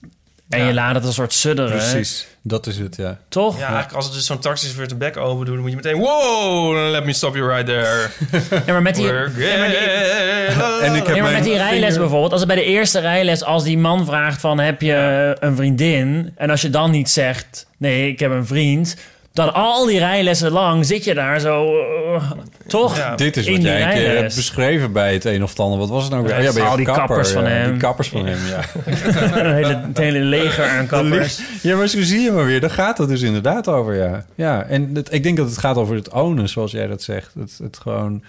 [0.49, 0.67] en Ja.
[0.67, 1.71] je laat het een soort sudderen.
[1.77, 3.17] Precies, dat is het, ja.
[3.29, 3.55] Toch?
[3.57, 5.53] Ja, eigenlijk als het dus zo'n taxichauffeur de bek open doet...
[5.53, 5.97] dan moet je meteen...
[5.97, 8.09] Wow, let me stop you right there.
[8.65, 10.81] Ja, maar met die, We're ja, maar die- gay.
[10.87, 12.63] En ik heb Ja, maar mijn met die rijles vinger- bijvoorbeeld, als het bij de
[12.65, 16.33] eerste rijles, als die man vraagt van heb je een vriendin?
[16.37, 18.95] En als je dan niet zegt nee, ik heb een vriend,
[19.39, 22.31] dan al die rijlessen lang zit je daar zo, eh,
[22.67, 22.97] toch?
[22.97, 23.15] Ja.
[23.15, 25.79] Dit is wat jij een keer hebt beschreven bij het een of het ander.
[25.79, 26.41] Wat was het nou weer?
[26.41, 27.71] Ja, al die kapper, kappers van ja, hem.
[27.71, 28.61] Die kappers van hem, ja.
[29.43, 31.41] een hele, het hele leger aan kappers.
[31.61, 32.59] Ja, maar zo zie je maar weer.
[32.59, 34.25] Daar gaat het dus inderdaad over, ja.
[34.35, 37.33] Ja, en het, ik denk dat het gaat over het ownen, zoals jij dat zegt.
[37.33, 38.23] Het, het gewoon...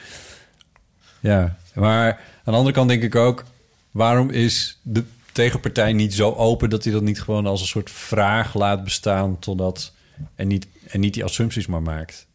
[1.20, 2.08] Ja, maar
[2.44, 3.44] aan de andere kant denk ik ook...
[3.90, 6.70] waarom is de tegenpartij niet zo open...
[6.70, 9.38] dat hij dat niet gewoon als een soort vraag laat bestaan...
[9.38, 9.92] totdat...
[10.34, 12.26] en niet, en niet die assumpties maar maakt.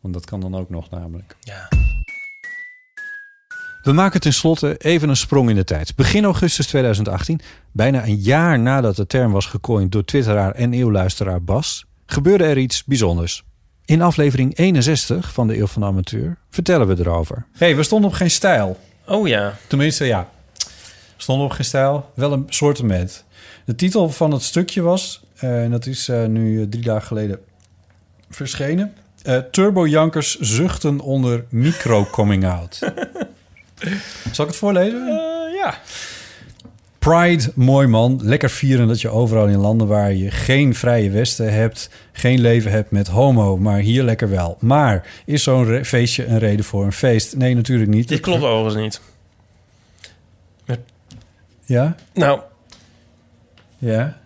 [0.00, 1.36] Want dat kan dan ook nog namelijk.
[1.40, 1.68] Ja.
[3.82, 5.94] We maken tenslotte even een sprong in de tijd.
[5.96, 7.40] Begin augustus 2018,
[7.72, 12.58] bijna een jaar nadat de term was gecoind door twitteraar en eeuwluisteraar Bas, gebeurde er
[12.58, 13.42] iets bijzonders.
[13.84, 17.46] In aflevering 61 van de Eeuw van de Amateur vertellen we erover.
[17.52, 18.78] hey, we stonden op geen stijl.
[19.06, 19.56] Oh ja.
[19.66, 20.28] Tenminste, ja.
[21.16, 23.24] We stonden op geen stijl, wel een soort met.
[23.64, 27.06] De titel van het stukje was, eh, en dat is eh, nu eh, drie dagen
[27.06, 27.40] geleden
[28.30, 28.94] verschenen...
[29.22, 32.78] eh Turbojankers zuchten onder micro-coming-out.
[34.32, 35.06] Zal ik het voorlezen?
[35.62, 35.78] ja.
[36.98, 38.20] Pride, mooi man.
[38.22, 42.70] Lekker vieren dat je overal in landen waar je geen vrije westen hebt, geen leven
[42.70, 44.56] hebt met homo, maar hier lekker wel.
[44.60, 47.36] Maar is zo'n feestje een reden voor een feest?
[47.36, 48.08] Nee, natuurlijk niet.
[48.08, 49.00] Dit klopt overigens niet.
[51.64, 51.94] Ja?
[52.14, 52.40] Nou,
[53.78, 54.19] Ja?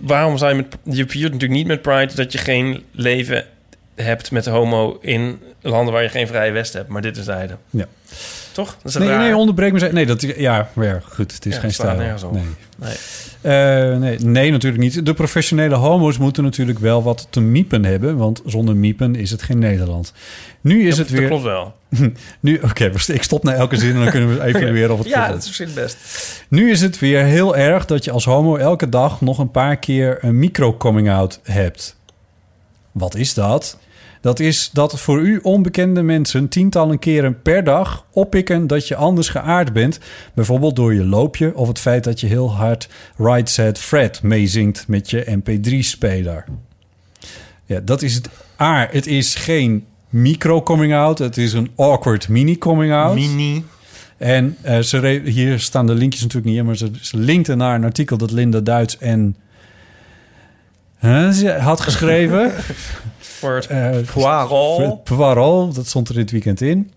[0.00, 0.76] Waarom zou je met...
[0.96, 3.44] Je viert natuurlijk niet met Pride dat je geen leven
[3.94, 4.98] hebt met homo...
[5.00, 6.88] in landen waar je geen vrije west hebt.
[6.88, 7.56] Maar dit is zijde.
[7.70, 7.86] Ja.
[8.52, 8.76] Toch?
[8.82, 9.18] Dat is Nee, raar.
[9.18, 9.88] nee, onderbreek me.
[9.92, 11.32] Nee, dat, ja, maar ja, goed.
[11.32, 11.96] Het is Ja, geen stijl.
[11.96, 12.42] Nee.
[12.78, 12.94] Nee.
[13.40, 15.06] Eh, nee, nee, natuurlijk niet.
[15.06, 19.42] De professionele homo's moeten natuurlijk wel wat te miepen hebben, want zonder miepen is het
[19.42, 20.12] geen Nederland.
[20.60, 21.28] Nu is Ja, het dat weer.
[21.28, 21.74] klopt wel.
[22.40, 25.28] nu, oké, ik stop na elke zin en dan kunnen we evalueren of het Ja,
[25.28, 25.96] dat is misschien het best.
[26.48, 29.76] Nu is het weer heel erg dat je als homo elke dag nog een paar
[29.76, 31.96] keer een micro-coming-out hebt.
[32.92, 33.78] Wat is dat?
[34.20, 39.28] Dat is dat voor u onbekende mensen tientallen keren per dag oppikken dat je anders
[39.28, 39.98] geaard bent.
[40.34, 44.88] Bijvoorbeeld door je loopje of het feit dat je heel hard Right Said Fred meezingt
[44.88, 46.44] met je MP3-speler.
[47.64, 48.28] Ja, dat is het.
[48.60, 53.14] A, het is geen micro-coming-out, het is een awkward mini-coming-out.
[53.14, 53.64] Mini.
[54.16, 57.74] En ze re- hier staan de linkjes natuurlijk niet in, maar ze, ze linkte naar
[57.74, 59.36] een artikel dat Linda Duits en
[60.98, 62.52] Huh, ze had geschreven.
[63.18, 66.90] Voor het het Poirot, dat stond er dit weekend in.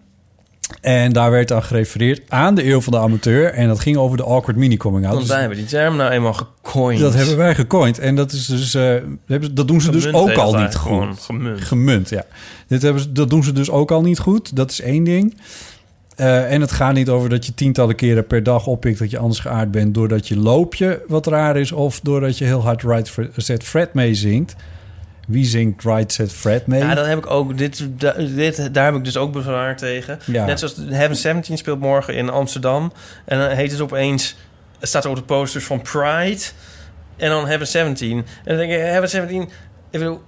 [0.82, 3.54] En daar werd dan gerefereerd aan de eeuw van de amateur.
[3.54, 5.14] En dat ging over de awkward mini-coming-out.
[5.14, 7.00] Want Dus wij hebben die term nou eenmaal gecoind.
[7.00, 8.00] dat hebben wij gecoind.
[8.00, 8.94] En dat, is dus, eh,
[9.52, 11.20] dat doen ze dus Gemunt ook al niet goed.
[11.20, 12.10] gewoon, gemunt.
[12.10, 12.26] ja.
[12.68, 14.56] Dit hebben ze, dat doen ze dus ook al niet goed.
[14.56, 15.38] Dat is één ding.
[16.16, 19.18] Eh, en het gaat niet over dat je tientallen keren per dag oppikt dat je
[19.18, 23.16] anders geaard bent doordat je loopje wat raar is of doordat je heel hard Right
[23.36, 24.56] Set Fred meezingt.
[25.30, 26.80] Wie zingt Right Set Fred mee?
[26.80, 27.58] Ja, dat heb ik ook.
[27.58, 27.88] Dit,
[28.36, 30.20] dit, daar heb ik dus ook bezwaar tegen.
[30.26, 30.46] Ja.
[30.46, 32.94] Net zoals Heaven 17 speelt morgen in Amsterdam.
[33.26, 34.36] En dan heet het opeens
[34.82, 36.42] staat er op de posters van Pride
[37.18, 38.18] en dan Heaven 17.
[38.18, 39.42] En dan denk ik, Heaven 17...
[39.92, 40.22] Ik bedoel,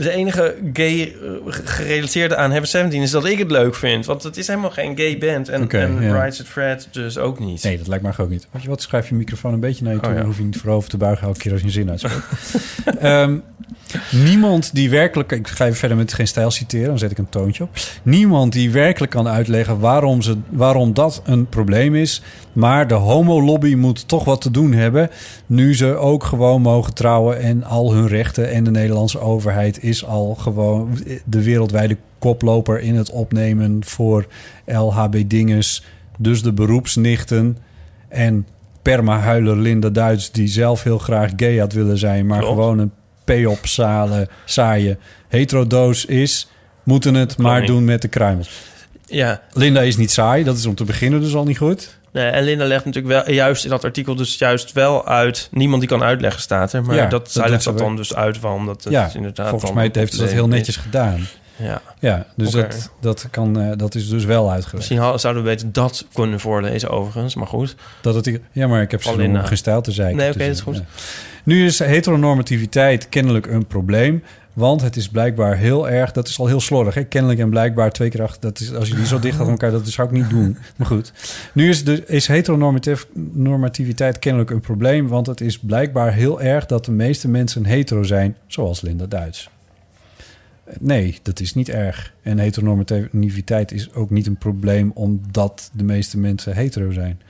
[0.00, 4.06] de enige gay eh, gerelateerde aan Heaven 17 is dat ik het leuk vind.
[4.06, 5.48] Want het is helemaal geen gay band.
[5.48, 7.62] En, Oké, en at Fred dus ook niet.
[7.62, 8.48] Nee, dat lijkt me ook niet.
[8.50, 10.08] Weet je wat, schrijf je microfoon een beetje naar je toe...
[10.08, 10.20] Oh, ja.
[10.20, 12.24] dan hoef je niet voorover te buigen elke keer als je een zin uitspreekt.
[13.00, 13.36] Ehm,
[14.10, 15.32] niemand die werkelijk...
[15.32, 17.70] Ik ga even verder met geen stijl citeren, dan zet ik een toontje op.
[18.02, 22.22] Niemand die werkelijk kan uitleggen waarom, ze, waarom dat een probleem is.
[22.54, 25.10] Maar de homolobby moet toch wat te doen hebben...
[25.46, 28.50] nu ze ook gewoon mogen trouwen en al hun rechten...
[28.50, 32.80] en de Nederlandse overheid is al gewoon de wereldwijde koploper...
[32.80, 34.26] in het opnemen voor
[34.66, 35.84] LHB-dinges.
[36.18, 37.58] Dus de beroepsnichten...
[38.08, 38.46] En
[38.82, 42.54] permahuiler Linda Duits, die zelf heel graag gay had willen zijn, maar Klopt.
[42.54, 42.92] gewoon een
[43.24, 44.98] p-op zalen, saaie
[45.28, 46.48] heterodoos is,
[46.82, 48.50] moeten het maar doen met de kruimels.
[49.06, 49.42] Ja.
[49.52, 51.98] Linda is niet saai, dat is om te beginnen dus al niet goed.
[52.14, 55.48] Nee, en Linda legt natuurlijk wel juist in dat artikel dus juist wel uit.
[55.50, 58.38] Niemand die kan uitleggen staat er, maar Ja, dat, zij legt dat dan dus uit
[58.38, 59.48] van dat ja, inderdaad.
[59.48, 60.82] volgens mij heeft ze dat heel netjes is.
[60.82, 61.26] gedaan.
[61.56, 61.82] Ja.
[61.98, 64.74] Ja, dus dat, dat, kan, eh, dat is dus wel uitgelegd.
[64.76, 67.74] Misschien ha- zouden we beter dat kunnen voorlezen overigens, maar goed.
[68.00, 70.16] Dat het, ja, maar ik heb ze nog geen stijl te zeiken.
[70.16, 70.76] Nee, oké, dus, dat is goed.
[70.76, 70.82] ja.
[71.44, 74.22] Nu is heteronormativiteit kennelijk een probleem.
[74.54, 76.12] Want het is blijkbaar heel erg...
[76.12, 77.04] Dat is al heel slordig, hè?
[77.04, 78.40] Kennelijk en blijkbaar twee keer achter...
[78.40, 79.70] Dat is, als je die zo dicht achter elkaar...
[79.70, 80.56] Dat zou ik niet doen.
[80.76, 81.12] Maar goed.
[81.52, 85.08] Nu is, de, is heteronormativiteit kennelijk een probleem...
[85.08, 88.36] Want het is blijkbaar heel erg dat de meeste mensen hetero zijn...
[88.46, 89.50] Zoals Linda Duits.
[90.80, 92.14] Nee, dat is niet erg.
[92.22, 94.90] En heteronormativiteit is ook niet een probleem...
[94.94, 97.20] omdat de meeste mensen hetero zijn.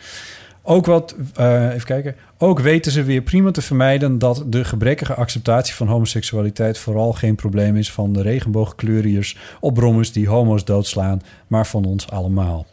[0.67, 2.17] Ook wat, eh, even kijken.
[2.39, 7.35] Ook weten ze weer prima te vermijden dat de gebrekkige acceptatie van homoseksualiteit vooral geen
[7.35, 12.67] probleem is van de regenboogkleuriërs op brommers die homo's doodslaan, maar van ons allemaal.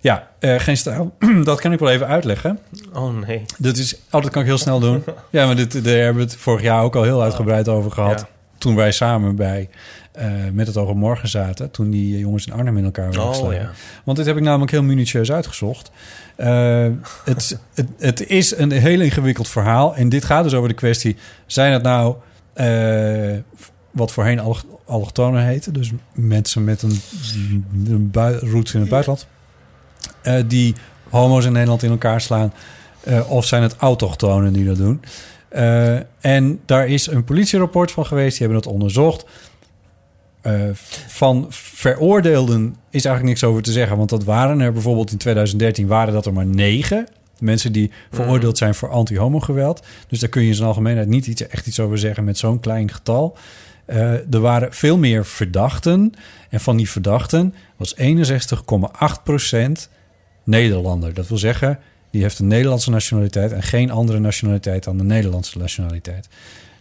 [0.00, 1.14] Ja, eh, geen stijl.
[1.44, 2.58] dat kan ik wel even uitleggen.
[2.92, 3.44] Oh nee.
[3.58, 5.04] Dat is, oh, dat kan ik heel snel doen.
[5.30, 8.20] Ja, maar dit, daar hebben we het vorig jaar ook al heel uitgebreid over gehad.
[8.20, 8.28] Ja.
[8.58, 9.68] Toen wij samen bij
[10.18, 11.70] eh, Met het Oog op Morgen zaten.
[11.70, 13.70] Toen die jongens in Arnhem in elkaar werden Oh, ja.
[14.04, 15.90] Want dit heb ik namelijk heel minutieus uitgezocht.
[16.36, 16.86] Eh,
[17.24, 19.94] het, het, het is een heel ingewikkeld verhaal.
[19.94, 21.16] En dit gaat dus over de kwestie...
[21.46, 22.16] zijn het nou
[22.52, 23.36] eh,
[23.90, 25.72] wat voorheen allo- allochtonen heten...
[25.72, 27.00] dus mensen met een,
[27.86, 29.26] een roots in het buitenland...
[30.46, 30.74] die
[31.10, 32.52] homo's in Nederland in elkaar slaan...
[33.28, 35.00] of zijn het autochtonen die dat doen...
[36.20, 38.38] En daar is een politierapport van geweest.
[38.38, 39.24] Die hebben het onderzocht.
[40.40, 40.54] Eh,
[41.06, 43.96] van veroordeelden is eigenlijk niks over te zeggen.
[43.96, 47.06] Want dat waren er bijvoorbeeld in 2013 waren dat er maar negen.
[47.38, 49.86] Mensen die veroordeeld zijn voor anti-homo-geweld.
[50.08, 52.60] Dus daar kun je in zijn algemeenheid niet iets, echt iets over zeggen met zo'n
[52.60, 53.36] klein getal.
[53.84, 56.12] Eh, er waren veel meer verdachten.
[56.50, 59.88] En van die verdachten was 61,8%
[60.44, 61.14] Nederlander.
[61.14, 61.78] Dat wil zeggen,
[62.10, 63.52] die heeft een Nederlandse nationaliteit...
[63.52, 66.28] en geen andere nationaliteit dan de Nederlandse nationaliteit.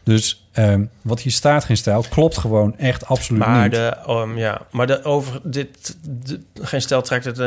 [0.07, 3.71] Dus ehm, wat hier staat, geen stijl, klopt gewoon echt absoluut Maar niet.
[3.71, 7.37] de, um, ja, maar de over dit, de- geen stel trekt het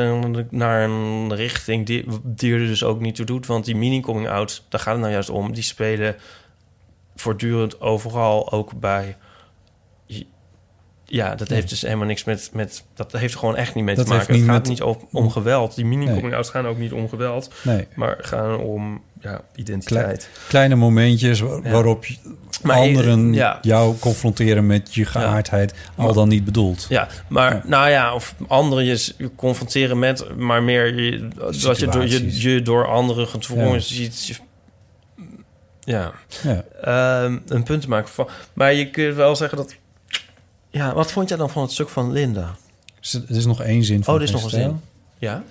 [0.50, 4.28] naar een richting die, die er dus ook niet toe doet, want die mini coming
[4.28, 5.52] out, daar gaat het nou juist om.
[5.52, 6.16] Die spelen
[7.16, 9.16] voortdurend overal, ook bij.
[11.12, 14.06] Ja, dat heeft dus helemaal niks met, met dat heeft gewoon echt niet mee Dat
[14.06, 14.34] te maken.
[14.34, 15.74] Het gaat met- niet om, om geweld.
[15.74, 16.34] Die mini coming Nee.
[16.34, 17.86] outs gaan ook niet om geweld, Nee.
[17.94, 20.28] maar gaan om ja, identiteit.
[20.48, 21.60] kleine momentjes Ja.
[21.60, 22.04] waarop
[22.62, 23.58] Maar, anderen ja.
[23.62, 26.86] jou confronteren met je geaardheid, al dan niet bedoeld.
[26.88, 31.28] Ja, maar nou ja, of anderen je confronteren met, maar meer je,
[31.62, 34.40] dat je door, je, je door anderen gedwongen ziet.
[35.80, 36.12] Ja.
[36.82, 38.28] Ehm, een punt te maken van.
[38.52, 39.74] Maar je kunt wel zeggen dat.
[40.70, 42.56] Ja, wat vond jij dan van het stuk van Linda?
[43.00, 44.80] Dus er is nog één zin van Oh, er is nog een zin.
[45.18, 45.44] Ja.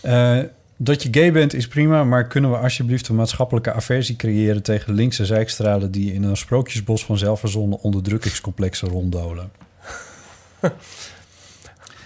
[0.00, 0.38] Eh,
[0.76, 4.94] dat je gay bent is prima, maar kunnen we alsjeblieft een maatschappelijke aversie creëren tegen
[4.94, 9.50] linkse zijkstralen die in een sprookjesbos van zelfverzonnen onderdrukkingscomplexen ronddolen?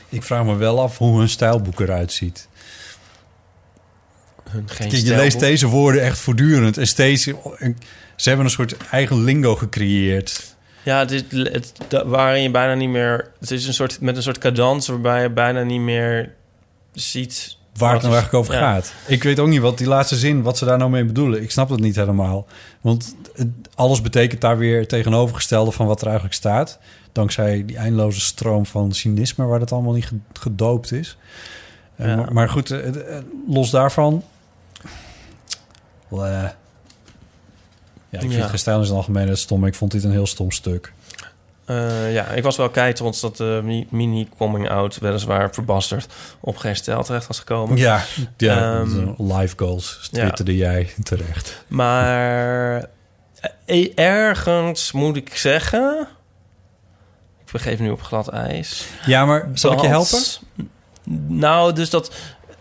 [0.09, 2.48] Ik vraag me wel af hoe hun stijlboek eruit ziet.
[4.51, 7.22] Hun geen je leest deze woorden echt voortdurend en steeds.
[7.22, 10.56] Ze hebben een soort eigen lingo gecreëerd.
[10.87, 13.31] Ja, het is, het, da- waarin je bijna niet meer.
[13.41, 16.33] Het is een soort met een soort cadans waarbij je bijna niet meer
[16.93, 18.73] ziet Waar het nou is- eigenlijk over ja.
[18.73, 18.93] gaat.
[19.07, 21.43] Ik weet ook niet wat die laatste zin, wat ze daar nou mee bedoelen.
[21.43, 22.47] Ik snap dat niet helemaal.
[22.81, 26.79] Want het- alles betekent daar weer tegenovergestelde van wat er eigenlijk staat.
[27.13, 31.17] Dankzij die eindeloze stroom van cynisme waar dat allemaal niet ge- gedoopt is.
[31.97, 34.23] Eh, maar, maar goed, eh, eh, los daarvan.
[38.16, 38.40] Ja, ik vind Ja.
[38.40, 39.60] het gestijl in zijn algemeen stom.
[39.60, 40.93] maar Ik vond dit een heel stom stuk.
[41.64, 44.98] Eh, ja, ik was wel kei trots dat de mi- mini-coming-out...
[44.98, 47.76] weliswaar verbasterd op geen stijl terecht was gekomen.
[47.76, 48.02] Ja,
[48.36, 51.64] ja Ehm, live goals twitterde jij terecht.
[51.68, 52.88] Maar
[53.64, 56.09] eh, ergens moet ik zeggen...
[57.47, 58.86] Ik begeef nu op glad ijs.
[59.06, 60.18] Ja, maar zal ik je helpen?
[61.28, 62.14] Nou, dus dat...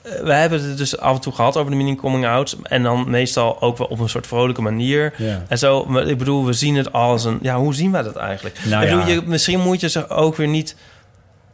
[0.06, 2.56] eh, We hebben het dus af en toe gehad over de mini-coming-outs.
[2.64, 5.14] En dan meestal ook wel op een soort vrolijke manier.
[5.18, 5.44] Ja.
[5.48, 7.40] En zo, ik bedoel, we zien het als een...
[7.42, 8.60] Ja, hoe zien wij dat eigenlijk?
[8.66, 9.14] Nou ik bedoel, ja.
[9.14, 10.76] je, misschien moet je ze ook weer niet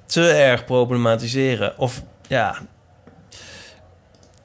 [0.05, 1.77] te erg problematiseren.
[1.77, 2.55] Of ja...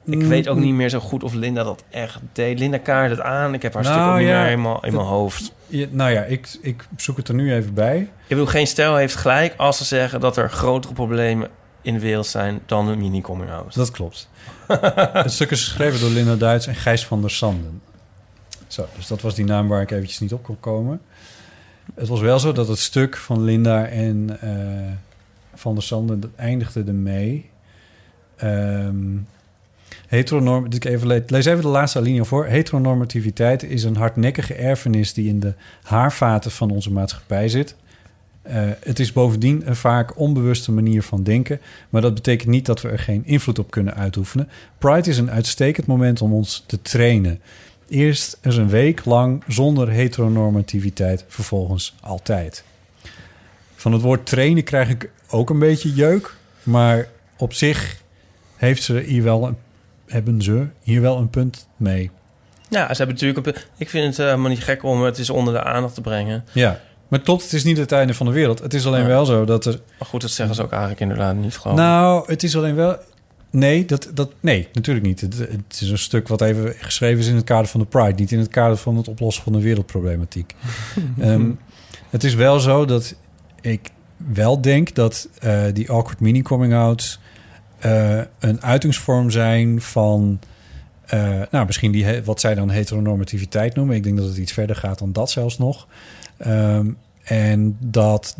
[0.05, 2.59] Ik Mm, weet ook niet meer zo goed of Linda dat echt deed.
[2.59, 3.53] Linda kaart het aan.
[3.53, 4.33] Ik heb haar Nou, stuk ook niet ja.
[4.37, 5.53] meer helemaal in mijn hoofd.
[5.67, 7.97] Je- nou ja, ik, ik zoek het er nu even bij.
[7.97, 11.49] Ik bedoel, geen stijl heeft gelijk als ze zeggen dat er grotere problemen
[11.81, 13.75] in wereld zijn dan een mini-coming out.
[13.75, 14.29] Dat klopt.
[15.13, 17.81] het stuk is geschreven door Linda Duits en Gijs van der Sanden.
[18.67, 21.01] Zo, dus dat was die naam waar ik eventjes niet op kon komen.
[21.95, 24.93] Het was wel zo dat het stuk van Linda en eh,
[25.53, 26.19] van der Sanden...
[26.19, 27.49] dat eindigde ermee...
[28.35, 29.17] Ehm
[30.07, 32.45] heteronorm, ik even le- lees even de laatste alinea voor.
[32.45, 37.75] Heteronormativiteit is een hardnekkige erfenis die in de haarvaten van onze maatschappij zit.
[38.47, 42.81] Eh, het is bovendien een vaak onbewuste manier van denken, maar dat betekent niet dat
[42.81, 44.49] we er geen invloed op kunnen uitoefenen.
[44.77, 47.41] Pride is een uitstekend moment om ons te trainen.
[47.89, 52.63] Eerst eens een week lang zonder heteronormativiteit, vervolgens altijd.
[53.75, 57.07] Van het woord trainen krijg ik ook een beetje jeuk, maar
[57.37, 58.01] op zich
[58.55, 59.57] heeft ze hier wel een,
[60.05, 62.11] hebben ze hier wel een punt mee.
[62.69, 63.47] Ja, ze hebben natuurlijk...
[63.47, 66.45] Een, ik vind het helemaal niet gek om het eens onder de aandacht te brengen.
[66.51, 68.59] Ja, maar tot het is niet het einde van de wereld.
[68.59, 69.07] Het is alleen Ja.
[69.07, 71.83] wel zo dat er Maar goed, dat zeggen ze ook eigenlijk inderdaad niet, geloof ik.
[71.83, 72.97] Nou, het is alleen wel.
[73.51, 75.21] Nee, dat, dat, nee, natuurlijk niet.
[75.21, 78.13] Het, het is een stuk wat even geschreven is in het kader van de Pride,
[78.19, 80.55] niet in het kader van het oplossen van de wereldproblematiek.
[81.19, 81.49] Ehm,
[82.09, 83.15] het is wel zo dat
[83.61, 83.89] ik
[84.33, 87.19] wel denk dat eh, die awkward mini coming outs
[87.79, 90.39] eh, een uitingsvorm zijn van.
[91.05, 93.95] eh, nou, misschien die, wat zij dan heteronormativiteit noemen.
[93.95, 95.87] Ik denk dat het iets verder gaat dan dat zelfs nog.
[96.37, 96.89] Ehm,
[97.23, 98.37] en dat,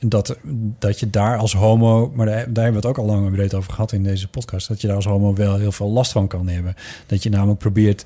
[0.00, 0.38] dat,
[0.78, 3.32] dat je daar als homo, maar daar, daar hebben we het ook al lang en
[3.32, 6.12] breed over gehad in deze podcast, dat je daar als homo wel heel veel last
[6.12, 6.74] van kan hebben.
[7.06, 8.04] Dat je namelijk probeert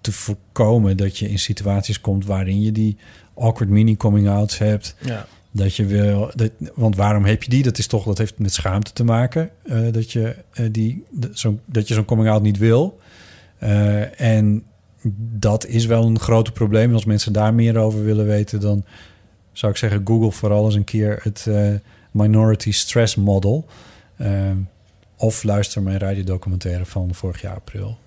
[0.00, 2.96] te voorkomen dat je in situaties komt waarin je die
[3.34, 4.96] awkward mini coming outs hebt.
[5.00, 5.26] Ja.
[5.50, 7.62] Dat je wil, dat, want waarom heb je die?
[7.62, 9.50] Dat is toch, dat heeft met schaamte te maken.
[9.62, 12.98] eh, dat je eh, die, de- zo, dat je zo'n coming out niet wil.
[13.58, 14.62] Eh, en
[15.18, 16.88] dat is wel een groot probleem.
[16.88, 18.84] En als mensen daar meer over willen weten, dan
[19.52, 21.68] zou ik zeggen: Google vooral eens een keer het eh,
[22.10, 23.66] Minority Stress Model.
[24.16, 24.30] Eh,
[25.16, 27.98] of luister mijn radiodocumentaire van vorig jaar april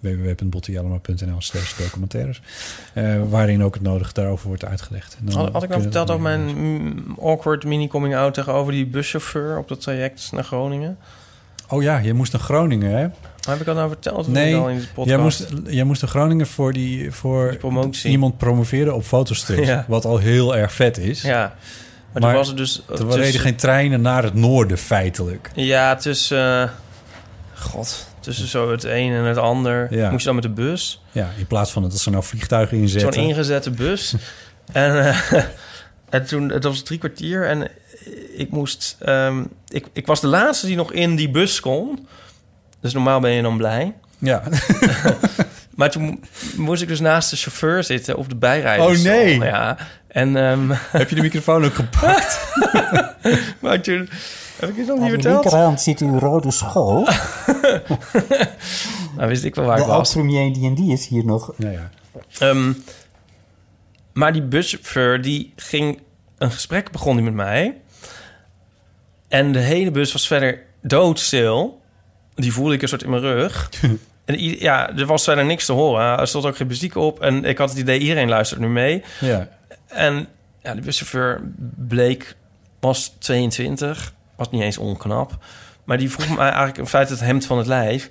[0.00, 2.42] www.bottijalema.nl slash documentaires.
[2.94, 5.16] eh, waarin ook het nodige daarover wordt uitgelegd.
[5.18, 9.58] En dan Had, had ik je verteld dat over mijn awkward mini-coming-out tegenover die buschauffeur
[9.58, 10.98] op dat traject naar Groningen?
[11.68, 13.08] Oh ja, je moest naar Groningen, hè?
[13.46, 14.28] Heb ik dat nou verteld?
[14.28, 15.08] Nee, al in de podcast?
[15.08, 18.10] jij moest, jij moest naar Groningen voor, die, voor promotie.
[18.10, 19.66] iemand promoveren op fotostrips.
[19.68, 19.84] Ja.
[19.88, 21.22] Wat al heel erg vet is.
[21.22, 21.54] Ja.
[22.12, 22.82] Maar, toen was er dus...
[22.88, 25.50] Er tussen- reden geen treinen naar het noorden, feitelijk.
[25.54, 26.62] Ja, tussen...
[26.62, 26.68] eh,
[27.54, 29.94] God, tussen zo het een en het ander.
[29.94, 30.10] Ja.
[30.10, 31.02] Moest je dan met de bus?
[31.12, 33.12] Ja, in plaats van dat ze nou vliegtuigen inzetten.
[33.12, 34.14] Zo'n ingezette bus.
[34.72, 35.42] en, eh,
[36.10, 37.68] en toen, het was drie kwartier en
[38.36, 38.96] ik moest...
[39.00, 42.06] ehm, ik, ik was de laatste die nog in die bus kon.
[42.84, 43.94] Dus normaal ben je dan blij.
[44.18, 44.42] Ja.
[45.76, 46.18] maar toen mo-
[46.56, 48.86] moest ik dus naast de chauffeur zitten op de bijrijder.
[48.86, 49.38] Oh, nee.
[49.38, 49.76] Ja.
[50.08, 52.40] En, ehm, Heb je de microfoon ook gepakt?
[53.62, 54.08] maar toen...
[54.56, 55.42] Heb ik het nog niet Aan de verteld?
[55.42, 57.08] linkerhand ziet u een rode school.
[59.16, 60.14] nou, wist ik wel waar de ik was.
[60.14, 61.52] en die is hier nog.
[61.56, 61.90] Ja, ja.
[62.38, 62.72] Ehm,
[64.12, 66.00] maar die buschauffeur, die ging...
[66.38, 67.80] Een gesprek begon die met mij.
[69.28, 71.82] En de hele bus was verder doodstil.
[72.34, 73.70] Die voelde ik een soort in mijn rug.
[74.24, 76.18] en ja, er was verder niks te horen.
[76.18, 77.20] Er stond ook geen muziek op.
[77.20, 79.02] En ik had het idee, iedereen luistert nu mee.
[79.20, 79.48] Ja.
[79.86, 80.28] En
[80.62, 81.40] ja, de buschauffeur
[81.88, 82.36] bleek,
[82.80, 84.12] was 22.
[84.36, 85.38] Was niet eens onknap.
[85.84, 88.08] Maar die vroeg mij eigenlijk in feite het hemd van het lijf.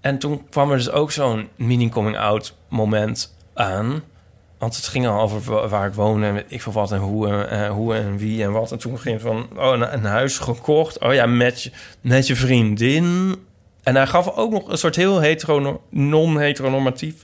[0.00, 4.02] En toen kwam er dus ook zo'n mini-coming-out moment aan.
[4.58, 7.28] Want het ging al over wa- waar ik woon en ik veel wat en hoe,
[7.28, 8.72] en, eh, hoe en wie en wat.
[8.72, 10.98] En toen ging het van, oh, een, een huis gekocht.
[10.98, 11.70] Oh ja, met je,
[12.00, 13.36] met je vriendin.
[13.82, 17.14] En hij gaf ook nog een soort heel hetero, non-heteronormatief.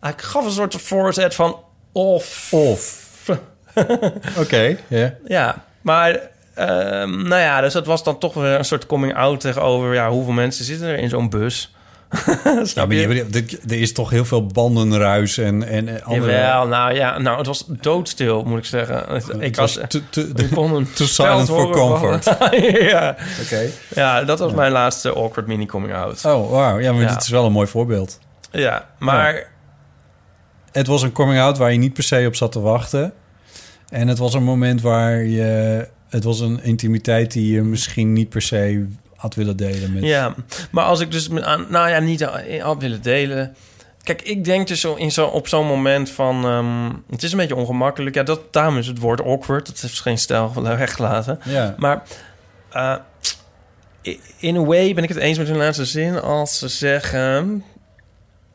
[0.00, 1.58] Hij gaf een soort voorzet van
[1.92, 2.52] of.
[2.52, 3.02] Of.
[4.42, 5.14] Oké, ja.
[5.24, 6.20] Ja, maar
[6.54, 10.10] ehm, nou ja, dus dat was dan toch weer een soort coming out tegenover ja,
[10.10, 11.74] hoeveel mensen zitten er in zo'n bus.
[12.74, 16.32] Ja, maar je, er- er is toch heel veel bandenruis en, en andere...
[16.32, 19.22] Jawel, nou ja, nou, het was doodstil, moet ik zeggen.
[19.40, 22.24] Ik was was te- te- ik kon een too silent for comfort.
[22.90, 23.16] ja.
[23.42, 23.66] Oké.
[23.94, 26.24] Ja, dat was mijn laatste awkward mini coming out.
[26.24, 26.78] Oh, wauw.
[26.78, 27.12] Ja, maar Ja.
[27.12, 28.18] dit is wel een mooi voorbeeld.
[28.50, 29.52] Ja, maar
[30.72, 33.12] Het was een coming-out waar je niet per se op zat te wachten.
[33.88, 35.86] En het was een moment waar je...
[36.08, 38.86] Het was een intimiteit die je misschien niet per se
[39.24, 40.02] had willen delen met...
[40.02, 40.34] Ja,
[40.70, 41.28] maar als ik dus...
[41.28, 42.22] me aan- Nou ja, niet
[42.60, 43.56] had willen delen...
[44.02, 46.44] Kijk, ik denk dus zo in zo, op zo'n moment van...
[46.44, 48.14] ehm, het is een beetje ongemakkelijk.
[48.14, 49.66] Ja, dat, daarom is het woord awkward.
[49.66, 51.38] Dat heeft geen stijl weggelaten.
[51.44, 51.74] Ja.
[51.78, 52.02] Maar
[52.70, 52.96] eh,
[54.38, 56.20] in a way ben ik het eens met hun laatste zin...
[56.20, 57.64] als ze zeggen...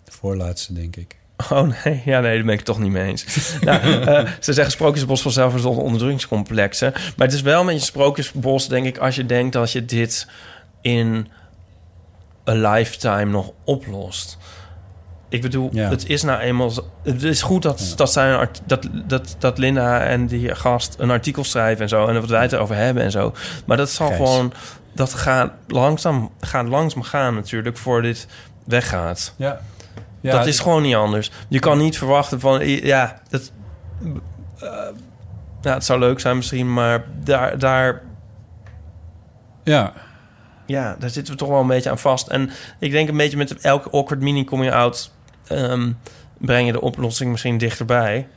[0.08, 1.18] Voorlaatste, denk ik.
[1.50, 3.26] Oh nee, ja, nee, daar ben ik het toch niet mee eens.
[3.62, 6.92] nou, eh, ze zeggen sprookjesbos vanzelf is zonder onderdrukkingscomplexen.
[7.16, 10.28] Maar het is wel met je sprookjesbos, denk ik, als je denkt dat je dit
[10.82, 11.28] in
[12.44, 14.38] een lifetime nog oplost.
[15.30, 15.90] Ik bedoel, Ja.
[15.90, 16.72] het is nou eenmaal...
[17.04, 20.96] Het is goed dat, dat, zij een art- dat, dat, dat Linda en die gast
[20.98, 22.08] een artikel schrijven en zo...
[22.08, 23.34] en wat wij het erover hebben en zo.
[23.66, 24.54] Maar dat zal gewoon...
[24.94, 28.28] Dat gaat langzaam, gaat langzaam gaan natuurlijk, voor dit
[28.66, 29.34] weggaat.
[29.38, 29.60] Ja.
[30.22, 31.32] Ja, dat is gewoon niet anders.
[31.48, 32.68] Je kan niet verwachten van...
[32.68, 33.52] Ja, dat,
[34.60, 34.70] eh,
[35.62, 37.58] ja, het zou leuk zijn misschien, maar daar...
[37.60, 38.02] daar
[39.64, 39.94] Ja.
[40.70, 42.28] Ja, daar zitten we toch wel een beetje aan vast.
[42.28, 45.12] En ik denk een beetje met elke awkward mini je out...
[45.48, 45.92] ehm,
[46.38, 48.28] breng je de oplossing misschien dichterbij.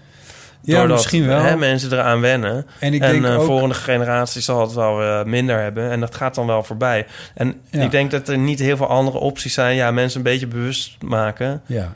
[0.65, 1.41] Ja, Doordat, misschien wel.
[1.41, 2.67] Hè, mensen eraan wennen.
[2.79, 5.91] En ik denk eh, ook- volgende generatie zal het wel eh, minder hebben.
[5.91, 7.07] En dat gaat dan wel voorbij.
[7.35, 7.83] En Ja.
[7.83, 9.77] ik denk dat er niet heel veel andere opties zijn.
[9.77, 11.63] Ja, mensen een beetje bewust maken.
[11.67, 11.93] Ja.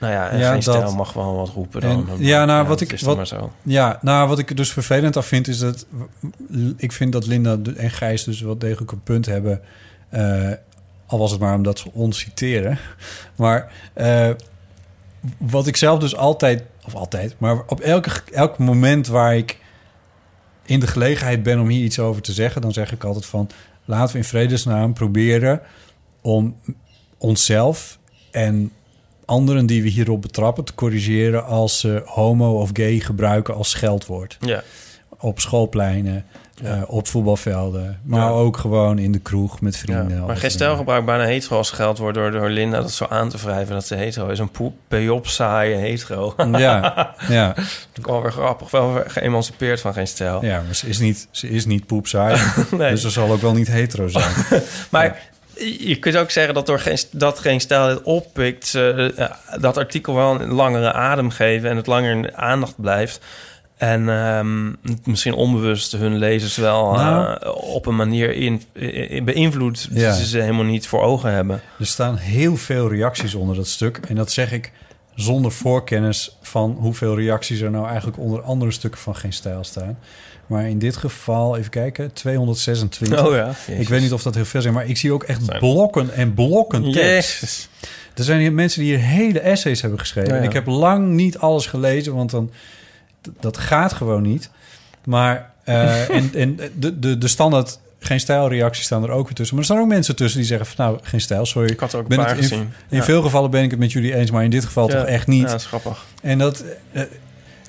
[0.00, 2.08] Nou ja, en Ja, geen dat- stijl mag wel wat roepen dan.
[2.08, 3.52] En, ja, nou, wat ik, wat, dan maar zo.
[3.62, 5.86] Ja, nou, wat ik er dus vervelend aan vind, is dat...
[6.76, 9.60] Ik vind dat Linda en Gijs dus wel degelijk een punt hebben.
[10.08, 10.50] eh,
[11.06, 12.78] al was het maar omdat ze ons citeren.
[13.36, 14.30] Maar eh,
[15.38, 16.62] wat ik zelf dus altijd...
[16.86, 19.58] Of altijd, maar op elke, elk moment waar ik
[20.64, 22.60] in de gelegenheid ben om hier iets over te zeggen...
[22.62, 23.50] dan zeg ik altijd van...
[23.84, 25.60] laten we in vredesnaam proberen
[26.20, 26.56] om
[27.18, 27.98] onszelf
[28.30, 28.72] en
[29.28, 34.36] anderen die we hierop betrappen te corrigeren als ze homo of gay gebruiken als scheldwoord.
[34.40, 34.62] Ja.
[35.20, 36.24] Op schoolpleinen,
[36.62, 36.76] Ja.
[36.76, 38.28] eh, op voetbalvelden, maar Ja.
[38.28, 40.20] ook gewoon in de kroeg met Ja, vrienden.
[40.20, 43.06] maar of- geen stijl gebruikt bijna hetero als geld wordt door, door Linda dat zo
[43.08, 44.38] aan te wrijven dat ze hetero is.
[44.38, 46.34] Een poep, pejop, saaie hetero.
[46.52, 47.54] Ja, ja.
[47.98, 50.44] Ik wel weer grappig, wel weer geëmancipeerd van geen stijl.
[50.44, 52.40] Ja, maar ze is niet, ze is niet poepsaai.
[52.70, 52.90] Nee.
[52.90, 54.34] Dus ze zal ook wel niet hetero zijn.
[54.90, 55.18] Maar
[55.78, 59.76] je kunt ook zeggen dat door geen, dat geen stijl het oppikt, ze eh, dat
[59.76, 63.20] artikel wel een langere adem geven en het langer in aandacht blijft.
[63.76, 64.72] En ehm,
[65.04, 67.38] misschien onbewust hun lezers wel eh, Nou.
[67.60, 70.16] op een manier in, in- beïnvloedt Ja.
[70.16, 71.60] die ze helemaal niet voor ogen hebben.
[71.78, 74.00] Er staan heel veel reacties onder dat stuk.
[74.08, 74.72] En dat zeg ik
[75.20, 79.98] zonder voorkennis van hoeveel reacties er nou eigenlijk onder andere stukken van geen stijl staan.
[80.46, 83.26] Maar in dit geval, even kijken, 226.
[83.26, 85.58] Oh ja, Ik weet niet of dat heel veel zijn, maar ik zie ook echt
[85.58, 87.40] blokken en blokken tekst.
[87.40, 87.68] Jezus.
[88.14, 90.30] Er zijn hier mensen die hier hele essays hebben geschreven.
[90.30, 90.40] Ja, ja.
[90.42, 92.50] En ik heb lang niet alles gelezen, want dan,
[93.40, 94.50] dat gaat gewoon niet.
[95.04, 99.56] Maar eh, en, en de, de, de standaard geen stijlreacties staan er ook weer tussen.
[99.56, 101.70] Maar er staan ook mensen tussen die zeggen van nou, geen stijl, sorry.
[101.70, 102.72] Ik had ook een ben het in, gezien.
[102.88, 103.02] In Ja.
[103.02, 105.42] veel gevallen ben ik het met jullie eens, maar in dit geval toch echt niet.
[105.42, 106.06] Ja, dat is grappig.
[106.22, 107.02] En dat, eh,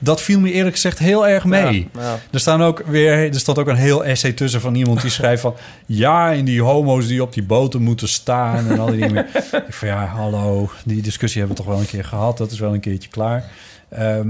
[0.01, 1.89] dat viel me eerlijk gezegd heel erg mee.
[1.93, 2.19] Ja, ja.
[2.31, 5.41] Er, staan ook weer, er staat ook een heel essay tussen van iemand die schrijft
[5.41, 5.55] van...
[5.85, 9.27] ja, en die homo's die op die boten moeten staan en al die dingen.
[9.67, 12.37] ik van ja, hallo, die discussie hebben we toch wel een keer gehad.
[12.37, 13.43] Dat is wel een keertje klaar.
[13.89, 14.27] Ehm,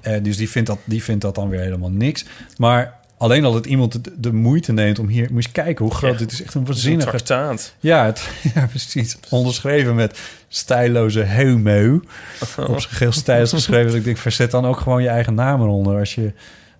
[0.00, 2.24] eh, dus die vindt, dat, die vindt dat dan weer helemaal niks.
[2.56, 5.32] Maar alleen al dat iemand de, de moeite neemt om hier...
[5.32, 6.12] Moet je kijken hoe groot...
[6.12, 6.18] Ja.
[6.18, 7.08] dit is echt een waanzinnige...
[7.08, 7.74] traktaat.
[7.80, 9.16] Ja, het, ja, precies.
[9.30, 12.00] Onderschreven met stijloze homo.
[12.68, 13.86] Op zich heel stijls geschreven.
[13.86, 15.98] Dus ik denk, verzet dan ook gewoon je eigen naam eronder...
[15.98, 16.32] als je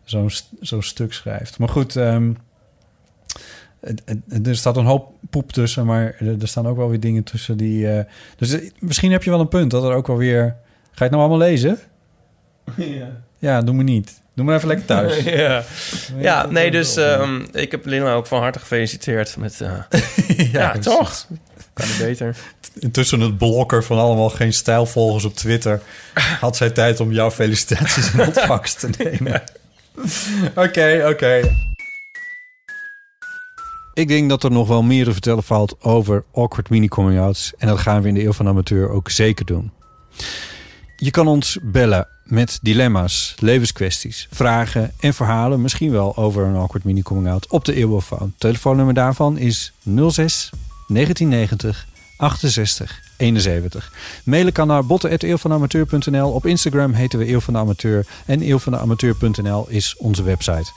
[0.05, 1.59] zo'n zo'n stuk schrijft.
[1.59, 2.33] Maar goed, ehm,
[4.43, 5.87] er staat een hoop poep tussen...
[5.87, 7.89] maar er, er staan ook wel weer dingen tussen die...
[7.89, 8.05] eh,
[8.37, 10.57] dus eh, misschien heb je wel een punt dat er ook wel weer...
[10.91, 11.79] Ga je het nou allemaal lezen?
[12.77, 13.27] Ja.
[13.39, 14.21] Ja, doe me niet.
[14.39, 15.23] Doe maar even lekker thuis.
[15.25, 15.65] ja.
[16.19, 19.61] ja, nee, dus ehm, ik heb Lina ook van harte gefeliciteerd met...
[19.61, 19.73] eh,
[20.53, 21.27] ja, toch?
[21.73, 22.37] Kan niet beter.
[22.79, 25.81] Intussen het blokker van allemaal geen stijlvolgers op Twitter...
[26.41, 29.43] had zij tijd om jouw felicitaties in ontvangst te nemen.
[30.55, 31.41] Oké, oké.
[33.95, 37.53] Ik denk dat er nog wel meer te vertellen valt over awkward mini-coming-outs.
[37.59, 39.73] En dat gaan we in de Eeuw van de Amateur ook zeker doen.
[40.97, 45.61] Je kan ons bellen met dilemma's, levenskwesties, vragen en verhalen.
[45.61, 48.33] Misschien wel over een awkward mini-coming-out op de Eeuwofoon.
[48.39, 50.51] Telefoonnummer daarvan is 06
[50.89, 51.87] 1990
[52.17, 53.93] 68 71.
[54.25, 56.31] Mailen kan naar botten.eeuwvanamateur.nl.
[56.31, 58.07] Op Instagram heten we Eeuw van de Amateur.
[58.27, 60.73] En eeuwvandeamateur.nl is onze website.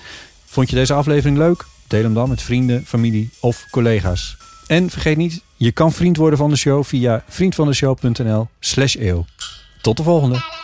[0.46, 1.66] Vond je deze aflevering leuk?
[1.88, 4.38] Deel hem dan met vrienden, familie of collega's.
[4.68, 9.26] En vergeet niet, je kan vriend worden van de show via vriendvandeshow.nl slash eeuw.
[9.82, 10.61] Tot de volgende.